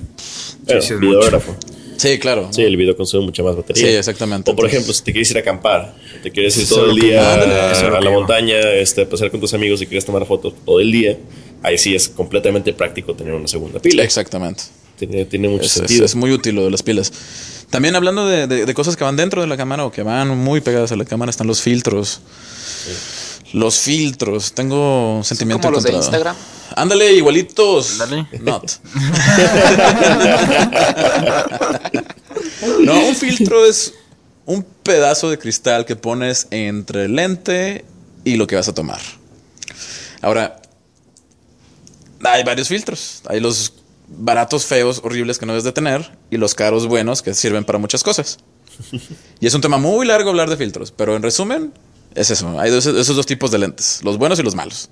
sí 0.66 0.74
es 0.76 1.00
videógrafo. 1.00 1.56
sí, 1.96 2.18
claro. 2.18 2.48
Sí, 2.52 2.62
el 2.62 2.76
video 2.76 2.96
consume 2.96 3.24
mucha 3.24 3.42
más 3.42 3.56
batería. 3.56 3.88
Sí, 3.88 3.96
exactamente. 3.96 4.50
O 4.50 4.54
por 4.54 4.66
Entonces- 4.66 4.76
ejemplo, 4.76 4.94
si 4.94 5.02
te 5.02 5.12
quieres 5.12 5.30
ir 5.30 5.38
a 5.38 5.40
acampar, 5.40 5.94
te 6.22 6.30
quieres 6.30 6.56
ir 6.58 6.68
todo 6.68 6.90
el 6.90 6.96
día 7.00 7.34
Ándale, 7.34 7.54
a, 7.54 8.00
la 8.00 8.10
montaña, 8.10 8.60
este, 8.74 9.02
a 9.02 9.08
pasar 9.08 9.30
con 9.30 9.40
tus 9.40 9.54
amigos 9.54 9.80
y 9.80 9.86
quieres 9.86 10.04
tomar 10.04 10.24
fotos 10.26 10.52
todo 10.64 10.80
el 10.80 10.92
día, 10.92 11.16
ahí 11.62 11.78
sí 11.78 11.94
es 11.94 12.08
completamente 12.10 12.74
práctico 12.74 13.14
tener 13.14 13.32
una 13.32 13.48
segunda 13.48 13.80
pila. 13.80 14.04
Exactamente. 14.04 14.64
Tiene, 14.98 15.24
tiene 15.24 15.48
mucho 15.48 15.64
Es, 15.64 15.72
sentido. 15.72 16.04
es 16.04 16.14
muy 16.14 16.30
útil 16.32 16.54
lo 16.54 16.64
de 16.64 16.70
las 16.70 16.82
pilas. 16.82 17.12
También 17.70 17.96
hablando 17.96 18.26
de, 18.26 18.46
de- 18.46 18.66
de 18.66 18.74
cosas 18.74 18.96
que 18.96 19.02
van 19.04 19.16
dentro 19.16 19.40
de 19.40 19.46
la 19.48 19.56
cámara 19.56 19.84
o 19.84 19.90
que 19.92 20.02
van 20.02 20.36
muy 20.38 20.60
pegadas 20.60 20.92
a 20.92 20.96
la 20.96 21.04
cámara, 21.04 21.30
están 21.30 21.46
los 21.48 21.60
filtros. 21.60 22.20
Los 23.52 23.78
filtros. 23.78 24.52
Tengo 24.52 25.16
un 25.18 25.24
sentimiento 25.24 25.62
como 25.68 25.76
los 25.76 25.84
de. 25.84 25.92
Instagram. 25.92 26.36
Ándale, 26.76 27.12
igualitos. 27.14 28.00
Ándale. 28.00 28.26
Not. 28.40 28.70
no, 32.84 33.08
un 33.08 33.14
filtro 33.14 33.64
es 33.64 33.94
un 34.46 34.64
pedazo 34.82 35.30
de 35.30 35.38
cristal 35.38 35.84
que 35.84 35.96
pones 35.96 36.46
entre 36.50 37.04
el 37.06 37.16
lente 37.16 37.84
y 38.24 38.36
lo 38.36 38.46
que 38.46 38.56
vas 38.56 38.68
a 38.68 38.74
tomar. 38.74 39.00
Ahora, 40.20 40.60
hay 42.24 42.44
varios 42.44 42.68
filtros. 42.68 43.22
Hay 43.26 43.40
los 43.40 43.72
baratos, 44.08 44.64
feos, 44.66 45.00
horribles 45.04 45.38
que 45.38 45.46
no 45.46 45.52
debes 45.52 45.64
de 45.64 45.72
tener 45.72 46.16
y 46.30 46.36
los 46.36 46.54
caros, 46.54 46.86
buenos 46.86 47.22
que 47.22 47.34
sirven 47.34 47.64
para 47.64 47.78
muchas 47.78 48.02
cosas. 48.02 48.38
Y 49.40 49.46
es 49.46 49.54
un 49.54 49.60
tema 49.60 49.78
muy 49.78 50.06
largo 50.06 50.30
hablar 50.30 50.48
de 50.48 50.56
filtros, 50.56 50.90
pero 50.90 51.14
en 51.16 51.22
resumen, 51.22 51.72
es 52.14 52.30
eso. 52.30 52.58
Hay 52.58 52.70
dos- 52.70 52.86
esos 52.86 53.14
dos 53.16 53.26
tipos 53.26 53.50
de 53.50 53.58
lentes, 53.58 54.00
los 54.02 54.16
buenos 54.18 54.38
y 54.38 54.42
los 54.42 54.54
malos. 54.54 54.88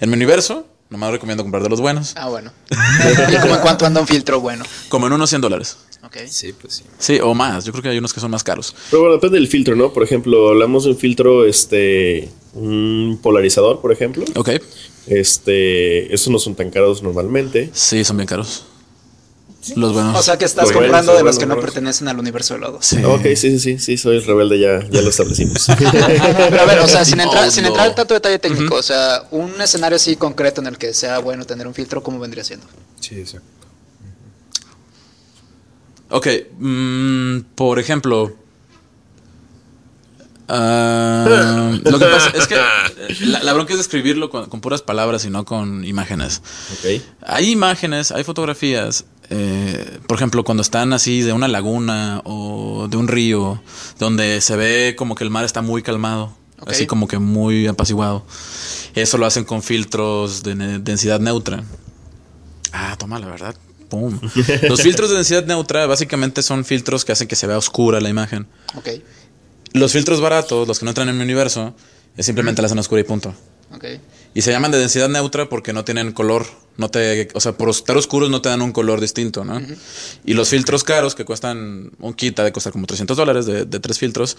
En 0.00 0.08
mi 0.08 0.16
universo, 0.16 0.66
nomás 0.88 1.10
recomiendo 1.12 1.42
comprar 1.42 1.62
de 1.62 1.68
los 1.68 1.80
buenos. 1.80 2.14
Ah, 2.16 2.28
bueno. 2.28 2.50
¿Y 3.32 3.36
como 3.40 3.54
en 3.56 3.60
cuánto 3.60 3.84
anda 3.86 4.00
un 4.00 4.06
filtro 4.06 4.40
bueno? 4.40 4.64
Como 4.88 5.06
en 5.06 5.12
unos 5.12 5.28
100 5.28 5.42
dólares. 5.42 5.76
Ok. 6.02 6.16
Sí, 6.28 6.54
pues 6.54 6.74
sí. 6.76 6.84
Sí, 6.98 7.18
o 7.22 7.34
más. 7.34 7.64
Yo 7.66 7.72
creo 7.72 7.82
que 7.82 7.88
hay 7.90 7.98
unos 7.98 8.14
que 8.14 8.20
son 8.20 8.30
más 8.30 8.42
caros. 8.42 8.74
Pero 8.90 9.02
bueno, 9.02 9.16
depende 9.16 9.38
del 9.38 9.48
filtro, 9.48 9.76
¿no? 9.76 9.92
Por 9.92 10.02
ejemplo, 10.02 10.48
hablamos 10.48 10.84
de 10.84 10.90
un 10.92 10.96
filtro, 10.96 11.44
este, 11.44 12.30
un 12.54 13.18
polarizador, 13.22 13.80
por 13.80 13.92
ejemplo. 13.92 14.24
Ok. 14.36 14.50
Este, 15.06 16.12
esos 16.14 16.28
no 16.28 16.38
son 16.38 16.54
tan 16.54 16.70
caros 16.70 17.02
normalmente. 17.02 17.70
Sí, 17.72 18.04
son 18.04 18.16
bien 18.16 18.26
caros. 18.26 18.64
Los 19.76 19.92
buenos. 19.92 20.18
O 20.18 20.22
sea 20.22 20.38
que 20.38 20.46
estás 20.46 20.72
comprando 20.72 21.14
de 21.14 21.22
los 21.22 21.38
que 21.38 21.44
no 21.44 21.60
pertenecen 21.60 22.08
al 22.08 22.18
universo 22.18 22.54
de 22.54 22.60
lodos. 22.60 22.86
sí. 22.86 23.04
Ok, 23.04 23.22
sí, 23.34 23.36
sí, 23.36 23.58
sí, 23.58 23.78
sí, 23.78 23.96
soy 23.98 24.16
el 24.16 24.24
rebelde, 24.24 24.58
ya, 24.58 24.80
ya 24.88 25.02
lo 25.02 25.10
establecimos. 25.10 25.66
Pero 25.78 26.60
a 26.62 26.64
ver, 26.64 26.78
o 26.78 26.88
sea, 26.88 27.04
sin 27.04 27.20
entrar, 27.20 27.44
No, 27.44 27.50
sin 27.50 27.66
entrar 27.66 27.88
en 27.88 27.94
tanto 27.94 28.14
detalle 28.14 28.38
técnico, 28.38 28.76
o 28.76 28.82
sea, 28.82 29.24
un 29.30 29.60
escenario 29.60 29.96
así 29.96 30.16
concreto 30.16 30.62
en 30.62 30.68
el 30.68 30.78
que 30.78 30.94
sea 30.94 31.18
bueno 31.18 31.44
tener 31.44 31.66
un 31.66 31.74
filtro, 31.74 32.02
¿cómo 32.02 32.18
vendría 32.18 32.42
siendo? 32.42 32.66
Sí, 33.00 33.16
exacto. 33.20 33.46
Ok, 36.08 36.26
mm, 36.58 37.40
por 37.54 37.78
ejemplo. 37.78 38.34
Ah, 40.50 41.78
lo 41.84 41.98
que 41.98 42.06
pasa 42.06 42.30
es 42.34 42.46
que 42.46 42.56
la, 43.26 43.42
la 43.42 43.52
bronca 43.52 43.72
es 43.72 43.78
describirlo 43.78 44.30
con, 44.30 44.48
con 44.48 44.60
puras 44.60 44.82
palabras 44.82 45.24
y 45.24 45.30
no 45.30 45.44
con 45.44 45.84
imágenes. 45.84 46.42
Hay 47.22 47.50
imágenes, 47.50 48.10
hay 48.10 48.24
fotografías, 48.24 49.04
eh, 49.30 49.98
por 50.06 50.16
ejemplo, 50.16 50.44
cuando 50.44 50.62
están 50.62 50.92
así 50.92 51.22
de 51.22 51.32
una 51.32 51.48
laguna 51.48 52.20
o 52.24 52.88
de 52.88 52.96
un 52.96 53.08
río, 53.08 53.62
donde 53.98 54.40
se 54.40 54.56
ve 54.56 54.94
como 54.98 55.14
que 55.14 55.24
el 55.24 55.30
mar 55.30 55.44
está 55.44 55.62
muy 55.62 55.82
calmado, 55.82 56.32
así 56.66 56.86
como 56.86 57.06
que 57.08 57.18
muy 57.18 57.66
apaciguado. 57.66 58.24
Eso 58.94 59.18
lo 59.18 59.26
hacen 59.26 59.44
con 59.44 59.62
filtros 59.62 60.42
de 60.42 60.54
ne- 60.56 60.78
densidad 60.80 61.20
neutra. 61.20 61.62
Ah, 62.72 62.96
toma, 62.98 63.18
la 63.18 63.28
verdad. 63.28 63.54
Pum. 63.88 64.18
Los 64.68 64.82
filtros 64.82 65.10
de 65.10 65.16
densidad 65.16 65.44
neutra 65.46 65.86
básicamente 65.86 66.42
son 66.42 66.64
filtros 66.64 67.04
que 67.04 67.12
hacen 67.12 67.26
que 67.26 67.34
se 67.36 67.46
vea 67.48 67.58
oscura 67.58 68.00
la 68.00 68.08
imagen. 68.08 68.46
Ok, 68.76 68.88
Los 69.72 69.92
filtros 69.92 70.20
baratos, 70.20 70.66
los 70.66 70.78
que 70.78 70.84
no 70.84 70.90
entran 70.90 71.08
en 71.08 71.16
mi 71.16 71.22
universo, 71.22 71.74
es 72.16 72.26
simplemente 72.26 72.62
la 72.62 72.66
hacen 72.66 72.78
oscura 72.78 73.00
y 73.00 73.04
punto. 73.04 73.34
ok. 73.74 73.84
Y 74.32 74.42
se 74.42 74.52
llaman 74.52 74.70
de 74.70 74.78
densidad 74.78 75.08
neutra 75.08 75.48
porque 75.48 75.72
no 75.72 75.84
tienen 75.84 76.12
color. 76.12 76.46
No 76.76 76.88
te, 76.88 77.28
o 77.34 77.40
sea, 77.40 77.52
por 77.52 77.68
estar 77.68 77.96
oscuros 77.96 78.30
no 78.30 78.40
te 78.40 78.48
dan 78.48 78.62
un 78.62 78.72
color 78.72 79.00
distinto, 79.00 79.44
¿no? 79.44 79.60
Y 80.24 80.34
los 80.34 80.48
filtros 80.48 80.84
caros 80.84 81.14
que 81.14 81.24
cuestan 81.24 81.90
un 81.98 82.14
kit 82.14 82.38
de 82.38 82.52
costar 82.52 82.72
como 82.72 82.86
300 82.86 83.16
dólares 83.16 83.46
de, 83.46 83.64
de 83.64 83.80
tres 83.80 83.98
filtros. 83.98 84.36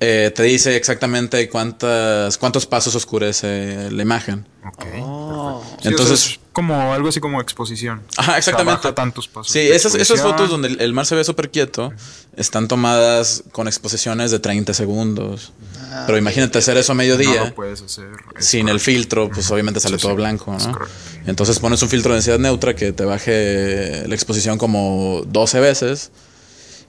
Eh, 0.00 0.32
te 0.34 0.42
dice 0.44 0.76
exactamente 0.76 1.48
cuántas, 1.48 2.38
cuántos 2.38 2.66
pasos 2.66 2.94
oscurece 2.94 3.90
la 3.90 4.02
imagen. 4.02 4.46
Ok. 4.66 4.84
Oh. 5.00 5.62
Sí, 5.82 5.88
Entonces- 5.88 6.12
o 6.12 6.16
sea, 6.24 6.32
es 6.34 6.40
como 6.52 6.92
algo 6.92 7.08
así 7.08 7.20
como 7.20 7.40
exposición. 7.40 8.02
Ajá, 8.16 8.32
O 8.32 8.36
exactamente. 8.36 8.82
sea, 8.82 8.90
baja 8.90 8.94
tantos 8.94 9.28
pasos. 9.28 9.52
Sí, 9.52 9.60
esas, 9.60 9.94
esas 9.94 10.20
fotos 10.20 10.50
donde 10.50 10.68
el- 10.68 10.92
mar 10.92 11.06
se 11.06 11.14
ve 11.14 11.24
súper 11.24 11.50
quieto 11.50 11.92
están 12.36 12.68
tomadas 12.68 13.44
con 13.52 13.66
exposiciones 13.68 14.30
de 14.30 14.38
30 14.40 14.74
segundos. 14.74 15.52
Ah, 15.90 16.04
Pero 16.06 16.18
imagínate 16.18 16.58
hacer 16.58 16.76
eso 16.76 16.92
a 16.92 16.94
No 16.94 16.98
mediodía. 16.98 17.44
lo 17.46 17.54
puedes 17.54 17.80
hacer. 17.82 18.08
sin 18.38 18.68
el 18.68 18.80
filtro, 18.80 19.30
pues 19.30 19.50
obviamente 19.50 19.80
sale 19.80 19.96
Sí, 19.96 20.02
todo 20.02 20.12
sí, 20.12 20.16
blanco, 20.16 20.56
¿no? 20.58 20.78
Entonces 21.26 21.58
pones 21.58 21.82
un 21.82 21.88
filtro 21.88 22.10
de 22.12 22.16
densidad 22.16 22.38
neutra 22.38 22.74
que 22.76 22.92
te 22.92 23.04
baje 23.04 24.06
la 24.06 24.14
exposición 24.14 24.58
como 24.58 25.22
12 25.26 25.60
veces 25.60 26.10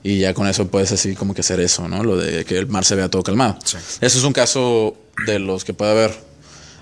y 0.04 0.20
ya 0.20 0.34
con 0.34 0.48
eso 0.48 0.68
puedes 0.68 0.92
así 0.92 1.16
como 1.16 1.34
que 1.34 1.42
hacer 1.42 1.60
eso, 1.60 1.88
¿no? 1.88 2.04
Lo 2.04 2.18
de 2.18 2.46
que 2.46 2.58
el 2.58 2.68
mar 2.68 2.86
se 2.86 2.96
vea 2.96 3.10
todo 3.10 3.24
calmado. 3.24 3.58
Sí. 3.64 3.78
Eso 4.02 4.18
es 4.18 4.24
un 4.24 4.34
caso 4.34 4.96
de 5.26 5.40
los 5.40 5.66
que 5.66 5.74
puede 5.74 5.92
haber. 5.92 6.14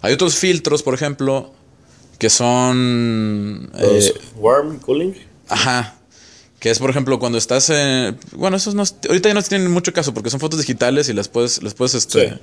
Hay 0.01 0.13
otros 0.13 0.36
filtros, 0.36 0.84
por 0.84 0.93
ejemplo, 0.93 1.51
que 2.20 2.30
son... 2.30 3.70
Los 3.74 4.07
eh, 4.07 4.13
warm 4.36 4.80
cooling. 4.80 5.13
Ajá. 5.49 5.95
Que 6.59 6.70
es, 6.70 6.80
por 6.80 6.89
ejemplo, 6.89 7.20
cuando 7.20 7.38
estás 7.38 7.70
en... 7.70 8.18
Bueno, 8.34 8.57
esos 8.57 8.76
no... 8.76 8.84
Ahorita 9.07 9.30
ya 9.30 9.34
no 9.34 9.41
tienen 9.41 9.72
mucho 9.72 9.93
caso 9.93 10.13
porque 10.13 10.30
son 10.30 10.39
fotos 10.39 10.59
digitales 10.59 11.09
y 11.09 11.13
las 11.13 11.28
puedes, 11.28 11.61
les 11.63 11.74
puedes 11.74 11.95
este, 11.95 12.30
Sí. 12.30 12.36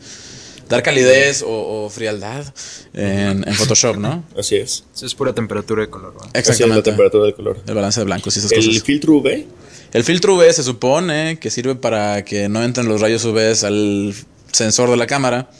Dar 0.68 0.82
calidez 0.82 1.42
o, 1.42 1.84
o 1.84 1.90
frialdad 1.90 2.44
en, 2.92 3.46
en 3.46 3.54
Photoshop, 3.54 3.96
¿no? 3.96 4.24
Así 4.38 4.56
es. 4.56 4.84
Sí, 4.92 5.06
es 5.06 5.14
pura 5.14 5.32
temperatura 5.34 5.82
de 5.82 5.90
color. 5.90 6.14
¿va? 6.16 6.24
Así 6.26 6.28
es 6.28 6.32
la 6.34 6.40
Exactamente. 6.40 6.90
temperatura 6.90 7.24
del 7.24 7.34
color. 7.34 7.58
El 7.66 7.74
balance 7.74 8.00
de 8.00 8.04
blancos 8.06 8.36
y 8.36 8.38
esas 8.40 8.52
El 8.52 8.66
cosas. 8.66 8.82
filtro 8.82 9.14
UV. 9.14 9.44
El 9.92 10.04
filtro 10.04 10.34
UV 10.34 10.52
se 10.52 10.62
supone 10.64 11.38
que 11.38 11.50
sirve 11.50 11.74
para 11.76 12.24
que 12.24 12.48
no 12.48 12.62
entren 12.64 12.88
los 12.88 13.00
rayos 13.00 13.24
UV 13.24 13.38
al 13.64 14.14
sensor 14.52 14.90
de 14.90 14.96
la 14.96 15.06
cámara. 15.06 15.50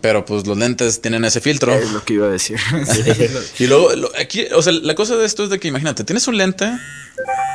Pero 0.00 0.24
pues 0.24 0.46
los 0.46 0.56
lentes 0.56 1.00
tienen 1.00 1.24
ese 1.24 1.40
filtro. 1.40 1.74
Es 1.74 1.90
lo 1.90 2.04
que 2.04 2.14
iba 2.14 2.26
a 2.28 2.30
decir. 2.30 2.56
Y 3.58 3.66
luego, 3.66 3.92
lo- 3.96 4.12
aquí, 4.16 4.46
o 4.54 4.62
sea, 4.62 4.72
la 4.72 4.94
cosa 4.94 5.16
de 5.16 5.26
esto 5.26 5.42
es 5.42 5.50
de 5.50 5.58
que 5.58 5.66
imagínate, 5.66 6.04
tienes 6.04 6.26
un 6.28 6.36
lente. 6.38 6.70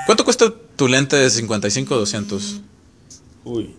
¿Cuánto 0.05 0.25
cuesta 0.25 0.53
tu 0.75 0.89
lente 0.89 1.15
de 1.15 1.29
55 1.29 1.95
o 1.95 1.99
200? 1.99 2.59
Uy. 3.45 3.73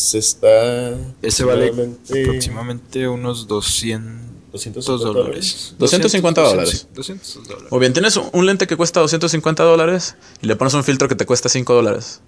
Ese 0.00 0.16
está. 0.16 0.96
Ese 1.20 1.44
vale 1.44 1.68
aproximadamente 2.08 3.06
unos 3.06 3.46
200 3.46 4.30
250 4.50 5.12
dólares. 5.12 5.74
250 5.78 6.40
dólares. 6.40 6.86
200 6.94 7.34
dólares. 7.46 7.68
O 7.70 7.78
bien, 7.78 7.92
tienes 7.92 8.16
un 8.16 8.46
lente 8.46 8.66
que 8.66 8.76
cuesta 8.76 9.00
250 9.00 9.62
dólares 9.62 10.16
y 10.40 10.46
le 10.46 10.56
pones 10.56 10.72
un 10.74 10.82
filtro 10.84 11.06
que 11.06 11.14
te 11.14 11.26
cuesta 11.26 11.48
5 11.48 11.72
dólares. 11.72 12.20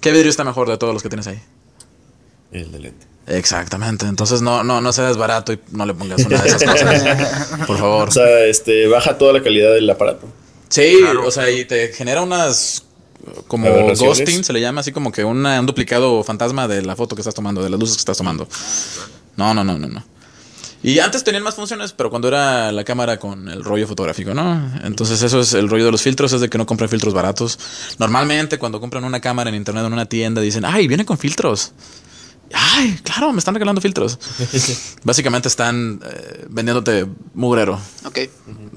¿Qué 0.00 0.10
vidrio 0.10 0.30
está 0.30 0.42
mejor 0.42 0.68
de 0.68 0.78
todos 0.78 0.94
los 0.94 1.02
que 1.02 1.10
tienes 1.10 1.26
ahí? 1.26 1.40
El 2.50 2.72
de 2.72 2.78
lente. 2.80 3.06
Exactamente. 3.26 4.06
Entonces 4.06 4.40
no, 4.40 4.64
no, 4.64 4.80
no 4.80 4.92
seas 4.92 5.18
barato 5.18 5.52
y 5.52 5.60
no 5.70 5.84
le 5.84 5.92
pongas 5.92 6.24
una 6.24 6.42
de 6.42 6.48
esas 6.48 6.64
cosas. 6.64 7.48
Por 7.66 7.76
favor. 7.78 8.08
O 8.08 8.12
sea, 8.12 8.46
este, 8.46 8.88
baja 8.88 9.18
toda 9.18 9.34
la 9.34 9.42
calidad 9.42 9.74
del 9.74 9.88
aparato. 9.88 10.26
Sí, 10.70 10.96
o 11.24 11.30
sea, 11.30 11.50
y 11.50 11.64
te 11.66 11.92
genera 11.92 12.22
unas 12.22 12.84
como 13.46 13.66
ghosting, 14.08 14.44
se 14.44 14.52
le 14.52 14.60
llama 14.60 14.80
así 14.80 14.92
como 14.92 15.12
que 15.12 15.24
una- 15.24 15.60
un 15.60 15.66
duplicado 15.66 16.22
fantasma 16.24 16.66
de 16.68 16.82
la 16.82 16.96
foto 16.96 17.14
que 17.16 17.20
estás 17.22 17.34
tomando, 17.34 17.62
de 17.62 17.70
las 17.70 17.78
luces 17.80 17.96
que 17.96 18.00
estás 18.00 18.18
tomando. 18.18 18.48
No, 19.36 19.54
no, 19.54 19.62
no, 19.64 19.78
no, 19.78 19.88
no. 19.88 20.04
Y 20.80 21.00
antes 21.00 21.24
tenían 21.24 21.42
más 21.42 21.56
funciones, 21.56 21.92
pero 21.92 22.08
cuando 22.08 22.28
era 22.28 22.70
la 22.70 22.84
cámara 22.84 23.18
con 23.18 23.48
el 23.48 23.64
rollo 23.64 23.88
fotográfico, 23.88 24.32
¿no? 24.32 24.72
Entonces 24.84 25.20
eso 25.22 25.40
es 25.40 25.52
el 25.54 25.68
rollo 25.68 25.86
de 25.86 25.90
los 25.92 26.02
filtros, 26.02 26.32
es 26.32 26.40
de 26.40 26.48
que 26.48 26.56
no 26.56 26.66
compren 26.66 26.88
filtros 26.88 27.12
baratos. 27.12 27.58
Normalmente 27.98 28.58
cuando 28.58 28.80
compran 28.80 29.02
una 29.02 29.20
cámara 29.20 29.50
en 29.50 29.56
internet 29.56 29.84
en 29.86 29.92
una 29.92 30.06
tienda 30.06 30.40
dicen, 30.40 30.64
ay, 30.64 30.86
viene 30.86 31.04
con 31.04 31.18
filtros. 31.18 31.72
Ay, 32.54 32.98
claro, 33.02 33.32
me 33.32 33.40
están 33.40 33.54
regalando 33.54 33.80
filtros. 33.80 34.18
Básicamente 35.02 35.48
están 35.48 36.00
eh, 36.04 36.46
vendiéndote 36.48 37.06
mugrero. 37.34 37.78
Ok. 38.06 38.18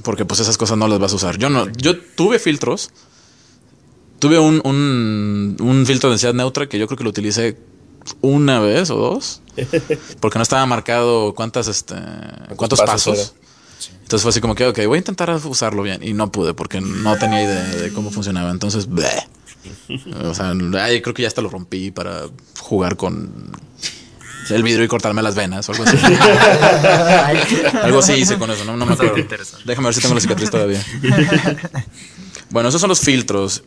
Porque 0.03 0.25
pues 0.25 0.39
esas 0.39 0.57
cosas 0.57 0.77
no 0.77 0.87
las 0.87 0.97
vas 0.99 1.13
a 1.13 1.15
usar. 1.15 1.37
Yo 1.37 1.49
no, 1.49 1.69
yo 1.71 1.97
tuve 1.99 2.39
filtros. 2.39 2.89
Tuve 4.21 4.37
un, 4.37 4.61
un, 4.63 5.57
un 5.59 5.85
filtro 5.87 6.09
de 6.09 6.13
densidad 6.13 6.35
neutra 6.35 6.69
que 6.69 6.77
yo 6.77 6.85
creo 6.85 6.97
que 6.97 7.03
lo 7.03 7.09
utilicé 7.09 7.57
una 8.21 8.59
vez 8.59 8.91
o 8.91 8.95
dos. 8.95 9.41
Porque 10.19 10.37
no 10.37 10.43
estaba 10.43 10.63
marcado 10.67 11.33
cuántas, 11.33 11.67
este, 11.67 11.95
cuántos 12.55 12.79
pasos 12.79 13.17
pasos. 13.17 13.33
Entonces 13.93 14.21
fue 14.21 14.29
así 14.29 14.41
como 14.41 14.53
que, 14.53 14.67
ok, 14.67 14.77
voy 14.85 14.97
a 14.97 14.99
intentar 14.99 15.31
usarlo 15.45 15.81
bien. 15.81 16.03
Y 16.03 16.13
no 16.13 16.31
pude 16.31 16.53
porque 16.53 16.81
no 16.81 17.17
tenía 17.17 17.43
idea 17.43 17.63
de 17.63 17.91
cómo 17.93 18.11
funcionaba. 18.11 18.51
Entonces, 18.51 18.87
bleh. 18.87 19.27
O 20.23 20.35
sea, 20.35 20.53
ay, 20.83 21.01
creo 21.01 21.15
que 21.15 21.23
ya 21.23 21.27
hasta 21.27 21.41
lo 21.41 21.49
rompí 21.49 21.89
para 21.89 22.25
jugar 22.59 22.95
con 22.95 23.51
el 24.49 24.63
vidrio 24.63 24.83
y 24.83 24.87
cortarme 24.87 25.21
las 25.21 25.33
venas 25.33 25.67
o 25.67 25.71
algo 25.71 25.85
así. 25.85 25.97
algo 27.81 27.99
así 27.99 28.13
hice 28.13 28.37
con 28.37 28.51
eso, 28.51 28.65
no, 28.65 28.75
no 28.77 28.85
me 28.85 28.93
acuerdo. 28.93 29.17
interesante. 29.17 29.63
Déjame 29.65 29.87
ver 29.87 29.95
si 29.95 30.01
tengo 30.01 30.13
la 30.13 30.21
cicatriz 30.21 30.51
todavía. 30.51 30.83
bueno, 32.51 32.69
esos 32.69 32.81
son 32.81 32.89
los 32.89 32.99
filtros. 32.99 33.63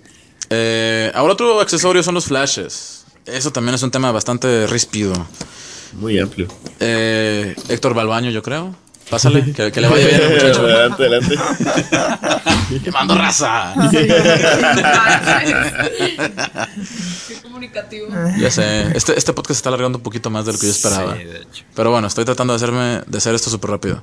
Eh, 0.50 1.10
ahora 1.14 1.32
otro 1.32 1.60
accesorio 1.60 2.02
son 2.02 2.14
los 2.14 2.26
flashes. 2.26 3.04
Eso 3.26 3.52
también 3.52 3.74
es 3.74 3.82
un 3.82 3.90
tema 3.90 4.12
bastante 4.12 4.66
ríspido. 4.66 5.14
Muy 5.94 6.18
amplio. 6.18 6.48
Eh, 6.80 7.54
Héctor 7.68 7.94
Balbaño, 7.94 8.30
yo 8.30 8.42
creo. 8.42 8.74
Pásale, 9.10 9.52
que, 9.52 9.70
que 9.70 9.80
le 9.80 9.88
vaya 9.88 10.06
bien 10.06 10.22
al 10.22 10.30
muchacho. 10.32 10.60
adelante, 10.64 11.02
adelante. 11.04 11.36
Quemando 12.82 13.14
raza. 13.14 13.74
Qué 17.28 17.34
comunicativo. 17.42 18.08
Ya 18.38 18.50
sé. 18.50 18.96
Este, 18.96 19.16
este 19.18 19.32
podcast 19.34 19.58
está 19.58 19.68
alargando 19.68 19.98
un 19.98 20.02
poquito 20.02 20.30
más 20.30 20.46
de 20.46 20.52
lo 20.54 20.58
que 20.58 20.66
yo 20.66 20.72
esperaba. 20.72 21.16
Sí, 21.16 21.24
de 21.24 21.36
hecho. 21.38 21.64
Pero 21.74 21.90
bueno, 21.90 22.06
estoy 22.06 22.24
tratando 22.24 22.54
de 22.54 22.56
hacerme 22.56 23.02
de 23.06 23.18
hacer 23.18 23.34
esto 23.34 23.50
súper 23.50 23.70
rápido. 23.70 24.02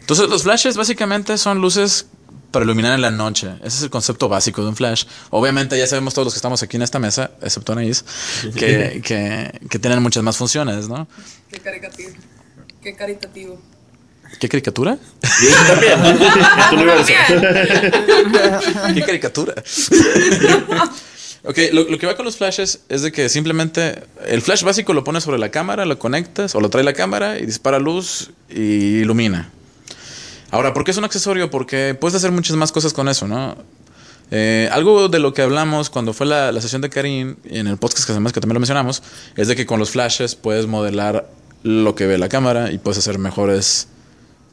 Entonces, 0.00 0.28
los 0.28 0.42
flashes 0.42 0.76
básicamente 0.76 1.38
son 1.38 1.60
luces 1.60 2.06
para 2.52 2.64
iluminar 2.64 2.94
en 2.94 3.00
la 3.00 3.10
noche. 3.10 3.48
Ese 3.64 3.78
es 3.78 3.82
el 3.82 3.90
concepto 3.90 4.28
básico 4.28 4.62
de 4.62 4.68
un 4.68 4.76
flash. 4.76 5.04
Obviamente 5.30 5.76
ya 5.76 5.86
sabemos 5.86 6.14
todos 6.14 6.26
los 6.26 6.34
que 6.34 6.38
estamos 6.38 6.62
aquí 6.62 6.76
en 6.76 6.82
esta 6.82 7.00
mesa, 7.00 7.32
excepto 7.42 7.72
Anaís, 7.72 8.04
que, 8.56 9.00
que, 9.04 9.58
que 9.68 9.78
tienen 9.78 10.00
muchas 10.02 10.22
más 10.22 10.36
funciones, 10.36 10.88
¿no? 10.88 11.08
Qué 11.50 11.58
caricativo. 11.58 12.10
Qué 12.82 12.94
caritativo. 12.94 13.60
¿Qué 14.38 14.48
caricatura? 14.48 14.98
Universo. 16.72 17.12
¿Qué 18.94 19.02
caricatura? 19.02 19.54
ok, 21.44 21.58
lo, 21.72 21.84
lo 21.84 21.98
que 21.98 22.06
va 22.06 22.16
con 22.16 22.24
los 22.24 22.36
flashes 22.36 22.80
es 22.88 23.02
de 23.02 23.12
que 23.12 23.28
simplemente 23.28 24.02
el 24.26 24.42
flash 24.42 24.62
básico 24.62 24.94
lo 24.94 25.04
pones 25.04 25.24
sobre 25.24 25.38
la 25.38 25.50
cámara, 25.50 25.84
lo 25.84 25.98
conectas 25.98 26.54
o 26.54 26.60
lo 26.60 26.70
trae 26.70 26.84
la 26.84 26.94
cámara 26.94 27.38
y 27.38 27.46
dispara 27.46 27.78
luz 27.78 28.30
y 28.48 29.00
ilumina. 29.00 29.50
Ahora, 30.52 30.72
¿por 30.74 30.84
qué 30.84 30.92
es 30.92 30.96
un 30.98 31.04
accesorio? 31.04 31.50
Porque 31.50 31.96
puedes 31.98 32.14
hacer 32.14 32.30
muchas 32.30 32.56
más 32.56 32.70
cosas 32.70 32.92
con 32.92 33.08
eso, 33.08 33.26
¿no? 33.26 33.56
Eh, 34.30 34.68
algo 34.70 35.08
de 35.08 35.18
lo 35.18 35.32
que 35.32 35.42
hablamos 35.42 35.90
cuando 35.90 36.12
fue 36.12 36.26
la, 36.26 36.52
la 36.52 36.60
sesión 36.60 36.82
de 36.82 36.90
Karim, 36.90 37.36
en 37.44 37.66
el 37.66 37.78
podcast 37.78 38.04
que 38.06 38.12
además 38.12 38.32
que 38.32 38.40
también 38.40 38.54
lo 38.54 38.60
mencionamos, 38.60 39.02
es 39.36 39.48
de 39.48 39.56
que 39.56 39.66
con 39.66 39.78
los 39.78 39.90
flashes 39.90 40.34
puedes 40.34 40.66
modelar 40.66 41.28
lo 41.62 41.94
que 41.94 42.06
ve 42.06 42.18
la 42.18 42.28
cámara 42.28 42.70
y 42.70 42.78
puedes 42.78 42.98
hacer 42.98 43.18
mejores 43.18 43.88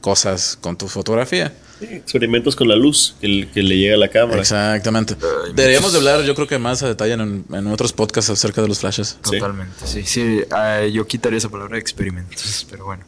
cosas 0.02 0.58
con 0.62 0.78
tu 0.78 0.88
fotografía. 0.88 1.54
Experimentos 1.82 2.56
con 2.56 2.68
la 2.68 2.76
luz 2.76 3.16
que, 3.22 3.50
que 3.54 3.64
le 3.64 3.78
llega 3.78 3.95
a 3.95 3.97
la 3.97 4.10
cámara. 4.10 4.39
Exactamente. 4.39 5.16
Deberíamos 5.54 5.91
de 5.91 5.97
hablar, 5.97 6.24
yo 6.24 6.36
creo 6.36 6.47
que 6.47 6.60
más 6.60 6.82
a 6.84 6.88
detalle 6.88 7.14
en, 7.14 7.45
en 7.52 7.68
otros 7.68 7.93
podcasts 7.93 8.30
acerca 8.30 8.62
de 8.62 8.68
los 8.68 8.80
flashes. 8.80 9.18
Sí. 9.24 9.38
Totalmente, 9.38 9.86
sí. 9.86 10.04
Sí, 10.06 10.41
ah, 10.52 10.82
yo 10.91 11.06
quitaría 11.08 11.38
esa 11.38 11.50
palabra 11.50 11.78
experimentos, 11.78 12.66
pero 12.70 12.86
bueno. 12.86 13.04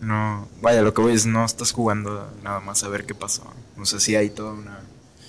No, 0.00 0.48
vaya, 0.60 0.82
lo 0.82 0.92
que 0.92 1.00
voy 1.00 1.14
es 1.14 1.26
no 1.26 1.44
estás 1.44 1.72
jugando 1.72 2.30
nada 2.42 2.60
más 2.60 2.84
a 2.84 2.88
ver 2.88 3.04
qué 3.04 3.14
pasó. 3.14 3.42
No 3.76 3.86
sé 3.86 3.98
si 4.00 4.14
hay 4.14 4.30
toda 4.30 4.52
una... 4.52 4.80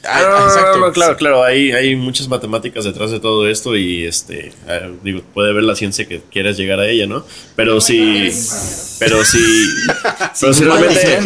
Ah, 0.04 0.22
No, 0.22 0.78
no, 0.80 0.88
no, 0.88 0.94
claro, 0.94 1.18
claro, 1.18 1.44
hay, 1.44 1.72
hay 1.72 1.96
muchas 1.96 2.28
matemáticas 2.28 2.86
detrás 2.86 3.12
de 3.12 3.20
todo 3.20 3.48
esto 3.48 3.76
y 3.76 4.06
este 4.06 4.54
eh, 4.68 4.96
digo, 5.04 5.22
puede 5.34 5.54
ver 5.54 5.64
la 5.64 5.76
ciencia 5.76 6.08
que 6.08 6.22
quieras 6.22 6.56
llegar 6.58 6.80
a 6.80 6.88
ella, 6.88 7.08
¿no? 7.08 7.26
Pero 7.56 7.82
si 7.82 8.30
pero 9.00 9.24
si 9.26 9.40
pero 10.40 10.54
si 10.54 10.64
realmente 10.64 11.20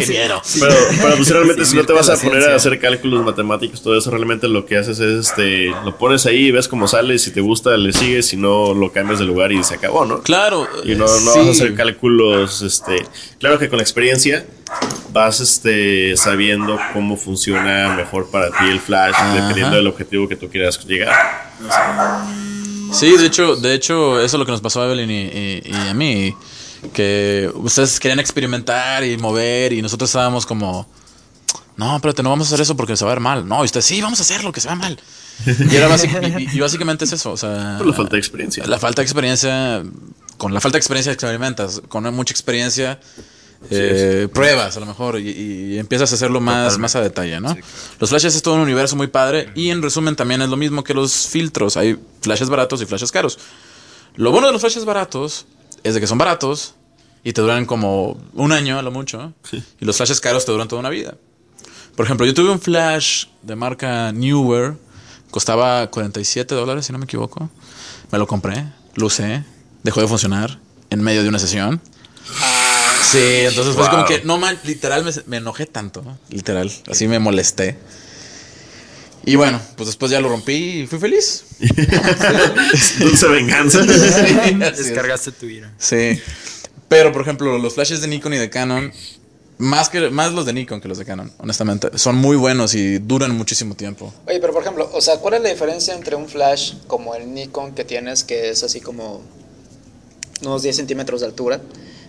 pero, 0.60 0.74
pero 1.02 1.16
pues 1.16 1.28
realmente 1.30 1.64
si 1.64 1.76
no 1.76 1.84
te 1.84 1.92
vas 1.92 2.08
a 2.10 2.16
poner 2.16 2.50
a 2.50 2.56
hacer 2.56 2.78
cálculos 2.78 3.24
matemáticos, 3.24 3.82
todo 3.82 3.96
eso 3.96 4.10
realmente 4.10 4.48
lo 4.48 4.66
que 4.66 4.76
haces 4.78 4.98
es 5.00 5.26
este 5.28 5.66
lo 5.84 5.96
pones 5.98 6.26
ahí, 6.26 6.50
ves 6.50 6.68
cómo 6.68 6.86
sale, 6.88 7.18
si 7.18 7.30
te 7.30 7.40
gusta 7.40 7.76
le 7.76 7.92
sigues, 7.92 8.26
si 8.26 8.36
no 8.36 8.74
lo 8.74 8.92
cambias 8.92 9.18
de 9.18 9.24
lugar 9.24 9.52
y 9.52 9.62
se 9.64 9.74
acabó, 9.74 10.04
¿no? 10.04 10.22
Claro. 10.22 10.68
Y 10.84 10.94
no, 10.94 11.04
no 11.06 11.32
sí. 11.32 11.38
vas 11.38 11.46
a 11.48 11.50
hacer 11.50 11.74
cálculos, 11.74 12.62
este, 12.62 13.06
claro 13.38 13.58
que 13.58 13.68
con 13.68 13.78
la 13.78 13.82
experiencia 13.82 14.46
vas 15.12 15.40
este 15.40 16.16
sabiendo 16.16 16.78
cómo 16.92 17.16
funciona 17.16 17.94
mejor 17.94 18.30
para 18.30 18.46
ti 18.50 18.64
el 18.70 18.80
flash, 18.80 19.14
Ajá. 19.14 19.34
dependiendo 19.34 19.76
del 19.76 19.86
objetivo 19.86 20.28
que 20.28 20.36
tú 20.36 20.48
quieras 20.48 20.78
llegar. 20.86 21.12
Sí, 22.92 23.16
de 23.16 23.26
hecho, 23.26 23.56
de 23.56 23.74
hecho, 23.74 24.16
eso 24.20 24.36
es 24.36 24.38
lo 24.38 24.44
que 24.44 24.52
nos 24.52 24.60
pasó 24.60 24.82
a 24.82 24.86
Evelyn 24.86 25.10
y, 25.10 25.14
y- 25.22 25.62
y 25.64 25.88
a 25.88 25.94
mí. 25.94 26.34
Que 26.92 27.50
ustedes 27.54 28.00
querían 28.00 28.18
experimentar 28.20 29.04
y 29.04 29.16
mover 29.16 29.72
y 29.72 29.82
nosotros 29.82 30.10
estábamos 30.10 30.44
como, 30.46 30.88
no, 31.76 31.94
espérate, 31.96 32.22
no 32.22 32.30
vamos 32.30 32.46
a 32.46 32.48
hacer 32.50 32.60
eso 32.62 32.76
porque 32.76 32.96
se 32.96 33.04
va 33.04 33.12
a 33.12 33.14
ver 33.14 33.20
mal. 33.20 33.46
No, 33.46 33.62
y 33.62 33.66
ustedes, 33.66 33.84
sí, 33.86 34.00
vamos 34.02 34.18
a 34.18 34.22
hacerlo, 34.22 34.50
que 34.52 34.60
se 34.60 34.68
va 34.68 34.74
mal. 34.74 34.98
Y, 35.46 35.76
era 35.76 35.88
y- 36.38 36.48
y- 36.56 36.60
básicamente 36.60 37.04
es 37.04 37.12
eso, 37.12 37.32
o 37.32 37.36
sea... 37.36 37.76
Por 37.78 37.86
la 37.86 37.92
falta 37.94 38.12
de 38.12 38.18
experiencia. 38.18 38.66
La 38.66 38.78
falta 38.78 39.00
de 39.00 39.04
experiencia, 39.04 39.82
con 40.38 40.52
la 40.52 40.60
falta 40.60 40.76
de 40.76 40.80
experiencia 40.80 41.12
experimentas, 41.12 41.82
con 41.88 42.02
mucha 42.14 42.32
experiencia 42.32 43.00
eh, 43.70 44.28
pruebas 44.32 44.76
a 44.76 44.80
lo 44.80 44.86
mejor 44.86 45.20
y, 45.20 45.30
y 45.30 45.78
empiezas 45.78 46.10
a 46.10 46.16
hacerlo 46.16 46.40
más, 46.40 46.78
más 46.78 46.96
a 46.96 47.00
detalle, 47.00 47.40
¿no? 47.40 47.56
Los 48.00 48.10
flashes 48.10 48.34
es 48.34 48.42
todo 48.42 48.54
un 48.54 48.60
universo 48.60 48.96
muy 48.96 49.06
padre 49.06 49.50
y 49.54 49.70
en 49.70 49.82
resumen 49.82 50.16
también 50.16 50.42
es 50.42 50.48
lo 50.48 50.56
mismo 50.56 50.82
que 50.82 50.94
los 50.94 51.28
filtros, 51.28 51.76
hay 51.76 51.96
flashes 52.22 52.48
baratos 52.48 52.82
y 52.82 52.86
flashes 52.86 53.12
caros. 53.12 53.38
Lo 54.16 54.32
bueno 54.32 54.48
de 54.48 54.52
los 54.52 54.60
flashes 54.60 54.84
baratos 54.84 55.46
es 55.82 55.94
de 55.94 56.00
que 56.00 56.06
son 56.06 56.18
baratos 56.18 56.74
y 57.24 57.32
te 57.32 57.40
duran 57.40 57.66
como 57.66 58.18
un 58.34 58.52
año 58.52 58.78
a 58.78 58.82
lo 58.82 58.90
mucho 58.90 59.32
y 59.80 59.84
los 59.84 59.96
flashes 59.96 60.20
caros 60.20 60.44
te 60.44 60.52
duran 60.52 60.68
toda 60.68 60.80
una 60.80 60.90
vida. 60.90 61.16
Por 61.96 62.06
ejemplo, 62.06 62.26
yo 62.26 62.34
tuve 62.34 62.50
un 62.50 62.60
flash 62.60 63.26
de 63.42 63.54
marca 63.54 64.12
Newer, 64.12 64.74
costaba 65.30 65.88
47 65.90 66.54
dólares, 66.54 66.86
si 66.86 66.92
no 66.92 66.98
me 66.98 67.04
equivoco. 67.04 67.50
Me 68.10 68.18
lo 68.18 68.26
compré, 68.26 68.64
lo 68.94 69.06
usé, 69.06 69.44
dejó 69.82 70.00
de 70.00 70.08
funcionar 70.08 70.58
en 70.90 71.02
medio 71.02 71.22
de 71.22 71.28
una 71.28 71.38
sesión. 71.38 71.80
Sí, 73.02 73.18
entonces 73.18 73.74
fue 73.74 73.88
como 73.90 74.04
que, 74.06 74.22
no 74.24 74.38
man, 74.38 74.58
literal 74.64 75.04
me, 75.04 75.10
me 75.26 75.36
enojé 75.38 75.66
tanto, 75.66 76.02
literal, 76.30 76.70
así 76.90 77.08
me 77.08 77.18
molesté. 77.18 77.78
Y 79.24 79.36
bueno, 79.36 79.60
pues 79.76 79.86
después 79.86 80.10
ya 80.10 80.20
lo 80.20 80.28
rompí 80.28 80.82
y 80.82 80.86
fui 80.86 80.98
feliz. 80.98 81.44
Dulce 82.98 83.28
venganza. 83.28 83.82
Descargaste 83.82 85.32
tu 85.32 85.46
ira. 85.46 85.72
Sí. 85.78 86.20
Pero, 86.88 87.12
por 87.12 87.22
ejemplo, 87.22 87.58
los 87.58 87.74
flashes 87.74 88.00
de 88.00 88.08
Nikon 88.08 88.34
y 88.34 88.38
de 88.38 88.50
Canon, 88.50 88.92
más, 89.58 89.88
que, 89.88 90.10
más 90.10 90.32
los 90.32 90.44
de 90.44 90.52
Nikon 90.52 90.80
que 90.80 90.88
los 90.88 90.98
de 90.98 91.04
Canon, 91.04 91.32
honestamente, 91.38 91.96
son 91.96 92.16
muy 92.16 92.36
buenos 92.36 92.74
y 92.74 92.98
duran 92.98 93.34
muchísimo 93.34 93.74
tiempo. 93.74 94.12
Oye, 94.26 94.40
pero 94.40 94.52
por 94.52 94.62
ejemplo, 94.62 94.90
o 94.92 95.00
sea, 95.00 95.18
¿cuál 95.18 95.34
es 95.34 95.42
la 95.42 95.48
diferencia 95.50 95.94
entre 95.94 96.16
un 96.16 96.28
flash 96.28 96.74
como 96.86 97.14
el 97.14 97.32
Nikon 97.32 97.74
que 97.74 97.84
tienes, 97.84 98.24
que 98.24 98.50
es 98.50 98.62
así 98.62 98.80
como 98.80 99.22
unos 100.42 100.62
10 100.62 100.76
centímetros 100.76 101.20
de 101.20 101.28
altura, 101.28 101.60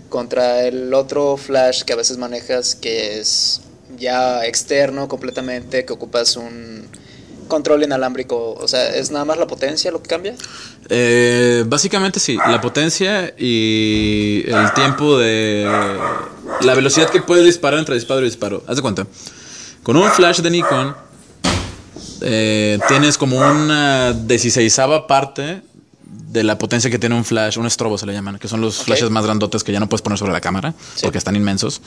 contra 0.10 0.66
el 0.66 0.94
otro 0.94 1.38
flash 1.38 1.84
que 1.84 1.94
a 1.94 1.96
veces 1.96 2.18
manejas 2.18 2.76
que 2.76 3.20
es 3.20 3.62
ya 3.98 4.46
externo 4.46 5.08
completamente, 5.08 5.86
que 5.86 5.94
ocupas 5.94 6.36
un 6.36 6.88
control 7.48 7.84
inalámbrico? 7.84 8.54
O 8.54 8.68
sea, 8.68 8.88
¿es 8.96 9.12
nada 9.12 9.26
más 9.26 9.38
la 9.38 9.48
potencia 9.48 9.92
lo 9.92 10.02
que 10.02 10.10
cambia? 10.10 10.36
Eh, 10.90 11.64
básicamente 11.68 12.20
sí, 12.20 12.38
la 12.38 12.62
potencia 12.62 13.34
y 13.38 14.44
el 14.48 14.74
tiempo 14.74 15.18
de... 15.18 15.68
La 16.62 16.76
velocidad 16.76 17.10
que 17.10 17.22
puedes 17.22 17.46
disparar 17.46 17.80
entre 17.80 17.96
disparo 17.96 18.22
y 18.22 18.26
disparo. 18.26 18.64
Haz 18.68 18.76
de 18.78 18.82
cuenta. 18.82 19.08
Con 19.82 19.98
un 19.98 20.10
flash 20.12 20.40
de 20.40 20.50
Nikon 20.50 20.96
eh, 22.22 22.80
tienes 22.88 23.18
como 23.18 23.38
una 23.38 24.14
dieciséisava 24.14 25.08
parte 25.08 25.62
de 26.14 26.44
la 26.44 26.58
potencia 26.58 26.90
que 26.90 27.00
tiene 27.00 27.16
un 27.16 27.26
flash, 27.26 27.58
un 27.58 27.66
estrobo 27.66 27.98
se 27.98 28.06
le 28.06 28.14
llaman, 28.14 28.40
que 28.40 28.48
son 28.48 28.62
los 28.62 28.84
flashes 28.84 29.10
más 29.10 29.26
grandotes 29.26 29.64
que 29.64 29.72
ya 29.72 29.80
no 29.80 29.88
puedes 29.88 30.02
poner 30.02 30.18
sobre 30.18 30.34
la 30.34 30.42
cámara 30.42 30.74
porque 31.02 31.18
están 31.18 31.36
inmensos. 31.36 31.82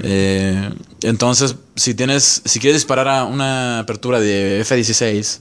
Eh, 0.00 0.70
entonces, 1.02 1.56
si 1.74 1.94
tienes, 1.94 2.42
si 2.44 2.60
quieres 2.60 2.76
disparar 2.76 3.08
a 3.08 3.24
una 3.24 3.80
apertura 3.80 4.20
de 4.20 4.62
F16, 4.62 5.40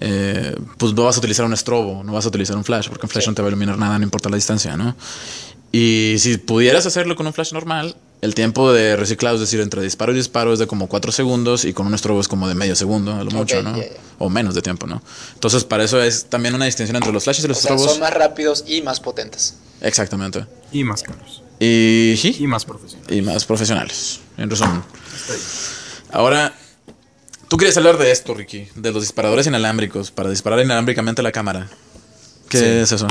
eh, 0.00 0.56
pues 0.76 0.94
no 0.94 1.04
vas 1.04 1.16
a 1.16 1.18
utilizar 1.18 1.44
un 1.44 1.52
estrobo, 1.52 2.02
no 2.04 2.12
vas 2.12 2.24
a 2.24 2.28
utilizar 2.28 2.56
un 2.56 2.64
flash, 2.64 2.88
porque 2.88 3.06
un 3.06 3.10
flash 3.10 3.26
no 3.26 3.34
te 3.34 3.42
va 3.42 3.48
a 3.48 3.50
iluminar 3.50 3.78
nada, 3.78 3.98
no 3.98 4.04
importa 4.04 4.28
la 4.28 4.36
distancia, 4.36 4.76
¿no? 4.76 4.96
Y 5.72 6.16
si 6.18 6.38
pudieras 6.38 6.86
hacerlo 6.86 7.14
con 7.16 7.26
un 7.26 7.32
flash 7.32 7.52
normal, 7.52 7.94
el 8.20 8.34
tiempo 8.34 8.72
de 8.72 8.96
reciclado, 8.96 9.36
es 9.36 9.40
decir, 9.40 9.60
entre 9.60 9.80
disparo 9.82 10.12
y 10.12 10.16
disparo 10.16 10.52
es 10.52 10.58
de 10.58 10.66
como 10.66 10.88
4 10.88 11.12
segundos 11.12 11.64
y 11.64 11.72
con 11.72 11.86
un 11.86 11.94
estrobo 11.94 12.20
es 12.20 12.26
como 12.28 12.48
de 12.48 12.54
medio 12.54 12.74
segundo, 12.74 13.12
a 13.14 13.22
lo 13.24 13.30
mucho, 13.30 13.58
Ok, 13.58 13.64
¿no? 13.64 13.76
ya, 13.76 13.84
ya. 13.84 13.96
O 14.18 14.28
menos 14.28 14.54
de 14.56 14.62
tiempo, 14.62 14.86
¿no? 14.88 15.00
Entonces, 15.34 15.62
para 15.64 15.84
eso 15.84 16.02
es 16.02 16.24
también 16.24 16.54
una 16.54 16.64
distinción 16.64 16.96
entre 16.96 17.12
los 17.12 17.22
flashes 17.24 17.44
y 17.44 17.48
los 17.48 17.58
O 17.58 17.60
sea, 17.60 17.70
estrobos. 17.74 17.92
son 17.92 18.00
más 18.00 18.12
rápidos 18.12 18.64
y 18.66 18.82
más 18.82 18.98
potentes. 19.00 19.54
Exactamente. 19.80 20.44
Y 20.72 20.82
más 20.82 21.02
caros. 21.04 21.42
Y 21.60 22.14
sí, 22.18 22.36
Y 22.40 22.46
más 22.48 22.64
profesionales. 22.64 23.16
y 23.16 23.22
más 23.22 23.44
profesionales, 23.44 24.20
en 24.36 24.50
resumen. 24.50 24.82
Ahora, 26.10 26.54
tú 27.48 27.56
querías 27.56 27.76
hablar 27.76 27.98
de 27.98 28.10
esto, 28.10 28.34
Ricky, 28.34 28.68
de 28.74 28.92
los 28.92 29.02
disparadores 29.02 29.46
inalámbricos 29.46 30.10
para 30.10 30.30
disparar 30.30 30.60
inalámbricamente 30.60 31.20
a 31.20 31.24
la 31.24 31.32
cámara. 31.32 31.68
¿Qué 32.48 32.58
Sí. 32.58 32.64
es 32.64 32.92
eso? 32.92 33.06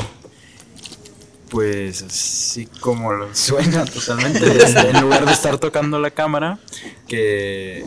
Pues 1.49 2.01
así 2.01 2.67
como 2.81 3.13
lo 3.13 3.33
suena 3.33 3.85
totalmente. 3.85 4.45
este, 4.63 4.89
en 4.89 5.01
lugar 5.01 5.25
de 5.25 5.31
estar 5.31 5.57
tocando 5.57 5.99
la 5.99 6.11
cámara, 6.11 6.59
que 7.07 7.85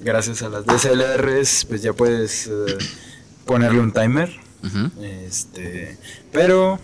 gracias 0.00 0.42
a 0.42 0.48
las 0.48 0.64
DSLRs, 0.64 1.66
pues 1.66 1.82
ya 1.82 1.92
puedes 1.92 2.46
eh, 2.46 2.78
ponerle 3.44 3.80
un 3.80 3.92
timer. 3.92 4.30
Este, 5.00 5.98
pero 6.30 6.78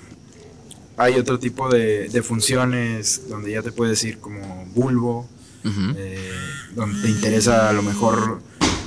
hay 0.97 1.15
otro 1.15 1.39
tipo 1.39 1.69
de, 1.69 2.09
de 2.09 2.23
funciones 2.23 3.29
donde 3.29 3.53
ya 3.53 3.63
te 3.63 3.71
puedes 3.71 4.03
ir 4.03 4.19
como 4.19 4.67
bulbo, 4.75 5.29
eh, 5.65 6.33
donde 6.75 7.03
te 7.03 7.09
interesa 7.09 7.69
a 7.69 7.73
lo 7.73 7.83
mejor 7.83 8.41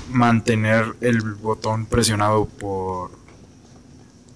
mantener 0.09 0.93
el 0.99 1.21
botón 1.21 1.85
presionado 1.85 2.45
por 2.45 3.11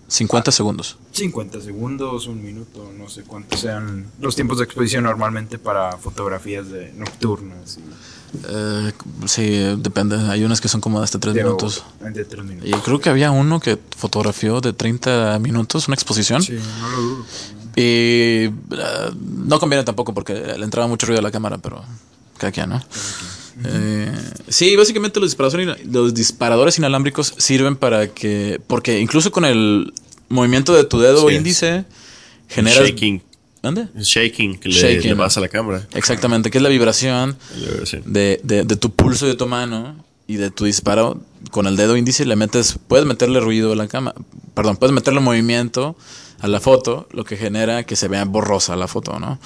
50 0.08 0.52
segundos. 0.52 0.98
50 1.14 1.62
segundos, 1.62 2.28
un 2.28 2.44
minuto, 2.44 2.92
no 2.98 3.10
sé 3.10 3.24
cuántos 3.24 3.60
sean 3.60 4.06
los 4.20 4.36
tiempos 4.36 4.58
de 4.60 4.66
exposición 4.66 5.04
normalmente 5.06 5.58
para 5.58 5.98
fotografías 5.98 6.70
de 6.70 6.92
nocturnas. 6.94 7.78
y 7.78 7.82
Eh, 8.50 8.92
sí, 9.28 9.48
depende. 9.78 10.18
Hay 10.30 10.44
unas 10.44 10.60
que 10.60 10.68
son 10.68 10.82
como 10.82 11.00
de 11.00 11.06
hasta 11.06 11.20
3 11.20 11.34
de- 11.36 11.44
minutos. 11.44 11.84
De 12.02 12.44
minutos. 12.44 12.70
Y 12.70 12.74
creo 12.84 13.00
que 13.00 13.10
había 13.10 13.32
uno 13.32 13.60
que 13.60 13.80
fotografió 13.98 14.60
de 14.62 14.74
30 14.74 15.40
minutos, 15.40 15.88
una 15.88 15.96
exposición. 15.96 16.42
Sí, 16.44 16.54
no 16.82 16.90
lo 16.92 17.02
dudo. 17.02 17.26
Y 17.78 17.82
eh, 17.82 18.52
no 19.22 19.60
conviene 19.60 19.84
tampoco 19.86 20.14
porque 20.14 20.34
le 20.34 20.64
entraba 20.66 20.88
mucho 20.88 21.06
ruido 21.08 21.20
a 21.20 21.24
la 21.24 21.32
cámara, 21.32 21.58
pero 21.58 21.82
cada 22.38 22.52
quien, 22.52 22.70
¿no? 22.70 22.82
Eh, 23.64 24.12
sí, 24.50 24.76
básicamente 24.76 25.20
los 25.20 25.30
disparadores, 25.30 25.86
los 25.86 26.14
disparadores 26.14 26.78
inalámbricos 26.78 27.34
sirven 27.38 27.76
para 27.76 28.08
que, 28.08 28.60
porque 28.68 29.00
incluso 29.00 29.32
con 29.32 29.46
el 29.46 29.94
movimiento 30.30 30.74
de 30.74 30.84
tu 30.84 31.00
dedo 31.00 31.28
Sí. 31.30 31.36
índice 31.36 31.86
generas... 32.50 32.84
Shaking. 32.84 33.22
¿Dónde? 33.62 33.88
Shaking 33.96 34.58
que 34.60 34.70
le, 34.70 34.76
Shaking. 34.76 35.10
le 35.12 35.16
pasa 35.16 35.40
a 35.40 35.42
la 35.42 35.48
cámara. 35.50 35.88
Exactamente, 35.96 36.52
que 36.52 36.58
es 36.60 36.62
la 36.62 36.70
vibración 36.70 37.36
de, 38.06 38.40
de- 38.44 38.64
de 38.64 38.76
tu 38.76 38.92
pulso 38.92 39.26
y 39.26 39.30
de 39.30 39.36
tu 39.36 39.48
mano 39.48 39.96
y 40.28 40.36
de 40.36 40.52
tu 40.52 40.66
disparo 40.66 41.22
con 41.52 41.66
el 41.66 41.76
dedo 41.76 41.96
índice 41.98 42.26
le 42.26 42.36
metes, 42.36 42.78
puedes 42.88 43.06
meterle 43.08 43.40
ruido 43.40 43.72
a 43.72 43.76
la 43.76 43.88
cámara, 43.88 44.16
perdón, 44.54 44.78
puedes 44.78 44.94
meterle 44.94 45.20
movimiento 45.20 45.96
a 46.40 46.48
la 46.48 46.60
foto, 46.60 47.08
lo 47.12 47.24
que 47.24 47.38
genera 47.38 47.84
que 47.86 47.96
se 47.96 48.08
vea 48.08 48.26
borrosa 48.26 48.76
la 48.76 48.88
foto, 48.88 49.18
¿no? 49.20 49.40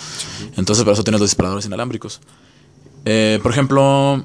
Entonces 0.58 0.84
para 0.84 0.94
eso 0.96 1.04
tienes 1.04 1.22
los 1.22 1.30
disparadores 1.30 1.66
inalámbricos. 1.66 2.20
Eh, 3.06 3.40
por 3.42 3.52
ejemplo, 3.52 4.24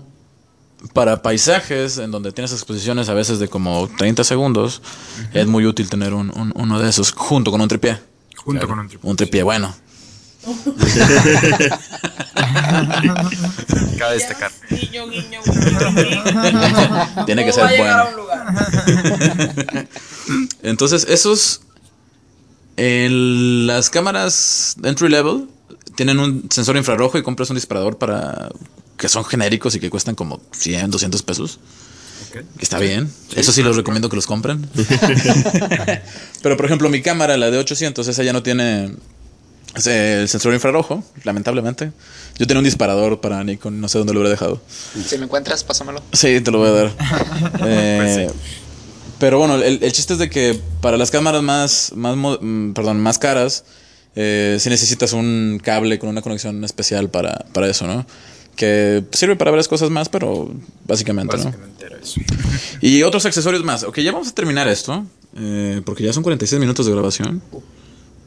para 0.92 1.22
paisajes 1.22 1.98
en 1.98 2.10
donde 2.10 2.32
tienes 2.32 2.52
exposiciones 2.52 3.08
a 3.08 3.14
veces 3.14 3.38
de 3.38 3.48
como 3.48 3.88
30 3.96 4.24
segundos, 4.24 4.82
es 5.32 5.46
muy 5.46 5.64
útil 5.66 5.88
tener 5.88 6.12
un- 6.14 6.30
un- 6.38 6.52
uno 6.54 6.78
de 6.80 6.90
esos 6.90 7.12
junto 7.12 7.50
con 7.50 7.60
un 7.60 7.68
tripié. 7.68 7.98
Junto 8.36 8.66
con 8.68 8.78
un 8.78 8.88
tripié. 8.88 9.10
Un 9.10 9.16
tripié 9.16 9.42
bueno. 9.42 9.74
Cabe 13.98 14.14
destacar. 14.14 14.50
Guiño, 14.70 15.08
guiño, 15.08 15.40
guiño, 15.44 15.92
guiño. 15.94 17.24
Tiene 17.26 17.44
que 17.44 17.52
ser 17.52 17.64
a 17.64 17.70
llegar 17.70 18.00
a 18.00 18.04
bueno. 18.04 18.10
un 18.10 18.22
lugar. 18.22 19.88
Entonces, 20.62 21.06
esos. 21.08 21.60
el- 22.76 23.66
las 23.66 23.88
cámaras 23.88 24.76
entry 24.82 25.08
level 25.08 25.48
tienen 25.96 26.18
un 26.18 26.48
sensor 26.50 26.76
infrarrojo 26.76 27.18
y 27.18 27.22
compras 27.22 27.50
un 27.50 27.56
disparador 27.56 27.98
para. 27.98 28.50
que 28.96 29.08
son 29.08 29.24
genéricos 29.24 29.74
y 29.74 29.80
que 29.80 29.90
cuestan 29.90 30.14
como 30.14 30.40
100, 30.52 30.90
200 30.90 31.22
pesos. 31.22 31.58
Que 32.32 32.44
está 32.60 32.78
bien. 32.78 33.12
Eso 33.36 33.52
sí 33.52 33.62
los 33.62 33.76
recomiendo 33.76 34.08
que 34.08 34.16
los 34.16 34.26
compren. 34.26 34.68
Pero 36.42 36.56
por 36.56 36.66
ejemplo, 36.66 36.88
mi 36.88 37.00
cámara, 37.00 37.36
la 37.36 37.50
de 37.50 37.58
800, 37.58 38.08
esa 38.08 38.22
ya 38.24 38.32
no 38.32 38.42
tiene 38.42 38.90
el 39.86 40.28
sensor 40.28 40.52
infrarrojo, 40.54 41.04
lamentablemente. 41.24 41.92
Yo 42.38 42.46
tenía 42.46 42.58
un 42.58 42.64
disparador 42.64 43.20
para 43.20 43.42
Nikon, 43.44 43.80
no 43.80 43.88
sé 43.88 43.98
dónde 43.98 44.14
lo 44.14 44.20
hubiera 44.20 44.30
dejado. 44.30 44.60
Si 45.06 45.16
me 45.18 45.24
encuentras, 45.24 45.62
pásamelo. 45.64 46.02
Sí, 46.12 46.40
te 46.40 46.50
lo 46.50 46.58
voy 46.58 46.68
a 46.68 46.72
dar. 46.72 46.92
Eh, 47.66 48.30
Pero 49.18 49.38
bueno, 49.38 49.54
el, 49.56 49.82
el 49.82 49.92
chiste 49.92 50.14
es 50.14 50.18
de 50.18 50.28
que 50.28 50.60
para 50.80 50.96
las 50.96 51.10
cámaras 51.10 51.42
más, 51.42 51.92
más 51.94 52.16
mm, 52.16 52.72
perdón, 52.72 53.00
más 53.00 53.18
caras, 53.18 53.64
eh, 54.16 54.56
sí 54.60 54.68
necesitas 54.70 55.12
un 55.12 55.60
cable 55.62 55.98
con 55.98 56.08
una 56.08 56.22
conexión 56.22 56.64
especial 56.64 57.10
para, 57.10 57.44
para 57.52 57.68
eso, 57.68 57.86
¿no? 57.86 58.06
Que 58.56 59.02
sirve 59.12 59.34
para 59.36 59.50
varias 59.50 59.66
cosas 59.68 59.90
más, 59.90 60.08
pero 60.08 60.52
básicamente, 60.86 61.36
¿no? 61.36 61.44
Básicamente 61.44 61.86
era 61.86 61.98
eso. 61.98 62.20
Y 62.80 63.02
otros 63.02 63.26
accesorios 63.26 63.64
más. 63.64 63.82
Ok, 63.82 63.98
ya 63.98 64.12
vamos 64.12 64.28
a 64.28 64.34
terminar 64.34 64.68
esto. 64.68 65.04
eh, 65.36 65.82
porque 65.84 66.04
ya 66.04 66.12
son 66.12 66.22
46 66.22 66.60
minutos 66.60 66.86
de 66.86 66.92
grabación. 66.92 67.42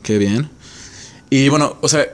Qué 0.04 0.18
bien. 0.18 0.50
Y 1.30 1.48
bueno, 1.50 1.78
o 1.82 1.88
sea, 1.88 2.06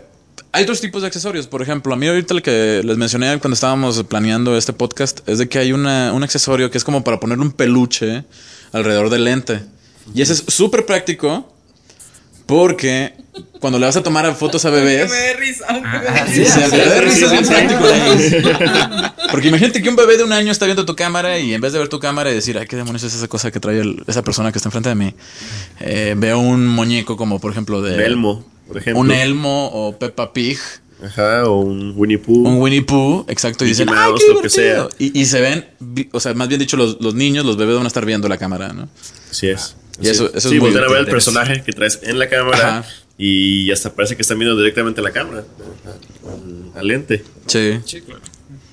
hay 0.52 0.64
otros 0.64 0.82
tipos 0.82 1.02
de 1.02 1.08
accesorios. 1.08 1.48
Por 1.48 1.62
ejemplo, 1.64 1.94
a 1.94 1.98
mí 1.98 2.08
ahorita 2.08 2.34
el 2.36 2.42
que 2.44 2.82
les 2.84 2.98
mencioné 2.98 3.40
cuando 3.40 3.56
estábamos 3.56 4.04
planeando 4.04 4.56
este 4.56 4.74
podcast 4.74 5.28
es 5.28 5.40
de 5.40 5.50
que 5.50 5.58
hay 5.58 5.72
una, 5.74 6.14
un 6.14 6.22
accesorio 6.24 6.70
que 6.70 6.78
es 6.78 6.84
como 6.84 7.04
para 7.04 7.20
ponerle 7.20 7.44
un 7.44 7.52
peluche 7.52 8.24
alrededor 8.72 9.10
del 9.10 9.24
lente. 9.24 9.64
Y 10.14 10.22
ese 10.22 10.34
es 10.34 10.44
súper 10.48 10.86
práctico 10.86 11.53
porque 12.46 13.14
cuando 13.60 13.80
le 13.80 13.86
vas 13.86 13.96
a 13.96 14.04
tomar 14.04 14.34
fotos 14.36 14.64
a 14.66 14.70
Que 14.70 14.76
bebés... 14.76 15.10
me 15.12 15.18
dé 15.18 15.34
risa. 15.34 15.66
aunque 15.70 15.88
me 15.90 16.00
dé 16.00 16.34
Sí, 16.34 16.40
risa. 16.40 16.66
es 17.26 17.32
bien 17.32 17.46
práctico. 17.46 19.14
Porque 19.32 19.48
imagínate 19.48 19.82
que 19.82 19.90
un 19.90 19.96
bebé 19.96 20.18
de 20.18 20.24
un 20.24 20.32
año 20.32 20.52
está 20.52 20.66
viendo 20.66 20.86
tu 20.86 20.96
cámara 20.96 21.40
y 21.40 21.54
en 21.56 21.62
vez 21.62 21.74
de 21.74 21.80
ver 21.80 21.88
tu 21.88 22.00
cámara 22.00 22.30
y 22.30 22.36
decir, 22.36 22.56
ay, 22.58 22.68
qué 22.68 22.76
demonios 22.76 23.02
es 23.04 23.16
esa 23.16 23.28
cosa 23.28 23.50
que 23.52 23.60
trae 23.60 23.80
el- 23.80 24.04
esa 24.06 24.22
persona 24.22 24.52
que 24.52 24.60
está 24.60 24.68
enfrente 24.70 24.90
de 24.90 24.96
mí, 24.96 25.14
eh, 25.80 26.14
veo 26.18 26.38
un 26.40 26.68
muñeco 26.68 27.18
como, 27.18 27.40
por 27.40 27.52
ejemplo, 27.52 27.82
de. 27.82 27.96
Un 27.96 28.02
elmo, 28.02 28.46
por 28.68 28.78
ejemplo. 28.78 29.00
Un 29.02 29.12
elmo 29.12 29.70
o 29.74 29.98
Peppa 29.98 30.34
Pig, 30.34 30.60
Ajá, 31.04 31.46
o 31.50 31.62
un 31.62 31.94
Winnie 31.96 32.20
Pooh. 32.20 32.48
un 32.48 32.62
Winnie 32.62 32.84
Pooh, 32.84 33.26
exacto, 33.28 33.66
y 33.66 33.70
dicen, 33.70 33.90
ay, 33.90 33.96
qué 34.18 34.28
lo 34.34 34.42
que 34.42 34.48
divertido. 34.50 34.90
sea. 34.92 34.98
Y, 35.00 35.20
y 35.20 35.26
se 35.26 35.42
ven, 35.42 35.66
o 36.12 36.20
sea, 36.20 36.34
más 36.36 36.48
bien 36.48 36.60
dicho, 36.60 36.78
los, 36.78 37.02
los 37.02 37.16
niños, 37.16 37.44
los 37.46 37.58
bebés 37.58 37.76
van 37.76 37.86
a 37.86 37.88
estar 37.88 38.06
viendo 38.06 38.28
la 38.28 38.38
cámara, 38.38 38.72
¿no? 38.72 38.88
Así 39.32 39.48
es. 39.48 39.76
Y 40.02 40.10
eso- 40.10 40.26
Así 40.26 40.38
eso 40.38 40.48
es 40.48 40.54
sí, 40.54 40.60
voltean 40.60 40.84
a 40.86 40.88
ver 40.90 41.00
el 41.00 41.08
personaje 41.08 41.64
que 41.64 41.72
traes 41.72 42.00
en 42.04 42.18
la 42.20 42.28
cámara 42.30 42.80
Ajá. 42.80 42.90
y 43.18 43.72
hasta 43.72 43.94
parece 43.94 44.16
que 44.16 44.22
están 44.24 44.40
viendo 44.40 44.58
directamente 44.58 45.02
la 45.02 45.12
cámara. 45.12 45.44
Al, 46.76 46.88
lente. 46.88 47.24
Sí. 47.48 47.80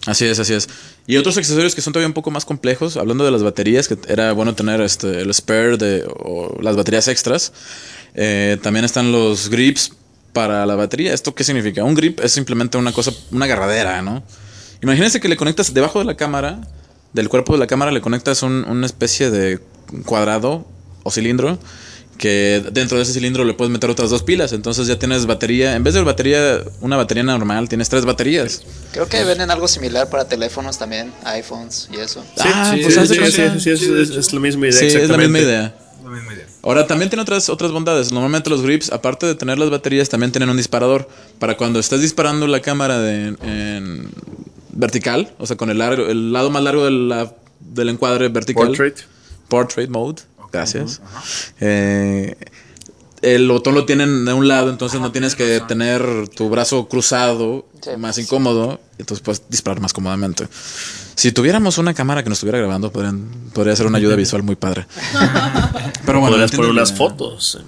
Así 0.06 0.24
es, 0.24 0.38
así 0.38 0.54
es. 0.54 0.68
Y 1.06 1.16
otros 1.16 1.36
accesorios 1.36 1.74
que 1.74 1.82
son 1.82 1.92
todavía 1.92 2.06
un 2.06 2.14
poco 2.14 2.30
más 2.30 2.44
complejos, 2.44 2.96
hablando 2.96 3.24
de 3.24 3.30
las 3.30 3.42
baterías, 3.42 3.88
que 3.88 3.98
era 4.08 4.32
bueno 4.32 4.54
tener 4.54 4.80
este, 4.80 5.20
el 5.20 5.34
spare 5.34 5.76
de, 5.76 6.04
o 6.08 6.56
las 6.62 6.76
baterías 6.76 7.08
extras. 7.08 7.52
Eh, 8.14 8.56
también 8.62 8.84
están 8.84 9.12
los 9.12 9.50
grips 9.50 9.92
para 10.32 10.64
la 10.66 10.74
batería. 10.76 11.12
¿Esto 11.12 11.34
qué 11.34 11.44
significa? 11.44 11.84
Un 11.84 11.94
grip 11.94 12.20
es 12.20 12.32
simplemente 12.32 12.78
una 12.78 12.92
cosa, 12.92 13.12
una 13.32 13.44
agarradera, 13.44 14.00
¿no? 14.02 14.22
Imagínense 14.82 15.20
que 15.20 15.28
le 15.28 15.36
conectas 15.36 15.74
debajo 15.74 15.98
de 15.98 16.04
la 16.06 16.16
cámara, 16.16 16.60
del 17.12 17.28
cuerpo 17.28 17.52
de 17.52 17.58
la 17.58 17.66
cámara, 17.66 17.90
le 17.90 18.00
conectas 18.00 18.42
un- 18.42 18.64
una 18.64 18.86
especie 18.86 19.30
de 19.30 19.58
cuadrado 20.06 20.66
o 21.02 21.10
cilindro 21.10 21.58
que 22.18 22.62
dentro 22.72 22.98
de 22.98 23.04
ese 23.04 23.14
cilindro 23.14 23.44
le 23.44 23.54
puedes 23.54 23.72
meter 23.72 23.88
otras 23.88 24.10
dos 24.10 24.22
pilas. 24.22 24.52
Entonces 24.52 24.86
ya 24.86 24.98
tienes 24.98 25.24
batería, 25.24 25.74
en 25.74 25.82
vez 25.82 25.94
de 25.94 26.02
batería, 26.02 26.60
una 26.82 26.98
batería 26.98 27.22
normal, 27.22 27.66
tienes 27.68 27.88
tres 27.88 28.04
baterías. 28.04 28.62
Creo 28.92 29.08
que 29.08 29.24
venden 29.24 29.50
algo 29.50 29.66
similar 29.68 30.10
para 30.10 30.26
teléfonos 30.28 30.76
también, 30.78 31.12
iPhones 31.24 31.88
y 31.90 31.96
eso. 31.98 32.22
Ah, 32.38 32.72
sí, 32.74 32.82
pues 32.82 32.94
sí, 32.94 33.60
sí, 33.60 33.70
es, 33.70 33.82
es- 33.82 34.10
es 34.10 34.32
la 34.34 34.40
misma 34.40 34.66
idea. 34.68 34.78
Sí, 34.78 34.86
es 34.86 34.92
la 34.94 35.00
exactamente. 35.00 35.32
misma 35.32 35.48
idea. 35.50 35.74
La 36.04 36.10
misma 36.10 36.34
idea. 36.34 36.46
Ahora, 36.62 36.86
también 36.86 37.08
tiene 37.08 37.22
otras, 37.22 37.48
otras 37.48 37.72
bondades. 37.72 38.12
Normalmente 38.12 38.50
los 38.50 38.60
grips, 38.60 38.92
aparte 38.92 39.24
de 39.24 39.34
tener 39.34 39.58
las 39.58 39.70
baterías, 39.70 40.10
también 40.10 40.30
tienen 40.30 40.50
un 40.50 40.58
disparador. 40.58 41.08
Para 41.38 41.56
cuando 41.56 41.78
estés 41.80 42.02
disparando 42.02 42.46
la 42.46 42.60
cámara 42.60 42.98
de, 42.98 43.28
en 43.42 44.10
vertical, 44.72 45.32
o 45.38 45.46
sea, 45.46 45.56
con 45.56 45.70
el, 45.70 45.78
largo, 45.78 46.06
el 46.06 46.32
lado 46.34 46.50
más 46.50 46.62
largo 46.62 46.84
de 46.84 46.90
la- 46.90 47.32
del 47.60 47.88
encuadre 47.88 48.28
vertical. 48.28 48.66
Portrait. 48.66 48.96
Portrait 49.48 49.88
mode. 49.90 50.22
Gracias. 50.52 51.00
Eh, 51.60 52.34
el 53.22 53.48
botón 53.48 53.74
lo 53.74 53.84
tienen 53.84 54.24
de 54.24 54.32
un 54.32 54.48
lado, 54.48 54.70
entonces 54.70 55.00
no 55.00 55.12
tienes 55.12 55.34
que 55.34 55.60
tener 55.68 56.28
tu 56.28 56.48
brazo 56.48 56.88
cruzado, 56.88 57.66
Sí. 57.82 57.90
más 57.98 58.18
incómodo, 58.18 58.80
entonces 58.98 59.22
puedes 59.22 59.42
disparar 59.48 59.80
más 59.80 59.92
cómodamente. 59.92 60.46
Si 61.14 61.32
tuviéramos 61.32 61.76
una 61.78 61.92
cámara 61.94 62.22
que 62.22 62.30
nos 62.30 62.38
estuviera 62.38 62.58
grabando, 62.58 62.90
podrían- 62.90 63.28
podría 63.52 63.76
ser 63.76 63.86
una 63.86 63.98
ayuda 63.98 64.16
visual 64.16 64.42
muy 64.42 64.56
padre. 64.56 64.86
Pero 66.06 66.20
bueno, 66.20 66.32
Podrías 66.36 66.50
poner 66.52 66.70
unas 66.70 66.92
fotos. 66.94 67.58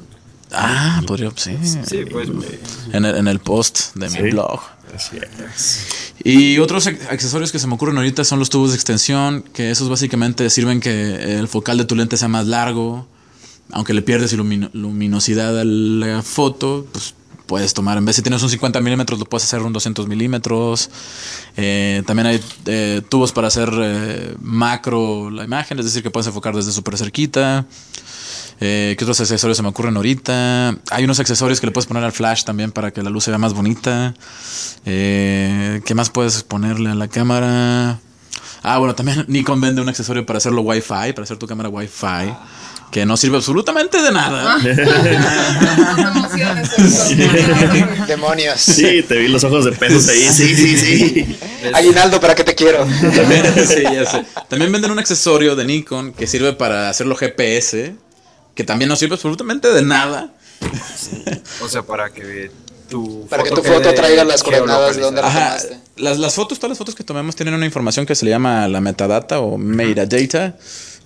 Ah, 0.53 1.03
podría, 1.07 1.31
sí. 1.37 1.57
Sí, 1.87 2.05
pues. 2.11 2.29
En 2.93 3.05
el, 3.05 3.17
en 3.17 3.29
el 3.29 3.39
post 3.41 3.95
de 3.95 4.09
Sí. 4.11 4.23
mi 4.23 4.31
blog. 4.31 4.61
Así 4.95 5.17
es. 5.57 6.13
Y 6.25 6.59
otros 6.59 6.87
ac- 6.87 6.99
accesorios 7.11 7.51
que 7.51 7.59
se 7.59 7.67
me 7.67 7.75
ocurren 7.75 7.97
ahorita 7.97 8.25
son 8.25 8.39
los 8.39 8.51
tubos 8.51 8.71
de 8.71 8.77
extensión, 8.77 9.43
que 9.55 9.71
esos 9.71 9.89
básicamente 9.89 10.49
sirven 10.51 10.81
que 10.81 11.39
el 11.39 11.49
focal 11.49 11.79
de 11.79 11.85
tu 11.87 11.95
lente 11.97 12.17
sea 12.17 12.29
más 12.29 12.47
largo. 12.47 13.07
Aunque 13.71 13.95
le 13.95 14.03
pierdes 14.03 14.35
luminosidad 14.35 15.59
a 15.59 15.65
la 15.65 16.21
foto, 16.23 16.87
pues 16.93 17.15
puedes 17.47 17.73
tomar, 17.75 17.97
en 17.99 18.05
vez 18.05 18.17
si 18.17 18.23
tienes 18.23 18.43
un 18.43 18.51
50 18.51 18.81
milímetros, 18.81 19.19
lo 19.19 19.25
puedes 19.25 19.45
hacer 19.45 19.63
un 19.63 19.73
200 19.73 20.07
milímetros. 20.09 20.91
Eh, 21.57 22.03
también 22.07 22.27
hay 22.27 22.41
eh, 22.67 23.01
tubos 23.09 23.33
para 23.33 23.49
hacer 23.49 23.71
eh, 23.75 24.35
macro 24.41 25.31
la 25.31 25.45
imagen, 25.45 25.79
es 25.79 25.87
decir, 25.87 26.03
que 26.03 26.11
puedes 26.11 26.27
enfocar 26.27 26.55
desde 26.55 26.73
súper 26.73 26.99
cerquita. 26.99 27.65
Eh, 28.65 28.95
¿Qué 28.97 29.05
otros 29.05 29.21
accesorios 29.21 29.57
se 29.57 29.63
me 29.65 29.71
ocurren 29.71 29.97
ahorita? 29.97 30.77
Hay 30.91 31.03
unos 31.03 31.19
accesorios 31.19 31.59
que 31.59 31.67
le 31.67 31.73
puedes 31.73 31.89
poner 31.89 32.05
al 32.05 32.13
flash 32.13 32.45
también 32.45 32.71
para 32.71 32.93
que 32.93 33.03
la 33.03 33.11
luz 33.11 33.25
se 33.25 33.33
vea 33.33 33.39
más 33.39 33.55
bonita. 33.55 34.15
Eh, 34.87 35.81
¿Qué 35.85 35.97
más 35.97 36.11
puedes 36.11 36.45
ponerle 36.45 36.91
a 36.91 36.95
la 36.95 37.09
cámara? 37.09 37.99
Ah, 38.63 38.79
bueno, 38.79 38.95
también 38.95 39.25
Nikon 39.29 39.61
vende 39.61 39.83
un 39.83 39.89
accesorio 39.89 40.25
para 40.25 40.37
hacerlo 40.37 40.63
Wi-Fi, 40.63 41.13
para 41.13 41.25
hacer 41.25 41.39
tu 41.39 41.49
cámara 41.49 41.71
Wi-Fi, 41.71 42.33
que 42.93 43.05
no 43.05 43.17
sirve 43.17 43.39
absolutamente 43.39 44.01
de 44.01 44.13
nada. 44.13 44.57
Eso. 46.79 47.17
Demonios. 48.07 48.61
Sí, 48.61 49.03
te 49.03 49.19
vi 49.19 49.27
los 49.27 49.43
ojos 49.43 49.65
de 49.65 49.73
pesos 49.73 50.09
ahí. 50.09 50.29
Sí, 50.31 50.55
sí, 50.55 50.77
sí. 50.79 51.37
Aguinaldo, 51.75 52.21
¿para 52.21 52.37
qué 52.37 52.45
te 52.45 52.55
quiero? 52.55 52.87
También, 52.87 53.45
sí, 53.67 53.83
ya 53.83 54.09
sé. 54.09 54.25
También 54.49 54.71
venden 54.71 54.93
un 54.93 55.01
accesorio 55.01 55.57
de 55.57 55.65
Nikon 55.65 56.13
que 56.13 56.29
sirve 56.29 56.53
para 56.53 56.89
hacerlo 56.91 57.17
GPS, 57.17 57.97
que 58.55 58.65
también 58.65 58.89
no 58.89 58.97
sirve 58.97 59.15
absolutamente 59.15 59.69
de 59.73 59.83
nada. 59.83 60.31
O 61.61 61.69
sea, 61.69 61.83
para 61.83 62.11
que 62.11 62.51
tu 62.89 63.27
Para 63.29 63.43
que 63.43 63.51
tu 63.51 63.63
quede 63.63 63.75
foto 63.75 63.95
traiga 63.95 64.25
las 64.25 64.43
coordenadas 64.43 64.97
de 64.97 65.03
donde 65.03 65.23
la 65.23 65.29
Ajá, 65.29 65.47
tomaste. 65.57 65.81
las, 65.97 66.19
las 66.19 66.35
fotos, 66.35 66.59
todas 66.59 66.71
las 66.71 66.79
fotos 66.79 66.95
que 66.95 67.05
tomemos 67.05 67.35
tienen 67.37 67.55
una 67.55 67.67
información 67.67 68.07
que 68.07 68.15
se 68.15 68.25
le 68.25 68.31
llama 68.31 68.69
la 68.69 68.81
metadata 68.81 69.41
o 69.41 69.57
metadata 69.59 70.57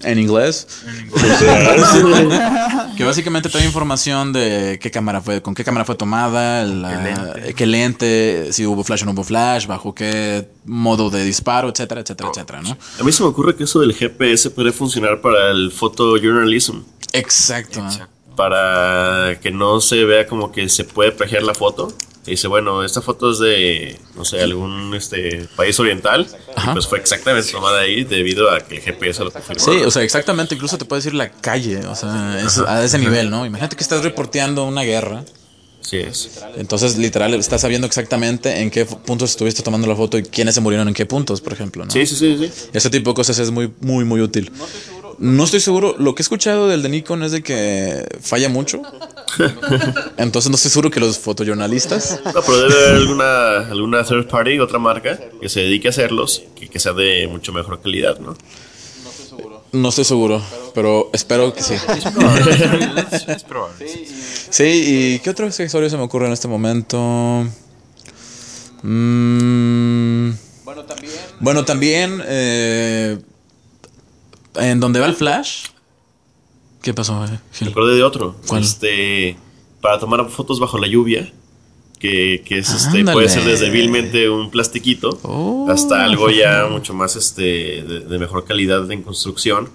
en 0.03 0.19
inglés. 0.19 0.67
que 2.97 3.05
básicamente 3.05 3.49
trae 3.49 3.65
información 3.65 4.33
de 4.33 4.79
qué 4.81 4.91
cámara 4.91 5.21
fue, 5.21 5.43
con 5.43 5.55
qué 5.55 5.65
cámara 5.65 5.85
fue 5.85 5.95
tomada, 5.95 6.65
la- 6.65 7.35
qué, 7.55 7.67
lente. 7.67 8.53
si 8.53 8.67
hubo 8.67 8.83
flash 8.85 9.03
o 9.03 9.07
no 9.07 9.13
hubo 9.13 9.25
flash, 9.25 9.67
bajo 9.67 9.95
qué 9.95 10.49
modo 10.65 11.11
de 11.11 11.25
disparo, 11.25 11.69
etcétera, 11.69 12.01
etcétera, 12.01 12.31
etcétera, 12.31 12.63
¿no? 12.63 12.77
A 12.99 13.03
mí 13.03 13.13
se 13.13 13.23
me 13.23 13.29
ocurre 13.29 13.55
que 13.57 13.65
eso 13.65 13.81
del 13.81 13.95
GPS 13.95 14.51
puede 14.51 14.73
funcionar 14.73 15.21
para 15.21 15.51
el 15.51 15.71
photojournalism. 15.73 16.79
Exacto. 17.13 17.87
Para 18.35 19.39
que 19.41 19.51
no 19.51 19.81
se 19.81 20.05
vea 20.05 20.27
como 20.27 20.53
que 20.53 20.69
se 20.69 20.85
puede 20.85 21.13
plagiar 21.13 21.43
la 21.43 21.55
foto. 21.55 21.93
Y 22.27 22.33
dice, 22.33 22.49
bueno, 22.49 22.85
esta 22.85 23.01
foto 23.01 23.31
es 23.31 23.39
de, 23.39 24.01
no 24.15 24.25
sé, 24.25 24.41
algún 24.41 24.95
este 24.95 25.49
país 25.57 25.79
oriental. 25.79 26.27
Y 26.57 26.71
pues 26.73 26.87
fue 26.87 26.99
exactamente 26.99 27.53
tomada 27.53 27.81
ahí 27.81 28.05
debido 28.05 28.51
a 28.51 28.61
que 28.61 28.77
el 28.77 28.83
GPS 28.83 29.23
lo 29.25 29.31
confirmó. 29.31 29.65
Sí, 29.65 29.83
o 29.85 29.91
sea, 29.91 30.03
exactamente, 30.03 30.55
incluso 30.55 30.77
te 30.79 30.85
puede 30.85 31.01
decir 31.01 31.15
la 31.15 31.31
calle, 31.31 31.87
o 31.87 31.95
sea, 31.95 32.41
es 32.45 32.59
a 32.59 32.85
ese 32.85 32.99
nivel, 32.99 33.31
¿no? 33.31 33.47
Imagínate 33.47 33.77
que 33.77 33.83
estás 33.83 34.03
reporteando 34.03 34.65
una 34.65 34.83
guerra 34.83 35.25
Sí 35.87 35.99
es. 35.99 36.31
Entonces, 36.57 36.99
literal, 36.99 37.33
estás 37.35 37.61
sabiendo 37.61 37.87
exactamente 37.87 38.61
en 38.61 38.73
qué 38.73 38.85
puntos 38.85 39.31
estuviste 39.31 39.63
tomando 39.63 39.87
la 39.87 39.95
foto 39.95 40.19
y 40.19 40.25
quiénes 40.25 40.57
se 40.57 40.61
murieron 40.61 40.89
en 40.89 40.95
qué 40.95 41.07
puntos, 41.07 41.41
por 41.41 41.53
ejemplo. 41.53 41.85
¿no? 41.85 41.93
Sí, 41.93 42.05
sí, 42.07 42.17
sí, 42.17 42.37
sí. 42.37 42.69
Ese 42.73 42.91
tipo 42.91 43.11
de 43.11 43.15
cosas 43.15 43.39
es 43.39 43.53
muy, 43.53 43.73
muy, 43.81 44.05
muy 44.05 44.21
útil. 44.21 44.51
No 45.19 45.45
estoy 45.45 45.61
seguro. 45.61 45.95
Lo 45.99 46.15
que 46.15 46.23
he 46.23 46.25
escuchado 46.25 46.69
del 46.69 46.83
de 46.83 46.89
Nikon 46.89 47.23
es 47.23 47.33
de 47.33 47.43
que 47.43 48.07
falla 48.21 48.49
mucho. 48.49 48.83
Entonces 50.17 50.51
no 50.51 50.57
estoy 50.57 50.71
seguro 50.71 50.91
que 50.91 51.01
los 51.01 51.19
fotojornalistas. 51.19 52.21
No, 52.25 52.43
pero 52.43 52.69
debe 52.69 52.75
haber 52.75 52.95
alguna, 52.97 53.59
alguna 53.71 54.05
third 54.05 54.29
party, 54.29 54.59
otra 54.59 54.79
marca, 54.79 55.19
que 55.41 55.49
se 55.49 55.61
dedique 55.61 55.89
a 55.89 55.91
hacerlos, 55.91 56.43
que, 56.55 56.69
que 56.69 56.79
sea 56.79 56.93
de 56.93 57.27
mucho 57.29 57.53
mejor 57.53 57.81
calidad, 57.81 58.19
¿no? 58.19 58.37
No 59.73 59.89
estoy 59.91 60.05
seguro, 60.05 60.43
pero 60.75 61.11
espero 61.13 61.53
que 61.53 61.63
sí. 61.63 61.75
Es 61.75 62.05
probable. 62.05 63.05
es, 63.13 63.29
es 63.29 63.45
probable. 63.45 64.07
Sí, 64.51 64.65
¿y 64.65 65.19
qué 65.19 65.31
otro 65.31 65.47
accesorio 65.47 65.91
se 65.91 65.97
me 65.97 66.05
ocurre 66.05 66.27
en 66.27 66.33
este 66.33 66.49
momento? 66.49 67.47
Mm, 68.83 70.31
bueno, 71.41 71.65
también. 71.65 72.23
eh, 72.27 73.19
en 74.59 74.81
donde 74.81 75.01
va 75.01 75.07
el 75.07 75.15
flash. 75.15 75.67
¿Qué 76.83 76.95
pasó, 76.95 77.25
Gil? 77.53 77.67
Me 77.67 77.71
acordé 77.73 77.95
de 77.97 78.03
otro. 78.03 78.37
¿Cuál? 78.47 78.63
Este, 78.63 79.37
para 79.81 79.99
tomar 79.99 80.29
fotos 80.31 80.61
bajo 80.61 80.79
la 80.79 80.87
lluvia, 80.87 81.33
que, 81.99 82.43
que 82.45 82.59
es 82.59 82.71
este, 82.71 82.99
Ándale. 83.01 83.13
puede 83.15 83.29
ser 83.29 83.45
desde 83.45 83.71
vilmente 83.71 84.29
un 84.29 84.51
plastiquito 84.51 85.19
Oh. 85.23 85.67
hasta 85.71 86.05
algo 86.05 86.31
ya 86.31 86.67
mucho 86.71 86.93
más 86.95 87.17
este, 87.17 87.43
de, 87.83 88.01
de 88.01 88.19
mejor 88.19 88.45
calidad 88.45 88.91
en 88.93 89.03
construcción 89.03 89.69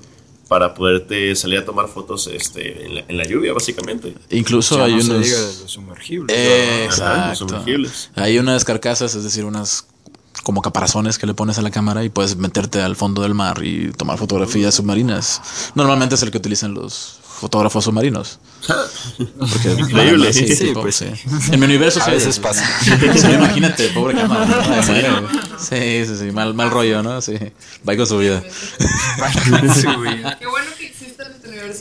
para 0.47 0.73
poderte 0.73 1.33
salir 1.35 1.59
a 1.59 1.65
tomar 1.65 1.87
fotos 1.87 2.27
este, 2.27 2.85
en, 2.85 2.95
la, 2.95 3.03
en 3.07 3.17
la 3.17 3.23
lluvia, 3.23 3.53
básicamente. 3.53 4.13
Incluso 4.29 4.77
Ya 4.77 4.83
hay 4.85 4.95
no 4.95 5.01
se 5.01 5.11
unos. 5.11 5.25
diga 5.25 5.39
de 5.39 5.45
los 5.61 5.71
sumergibles. 5.71 6.37
Eh, 6.37 6.85
exacto. 6.85 7.29
los 7.29 7.37
sumergibles. 7.39 8.11
Hay 8.15 8.37
unas 8.37 8.63
carcasas, 8.65 9.15
es 9.15 9.23
decir, 9.23 9.45
unas 9.45 9.87
como 10.43 10.61
caparazones 10.61 11.17
que 11.17 11.27
le 11.27 11.33
pones 11.33 11.57
a 11.57 11.61
la 11.61 11.71
cámara 11.71 12.03
y 12.03 12.09
puedes 12.09 12.35
meterte 12.35 12.81
al 12.81 12.95
fondo 12.95 13.21
del 13.21 13.33
mar 13.33 13.63
y 13.63 13.91
tomar 13.91 14.17
fotografías 14.17 14.75
submarinas. 14.75 15.41
Normalmente 15.75 16.15
es 16.15 16.23
el 16.23 16.31
que 16.31 16.37
utilizan 16.37 16.73
los 16.73 17.19
fotógrafos 17.23 17.85
submarinos. 17.85 18.39
Porque, 19.39 19.71
Increíble. 19.79 20.31
Sí, 20.33 20.47
Sí, 20.55 20.67
tipo, 20.67 20.81
pues 20.81 20.95
sí. 20.95 21.05
En 21.51 21.59
mi 21.59 21.65
universo 21.65 21.99
A 22.01 22.05
sí. 22.05 22.11
veces 22.11 22.37
pasa. 22.39 22.63
Sí, 22.83 22.91
imagínate, 23.33 23.89
pobre 23.89 24.15
cámara. 24.15 24.47
Sí, 25.61 26.05
sí, 26.07 26.15
sí, 26.17 26.31
mal, 26.31 26.53
mal 26.55 26.71
rollo, 26.71 27.03
¿no? 27.03 27.21
Sí. 27.21 27.35
Va 27.87 27.95
con 27.95 28.07
su 28.07 28.17
vida. 28.17 28.41
Su 29.79 29.99
vida. 30.01 30.37
Qué 30.39 30.47
bueno 30.47 30.60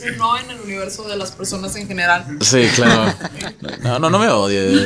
en 0.03 0.17
no 0.17 0.37
en 0.37 0.49
el 0.51 0.59
universo 0.61 1.07
de 1.07 1.15
las 1.17 1.31
personas 1.31 1.75
en 1.75 1.87
general. 1.87 2.25
Sí, 2.41 2.67
claro. 2.75 3.13
No, 3.83 3.97
no, 3.99 4.09
no 4.09 4.19
me 4.19 4.27
odie. 4.29 4.85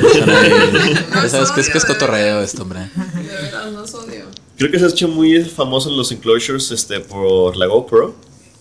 Ya 1.14 1.28
sabes 1.28 1.50
que 1.50 1.60
es 1.60 1.68
que 1.70 1.78
es 1.78 1.84
cotorreo 1.84 2.40
esto, 2.42 2.62
hombre. 2.62 2.80
De 2.94 3.42
veras, 3.42 3.72
no 3.72 3.84
es 3.84 3.94
odio. 3.94 4.24
Creo 4.56 4.70
que 4.70 4.78
se 4.78 4.84
ha 4.86 4.88
hecho 4.88 5.08
muy 5.08 5.42
famoso 5.44 5.90
en 5.90 5.96
los 5.96 6.10
enclosures 6.12 6.70
este, 6.70 7.00
por 7.00 7.56
la 7.56 7.66
GoPro 7.66 8.14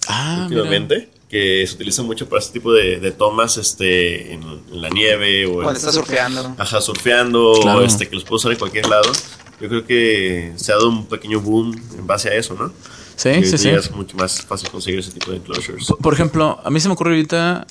Ah, 0.08 0.46
mira. 0.50 0.62
últimamente. 0.62 1.10
Que 1.30 1.66
se 1.68 1.74
utiliza 1.76 2.04
mucho 2.04 2.30
para 2.30 2.40
este 2.42 2.54
tipo 2.54 2.72
de, 2.72 3.00
de 3.00 3.12
tomas 3.12 3.58
este, 3.58 4.34
en, 4.34 4.44
en 4.44 4.82
la 4.82 4.90
nieve 4.90 5.46
o 5.48 5.50
en, 5.50 5.64
Cuando 5.64 5.74
estás 5.80 5.96
surfeando. 5.96 6.56
ajá, 6.58 6.82
surfeando 6.82 7.54
Claro. 7.62 7.80
o 7.80 7.82
este, 7.84 8.08
que 8.08 8.16
los 8.16 8.24
puedo 8.24 8.36
usar 8.38 8.52
en 8.52 8.60
cualquier 8.60 8.88
lado. 8.88 9.12
Yo 9.60 9.68
creo 9.70 9.86
que 9.86 10.54
se 10.58 10.72
ha 10.72 10.76
dado 10.76 10.90
un 10.90 11.06
pequeño 11.08 11.40
boom 11.42 11.74
en 11.98 12.06
base 12.06 12.30
a 12.30 12.34
eso, 12.36 12.54
¿no? 12.56 12.72
Sí, 13.16 13.30
Y 13.30 13.32
hoy 13.38 13.46
sí, 13.46 13.58
sí. 13.58 13.70
es 13.70 13.92
mucho 13.92 14.16
más 14.18 14.42
fácil 14.42 14.70
conseguir 14.70 15.00
ese 15.00 15.12
tipo 15.12 15.32
de 15.32 15.38
enclosures. 15.38 15.86
Por- 15.88 15.98
Por 16.00 16.14
ejemplo, 16.14 16.60
a 16.64 16.70
mí 16.70 16.80
se 16.80 16.88
me 16.90 16.94
ocurre 16.96 17.12
ahorita 17.12 17.66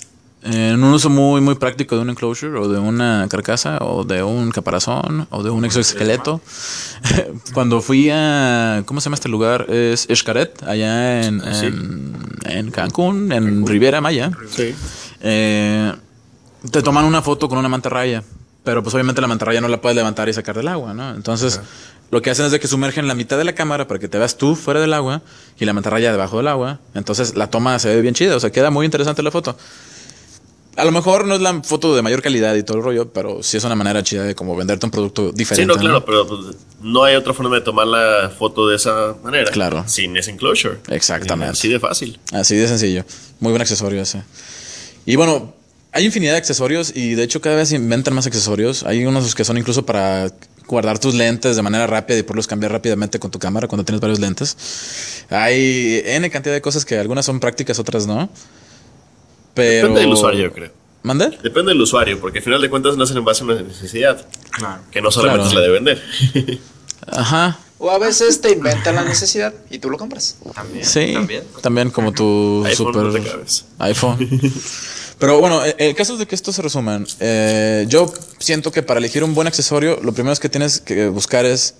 eh, 0.46 0.70
en 0.74 0.82
un 0.84 0.92
uso 0.92 1.08
muy 1.08 1.40
muy 1.40 1.54
práctico 1.54 1.96
de 1.96 2.02
un 2.02 2.10
enclosure 2.10 2.58
o 2.58 2.68
de 2.68 2.78
una 2.78 3.26
carcasa 3.30 3.78
o 3.80 4.04
de 4.04 4.22
un 4.22 4.50
caparazón 4.50 5.26
o 5.30 5.42
de 5.42 5.50
un 5.50 5.64
exoesqueleto. 5.64 6.40
Cuando 7.54 7.80
fui 7.80 8.10
a 8.10 8.82
¿cómo 8.86 9.00
se 9.00 9.04
llama 9.06 9.14
este 9.14 9.28
lugar? 9.28 9.66
Es 9.70 10.06
Xcaret, 10.12 10.62
allá 10.64 11.24
en, 11.26 11.40
sí. 11.54 11.66
en, 11.66 12.16
en 12.44 12.70
Cancún, 12.70 13.32
en 13.32 13.66
Riviera 13.66 14.00
Maya. 14.00 14.30
Sí. 14.50 14.74
Eh, 15.20 15.92
te 16.70 16.82
toman 16.82 17.04
una 17.04 17.20
foto 17.22 17.48
con 17.48 17.58
una 17.58 17.68
mantarraya, 17.68 18.22
pero 18.64 18.82
pues 18.82 18.94
obviamente 18.94 19.20
la 19.20 19.28
mantarraya 19.28 19.60
no 19.60 19.68
la 19.68 19.80
puedes 19.80 19.94
levantar 19.96 20.28
y 20.28 20.32
sacar 20.32 20.56
del 20.56 20.68
agua, 20.68 20.94
¿no? 20.94 21.14
Entonces, 21.14 21.60
lo 22.10 22.22
que 22.22 22.30
hacen 22.30 22.46
es 22.46 22.52
de 22.52 22.60
que 22.60 22.66
sumergen 22.68 23.06
la 23.06 23.14
mitad 23.14 23.36
de 23.38 23.44
la 23.44 23.54
cámara 23.54 23.86
para 23.86 24.00
que 24.00 24.08
te 24.08 24.18
veas 24.18 24.36
tú 24.36 24.56
fuera 24.56 24.80
del 24.80 24.92
agua 24.94 25.22
y 25.58 25.64
la 25.64 25.72
mantarraya 25.72 26.10
debajo 26.10 26.38
del 26.38 26.48
agua. 26.48 26.80
Entonces, 26.94 27.36
la 27.36 27.48
toma 27.50 27.78
se 27.78 27.94
ve 27.94 28.00
bien 28.02 28.14
chida, 28.14 28.34
o 28.36 28.40
sea, 28.40 28.50
queda 28.50 28.70
muy 28.70 28.84
interesante 28.86 29.22
la 29.22 29.30
foto. 29.30 29.56
A 30.76 30.84
lo 30.84 30.90
mejor 30.90 31.24
no 31.24 31.36
es 31.36 31.40
la 31.40 31.62
foto 31.62 31.94
de 31.94 32.02
mayor 32.02 32.20
calidad 32.20 32.52
y 32.56 32.64
todo 32.64 32.78
el 32.78 32.82
rollo, 32.82 33.12
pero 33.12 33.44
sí 33.44 33.56
es 33.56 33.62
una 33.64 33.76
manera 33.76 34.02
chida 34.02 34.24
de 34.24 34.34
como 34.34 34.56
venderte 34.56 34.84
un 34.86 34.90
producto 34.90 35.28
Sí, 35.28 35.34
diferente. 35.36 35.72
no, 35.72 35.78
claro, 35.78 36.04
pero 36.04 36.26
pues, 36.26 36.56
no 36.82 37.04
hay 37.04 37.14
otra 37.14 37.32
forma 37.32 37.54
de 37.54 37.60
tomar 37.60 37.86
la 37.86 38.28
foto 38.36 38.66
de 38.66 38.74
esa 38.74 39.14
manera. 39.22 39.52
Claro. 39.52 39.84
Sin 39.86 40.16
ese 40.16 40.32
enclosure. 40.32 40.78
Exactamente. 40.88 41.52
Así 41.52 41.68
de 41.68 41.78
fácil. 41.78 42.18
Así 42.32 42.56
de 42.56 42.66
sencillo. 42.66 43.04
Muy 43.38 43.50
buen 43.52 43.62
accesorio 43.62 44.02
ese. 44.02 44.24
Y 45.06 45.14
bueno, 45.14 45.54
hay 45.94 46.04
infinidad 46.04 46.32
de 46.32 46.38
accesorios 46.38 46.92
y 46.94 47.14
de 47.14 47.22
hecho 47.22 47.40
cada 47.40 47.54
vez 47.54 47.72
inventan 47.72 48.14
más 48.14 48.26
accesorios. 48.26 48.82
Hay 48.82 49.06
unos 49.06 49.32
que 49.34 49.44
son 49.44 49.56
incluso 49.56 49.86
para 49.86 50.28
guardar 50.66 50.98
tus 50.98 51.14
lentes 51.14 51.54
de 51.54 51.62
manera 51.62 51.86
rápida 51.86 52.18
y 52.18 52.22
poderlos 52.24 52.48
cambiar 52.48 52.72
rápidamente 52.72 53.20
con 53.20 53.30
tu 53.30 53.38
cámara 53.38 53.68
cuando 53.68 53.84
tienes 53.84 54.00
varios 54.00 54.18
lentes. 54.18 55.24
Hay 55.30 56.02
N 56.04 56.28
cantidad 56.30 56.52
de 56.52 56.60
cosas 56.60 56.84
que 56.84 56.98
algunas 56.98 57.24
son 57.24 57.38
prácticas, 57.38 57.78
otras 57.78 58.08
no. 58.08 58.28
Pero... 59.54 59.82
Depende 59.88 60.00
del 60.00 60.12
usuario, 60.12 60.42
yo 60.42 60.52
creo. 60.52 60.72
¿Mande? 61.04 61.38
Depende 61.42 61.70
del 61.72 61.80
usuario, 61.80 62.18
porque 62.18 62.38
al 62.38 62.44
final 62.44 62.60
de 62.60 62.70
cuentas 62.70 62.96
nacen 62.96 63.16
en 63.18 63.24
base 63.24 63.42
a 63.42 63.44
una 63.44 63.62
necesidad. 63.62 64.26
Claro. 64.50 64.82
Que 64.90 65.00
no 65.00 65.12
solamente 65.12 65.48
Claro. 65.48 65.48
es 65.48 65.54
la 65.54 65.60
de 65.60 65.68
vender. 65.70 66.60
Ajá. 67.06 67.58
O 67.78 67.90
a 67.90 67.98
veces 67.98 68.40
te 68.40 68.50
inventan 68.50 68.96
la 68.96 69.04
necesidad 69.04 69.52
y 69.70 69.78
tú 69.78 69.90
lo 69.90 69.98
compras. 69.98 70.38
También. 70.54 70.84
Sí. 70.84 71.12
También. 71.12 71.44
También 71.60 71.90
como 71.90 72.10
tu 72.12 72.64
iPhone 72.64 72.86
super 72.86 73.02
no 73.02 73.12
te 73.12 73.22
cabes. 73.22 73.64
iPhone. 73.78 74.40
Pero 75.26 75.40
bueno, 75.40 75.64
el, 75.64 75.74
el 75.78 75.94
caso 75.94 76.12
es 76.14 76.18
de 76.18 76.26
que 76.26 76.34
esto 76.34 76.52
se 76.52 76.60
resuman. 76.62 77.06
Eh, 77.20 77.86
yo 77.88 78.12
siento 78.38 78.70
que 78.72 78.82
para 78.82 78.98
elegir 78.98 79.24
un 79.24 79.34
buen 79.34 79.46
accesorio, 79.46 79.98
lo 80.02 80.12
primero 80.12 80.32
es 80.32 80.40
que 80.40 80.48
tienes 80.48 80.80
que 80.80 81.08
buscar 81.08 81.44
es 81.44 81.74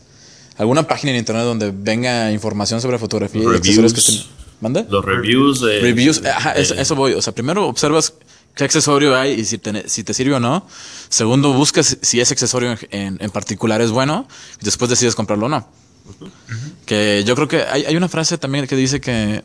alguna 0.57 0.86
página 0.86 1.11
en 1.12 1.18
internet 1.18 1.45
donde 1.45 1.72
venga 1.74 2.30
información 2.32 2.80
sobre 2.80 2.99
fotografía 2.99 3.40
y 3.42 3.45
Reviews. 3.45 3.59
accesorios 3.59 3.92
que 3.95 4.01
estén. 4.01 4.22
¿Mande? 4.61 4.86
Los 4.88 5.05
reviews 5.05 5.61
de. 5.61 5.80
Reviews, 5.80 6.22
eh, 6.24 6.30
ajá, 6.30 6.55
de- 6.55 6.62
eso, 6.62 6.74
eso 6.74 6.95
voy. 6.95 7.12
O 7.14 7.20
sea, 7.20 7.34
primero 7.34 7.66
observas 7.66 8.14
qué 8.55 8.64
accesorio 8.64 9.16
hay 9.16 9.32
y 9.32 9.45
si 9.45 9.59
te, 9.59 9.88
si 9.88 10.05
te 10.05 10.14
sirve 10.14 10.34
o 10.34 10.40
no. 10.40 10.66
Segundo, 11.09 11.53
buscas 11.53 11.99
si 12.01 12.20
ese 12.20 12.32
accesorio 12.34 12.70
en, 12.72 12.78
en- 12.90 13.18
en 13.20 13.30
particular 13.30 13.80
es 13.82 13.90
bueno 13.90 14.26
y 14.61 14.64
después 14.64 14.88
decides 14.88 15.14
comprarlo 15.14 15.47
o 15.47 15.49
no. 15.49 15.68
Que 16.86 17.24
yo 17.26 17.34
creo 17.34 17.49
que 17.49 17.62
hay, 17.62 17.84
hay 17.84 17.97
una 17.97 18.09
frase 18.09 18.38
también 18.38 18.66
que 18.66 18.76
dice 18.76 19.01
que... 19.01 19.42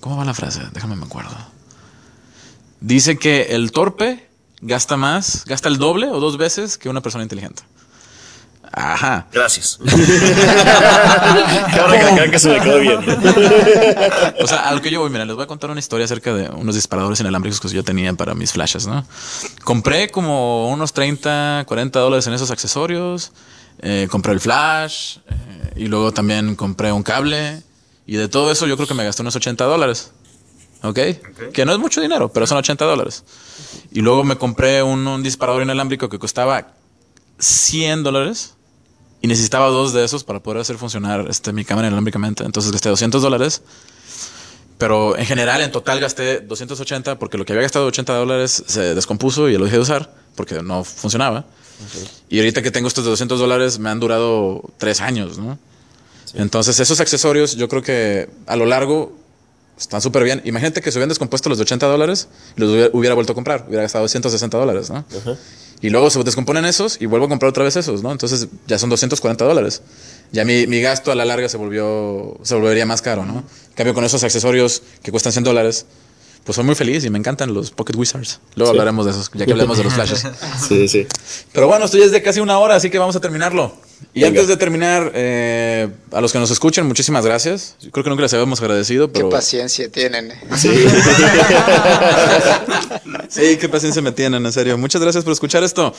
¿Cómo 0.00 0.16
va 0.16 0.24
la 0.24 0.34
frase? 0.34 0.60
Déjame 0.72 0.96
me 0.96 1.04
acuerdo. 1.04 1.36
Dice 2.80 3.18
que 3.18 3.42
el 3.54 3.72
torpe 3.72 4.28
gasta 4.60 4.96
más, 4.96 5.44
gasta 5.46 5.68
el 5.68 5.78
doble 5.78 6.08
o 6.08 6.20
dos 6.20 6.36
veces 6.38 6.78
que 6.78 6.88
una 6.88 7.00
persona 7.02 7.22
inteligente. 7.22 7.62
Ajá. 8.72 9.26
Gracias. 9.32 9.78
Que 12.30 12.38
se 12.38 12.48
me 12.50 12.60
quedó 12.60 12.78
viendo. 12.78 13.12
O 14.40 14.46
sea, 14.46 14.68
a 14.68 14.74
lo 14.74 14.80
que 14.80 14.90
yo 14.90 15.00
voy, 15.00 15.10
mira, 15.10 15.24
les 15.24 15.34
voy 15.34 15.42
a 15.44 15.46
contar 15.46 15.70
una 15.70 15.80
historia 15.80 16.04
acerca 16.04 16.32
de 16.34 16.48
unos 16.50 16.74
disparadores 16.74 17.18
inalámbricos 17.20 17.60
que 17.60 17.68
yo 17.68 17.82
tenía 17.82 18.12
para 18.14 18.34
mis 18.34 18.52
flashes, 18.52 18.86
¿no? 18.86 19.04
Compré 19.64 20.10
como 20.10 20.68
unos 20.70 20.92
30, 20.92 21.64
40 21.66 21.98
dólares 21.98 22.26
en 22.26 22.34
esos 22.34 22.50
accesorios. 22.50 23.32
eh, 23.82 24.06
compré 24.10 24.32
el 24.32 24.40
flash. 24.40 25.16
eh, 25.28 25.72
y 25.76 25.86
luego 25.86 26.12
también 26.12 26.54
compré 26.54 26.92
un 26.92 27.02
cable. 27.02 27.62
Y 28.06 28.16
de 28.16 28.28
todo 28.28 28.50
eso 28.52 28.66
yo 28.66 28.76
creo 28.76 28.86
que 28.88 28.94
me 28.94 29.04
gasté 29.04 29.22
unos 29.22 29.34
80 29.36 29.64
dólares. 29.64 30.12
¿Ok? 30.82 30.98
Que 31.52 31.64
no 31.64 31.72
es 31.72 31.78
mucho 31.78 32.00
dinero, 32.00 32.32
pero 32.32 32.46
son 32.46 32.58
80 32.58 32.84
dólares. 32.84 33.24
Y 33.92 34.00
luego 34.00 34.24
me 34.24 34.36
compré 34.36 34.82
un, 34.82 35.06
un 35.06 35.22
disparador 35.22 35.62
inalámbrico 35.62 36.08
que 36.08 36.18
costaba 36.18 36.72
100 37.38 38.02
dólares. 38.02 38.54
Y 39.22 39.28
necesitaba 39.28 39.66
dos 39.66 39.92
de 39.92 40.02
esos 40.02 40.24
para 40.24 40.40
poder 40.40 40.62
hacer 40.62 40.78
funcionar 40.78 41.26
este, 41.28 41.52
mi 41.52 41.64
cámara 41.64 41.88
inalámbricamente. 41.88 42.44
Entonces 42.44 42.72
gasté 42.72 42.88
200 42.88 43.20
dólares. 43.20 43.62
Pero 44.78 45.18
en 45.18 45.26
general, 45.26 45.60
en 45.60 45.70
total 45.70 46.00
gasté 46.00 46.40
280 46.40 47.18
porque 47.18 47.36
lo 47.36 47.44
que 47.44 47.52
había 47.52 47.64
gastado 47.64 47.84
80 47.84 48.14
dólares 48.14 48.64
se 48.66 48.94
descompuso 48.94 49.50
y 49.50 49.58
lo 49.58 49.64
dejé 49.66 49.76
de 49.76 49.82
usar 49.82 50.14
porque 50.34 50.62
no 50.62 50.84
funcionaba. 50.84 51.44
Y 52.30 52.38
ahorita 52.38 52.62
que 52.62 52.70
tengo 52.70 52.88
estos 52.88 53.04
de 53.04 53.10
200 53.10 53.38
dólares 53.38 53.78
me 53.78 53.90
han 53.90 54.00
durado 54.00 54.62
tres 54.78 55.02
años, 55.02 55.36
¿no? 55.36 55.58
Entonces 56.32 56.80
esos 56.80 56.98
accesorios 57.00 57.56
yo 57.56 57.68
creo 57.68 57.82
que 57.82 58.30
a 58.46 58.56
lo 58.56 58.64
largo 58.64 59.19
están 59.80 60.02
súper 60.02 60.22
bien. 60.24 60.42
Imagínate 60.44 60.82
que 60.82 60.92
se 60.92 60.98
hubieran 60.98 61.08
descompuesto 61.08 61.48
los 61.48 61.58
de 61.58 61.62
80 61.62 61.86
dólares 61.86 62.28
y 62.56 62.60
los 62.60 62.70
hubiera, 62.70 62.90
hubiera 62.92 63.14
vuelto 63.14 63.32
a 63.32 63.34
comprar. 63.34 63.64
Hubiera 63.66 63.82
gastado 63.82 64.06
160 64.06 64.56
dólares, 64.58 64.90
¿no? 64.90 65.04
Y 65.80 65.88
luego 65.88 66.10
se 66.10 66.22
descomponen 66.22 66.66
esos 66.66 67.00
y 67.00 67.06
vuelvo 67.06 67.26
a 67.26 67.28
comprar 67.30 67.48
otra 67.48 67.64
vez 67.64 67.76
esos, 67.76 68.02
¿no? 68.02 68.12
Entonces 68.12 68.48
ya 68.66 68.78
son 68.78 68.90
240 68.90 69.42
dólares. 69.44 69.80
Ya 70.32 70.44
mi, 70.44 70.66
mi 70.66 70.82
gasto 70.82 71.10
a 71.10 71.14
la 71.14 71.24
larga 71.24 71.48
se 71.48 71.56
volvió, 71.56 72.38
se 72.42 72.54
volvería 72.54 72.84
más 72.84 73.00
caro, 73.00 73.24
¿no? 73.24 73.38
En 73.38 73.74
cambio, 73.74 73.94
con 73.94 74.04
esos 74.04 74.22
accesorios 74.22 74.82
que 75.02 75.10
cuestan 75.10 75.32
100 75.32 75.44
dólares, 75.44 75.86
pues 76.44 76.56
soy 76.56 76.64
muy 76.64 76.74
feliz 76.74 77.04
y 77.04 77.10
me 77.10 77.18
encantan 77.18 77.54
los 77.54 77.70
Pocket 77.70 77.96
Wizards. 77.96 78.40
Luego 78.56 78.70
hablaremos 78.70 79.06
de 79.06 79.12
esos, 79.12 79.30
ya 79.32 79.46
que 79.46 79.52
hablemos 79.52 79.78
de 79.78 79.84
los 79.84 79.94
flashes. 79.94 80.26
Sí, 80.68 80.88
sí. 80.88 81.06
Pero 81.52 81.66
bueno, 81.66 81.86
esto 81.86 81.96
ya 81.96 82.04
es 82.04 82.12
de 82.12 82.22
casi 82.22 82.40
una 82.40 82.58
hora, 82.58 82.76
así 82.76 82.90
que 82.90 82.98
vamos 82.98 83.16
a 83.16 83.20
terminarlo. 83.20 83.74
Y 84.12 84.22
Venga. 84.22 84.40
antes 84.40 84.48
de 84.48 84.56
terminar, 84.56 85.12
eh, 85.14 85.88
a 86.10 86.20
los 86.20 86.32
que 86.32 86.38
nos 86.38 86.50
escuchen, 86.50 86.84
muchísimas 86.86 87.24
gracias. 87.24 87.76
Yo 87.80 87.90
creo 87.90 88.02
que 88.02 88.10
nunca 88.10 88.22
les 88.22 88.32
habíamos 88.34 88.60
agradecido, 88.60 89.12
Qué 89.12 89.24
paciencia 89.24 89.90
tienen. 89.90 90.32
eh. 90.32 90.40
Sí, 93.28 93.56
qué 93.58 93.68
paciencia 93.68 94.02
me 94.02 94.10
tienen, 94.10 94.44
en 94.44 94.52
serio. 94.52 94.76
Muchas 94.76 95.00
gracias 95.00 95.22
por 95.22 95.32
escuchar 95.32 95.62
esto. 95.62 95.94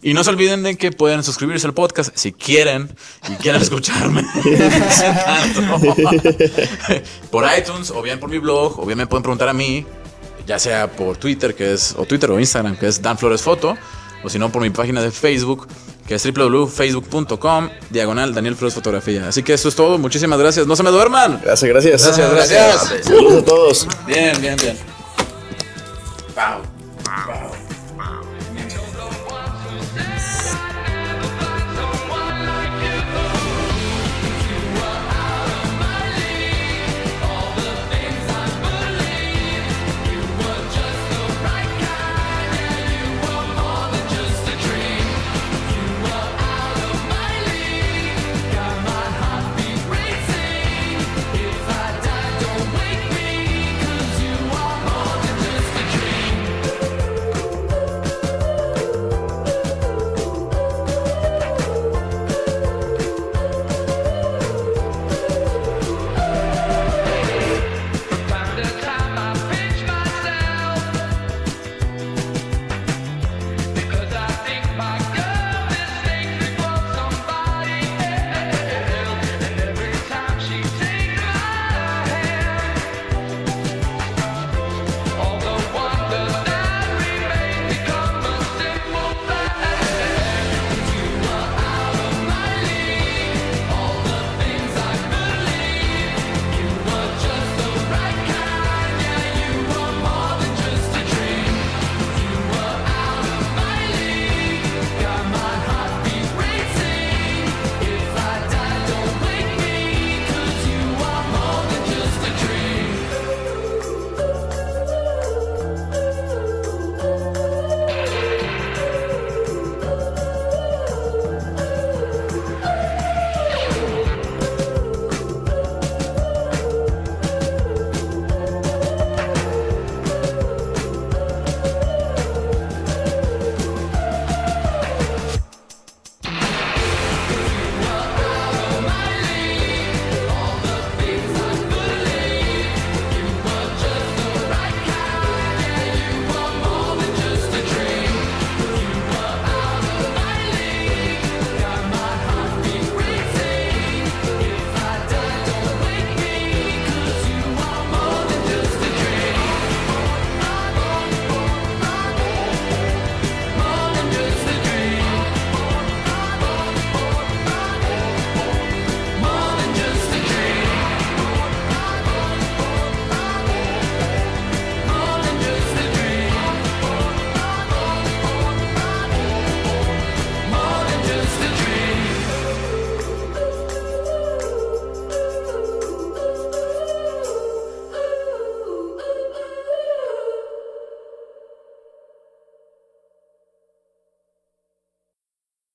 Y 0.00 0.14
no 0.14 0.24
se 0.24 0.30
olviden 0.30 0.62
de 0.62 0.76
que 0.76 0.90
pueden 0.90 1.22
suscribirse 1.22 1.66
al 1.66 1.74
podcast 1.74 2.16
si 2.16 2.32
quieren 2.32 2.88
y 3.28 3.32
quieren 3.34 3.60
escucharme. 3.60 4.22
por 7.30 7.44
iTunes 7.58 7.90
o 7.90 8.00
bien 8.02 8.18
por 8.18 8.30
mi 8.30 8.38
blog, 8.38 8.80
o 8.80 8.86
bien 8.86 8.98
me 8.98 9.06
pueden 9.06 9.22
preguntar 9.22 9.48
a 9.48 9.52
mí, 9.52 9.84
ya 10.46 10.58
sea 10.58 10.90
por 10.90 11.16
Twitter, 11.18 11.54
que 11.54 11.74
es, 11.74 11.94
o 11.96 12.06
Twitter 12.06 12.30
o 12.30 12.40
Instagram, 12.40 12.76
que 12.76 12.86
es 12.88 13.02
Dan 13.02 13.18
Flores 13.18 13.42
Foto, 13.42 13.76
o 14.24 14.30
si 14.30 14.38
no 14.38 14.50
por 14.50 14.62
mi 14.62 14.70
página 14.70 15.02
de 15.02 15.10
Facebook, 15.10 15.68
que 16.06 16.16
es 16.16 16.24
www.facebook.com, 16.24 17.68
diagonal 17.90 18.34
Daniel 18.34 18.56
Flores 18.56 18.74
Fotografía. 18.74 19.28
Así 19.28 19.42
que 19.42 19.54
eso 19.54 19.68
es 19.68 19.74
todo. 19.74 19.98
Muchísimas 19.98 20.38
gracias. 20.38 20.66
No 20.66 20.76
se 20.76 20.82
me 20.82 20.90
duerman. 20.90 21.40
Gracias, 21.42 21.68
gracias. 21.68 22.04
Gracias, 22.04 22.30
gracias. 22.30 23.04
Saludos 23.04 23.42
a 23.42 23.44
todos. 23.44 23.88
Bien, 24.06 24.40
bien, 24.40 24.56
bien. 24.56 24.76
If 26.28 26.38
I 26.38 27.51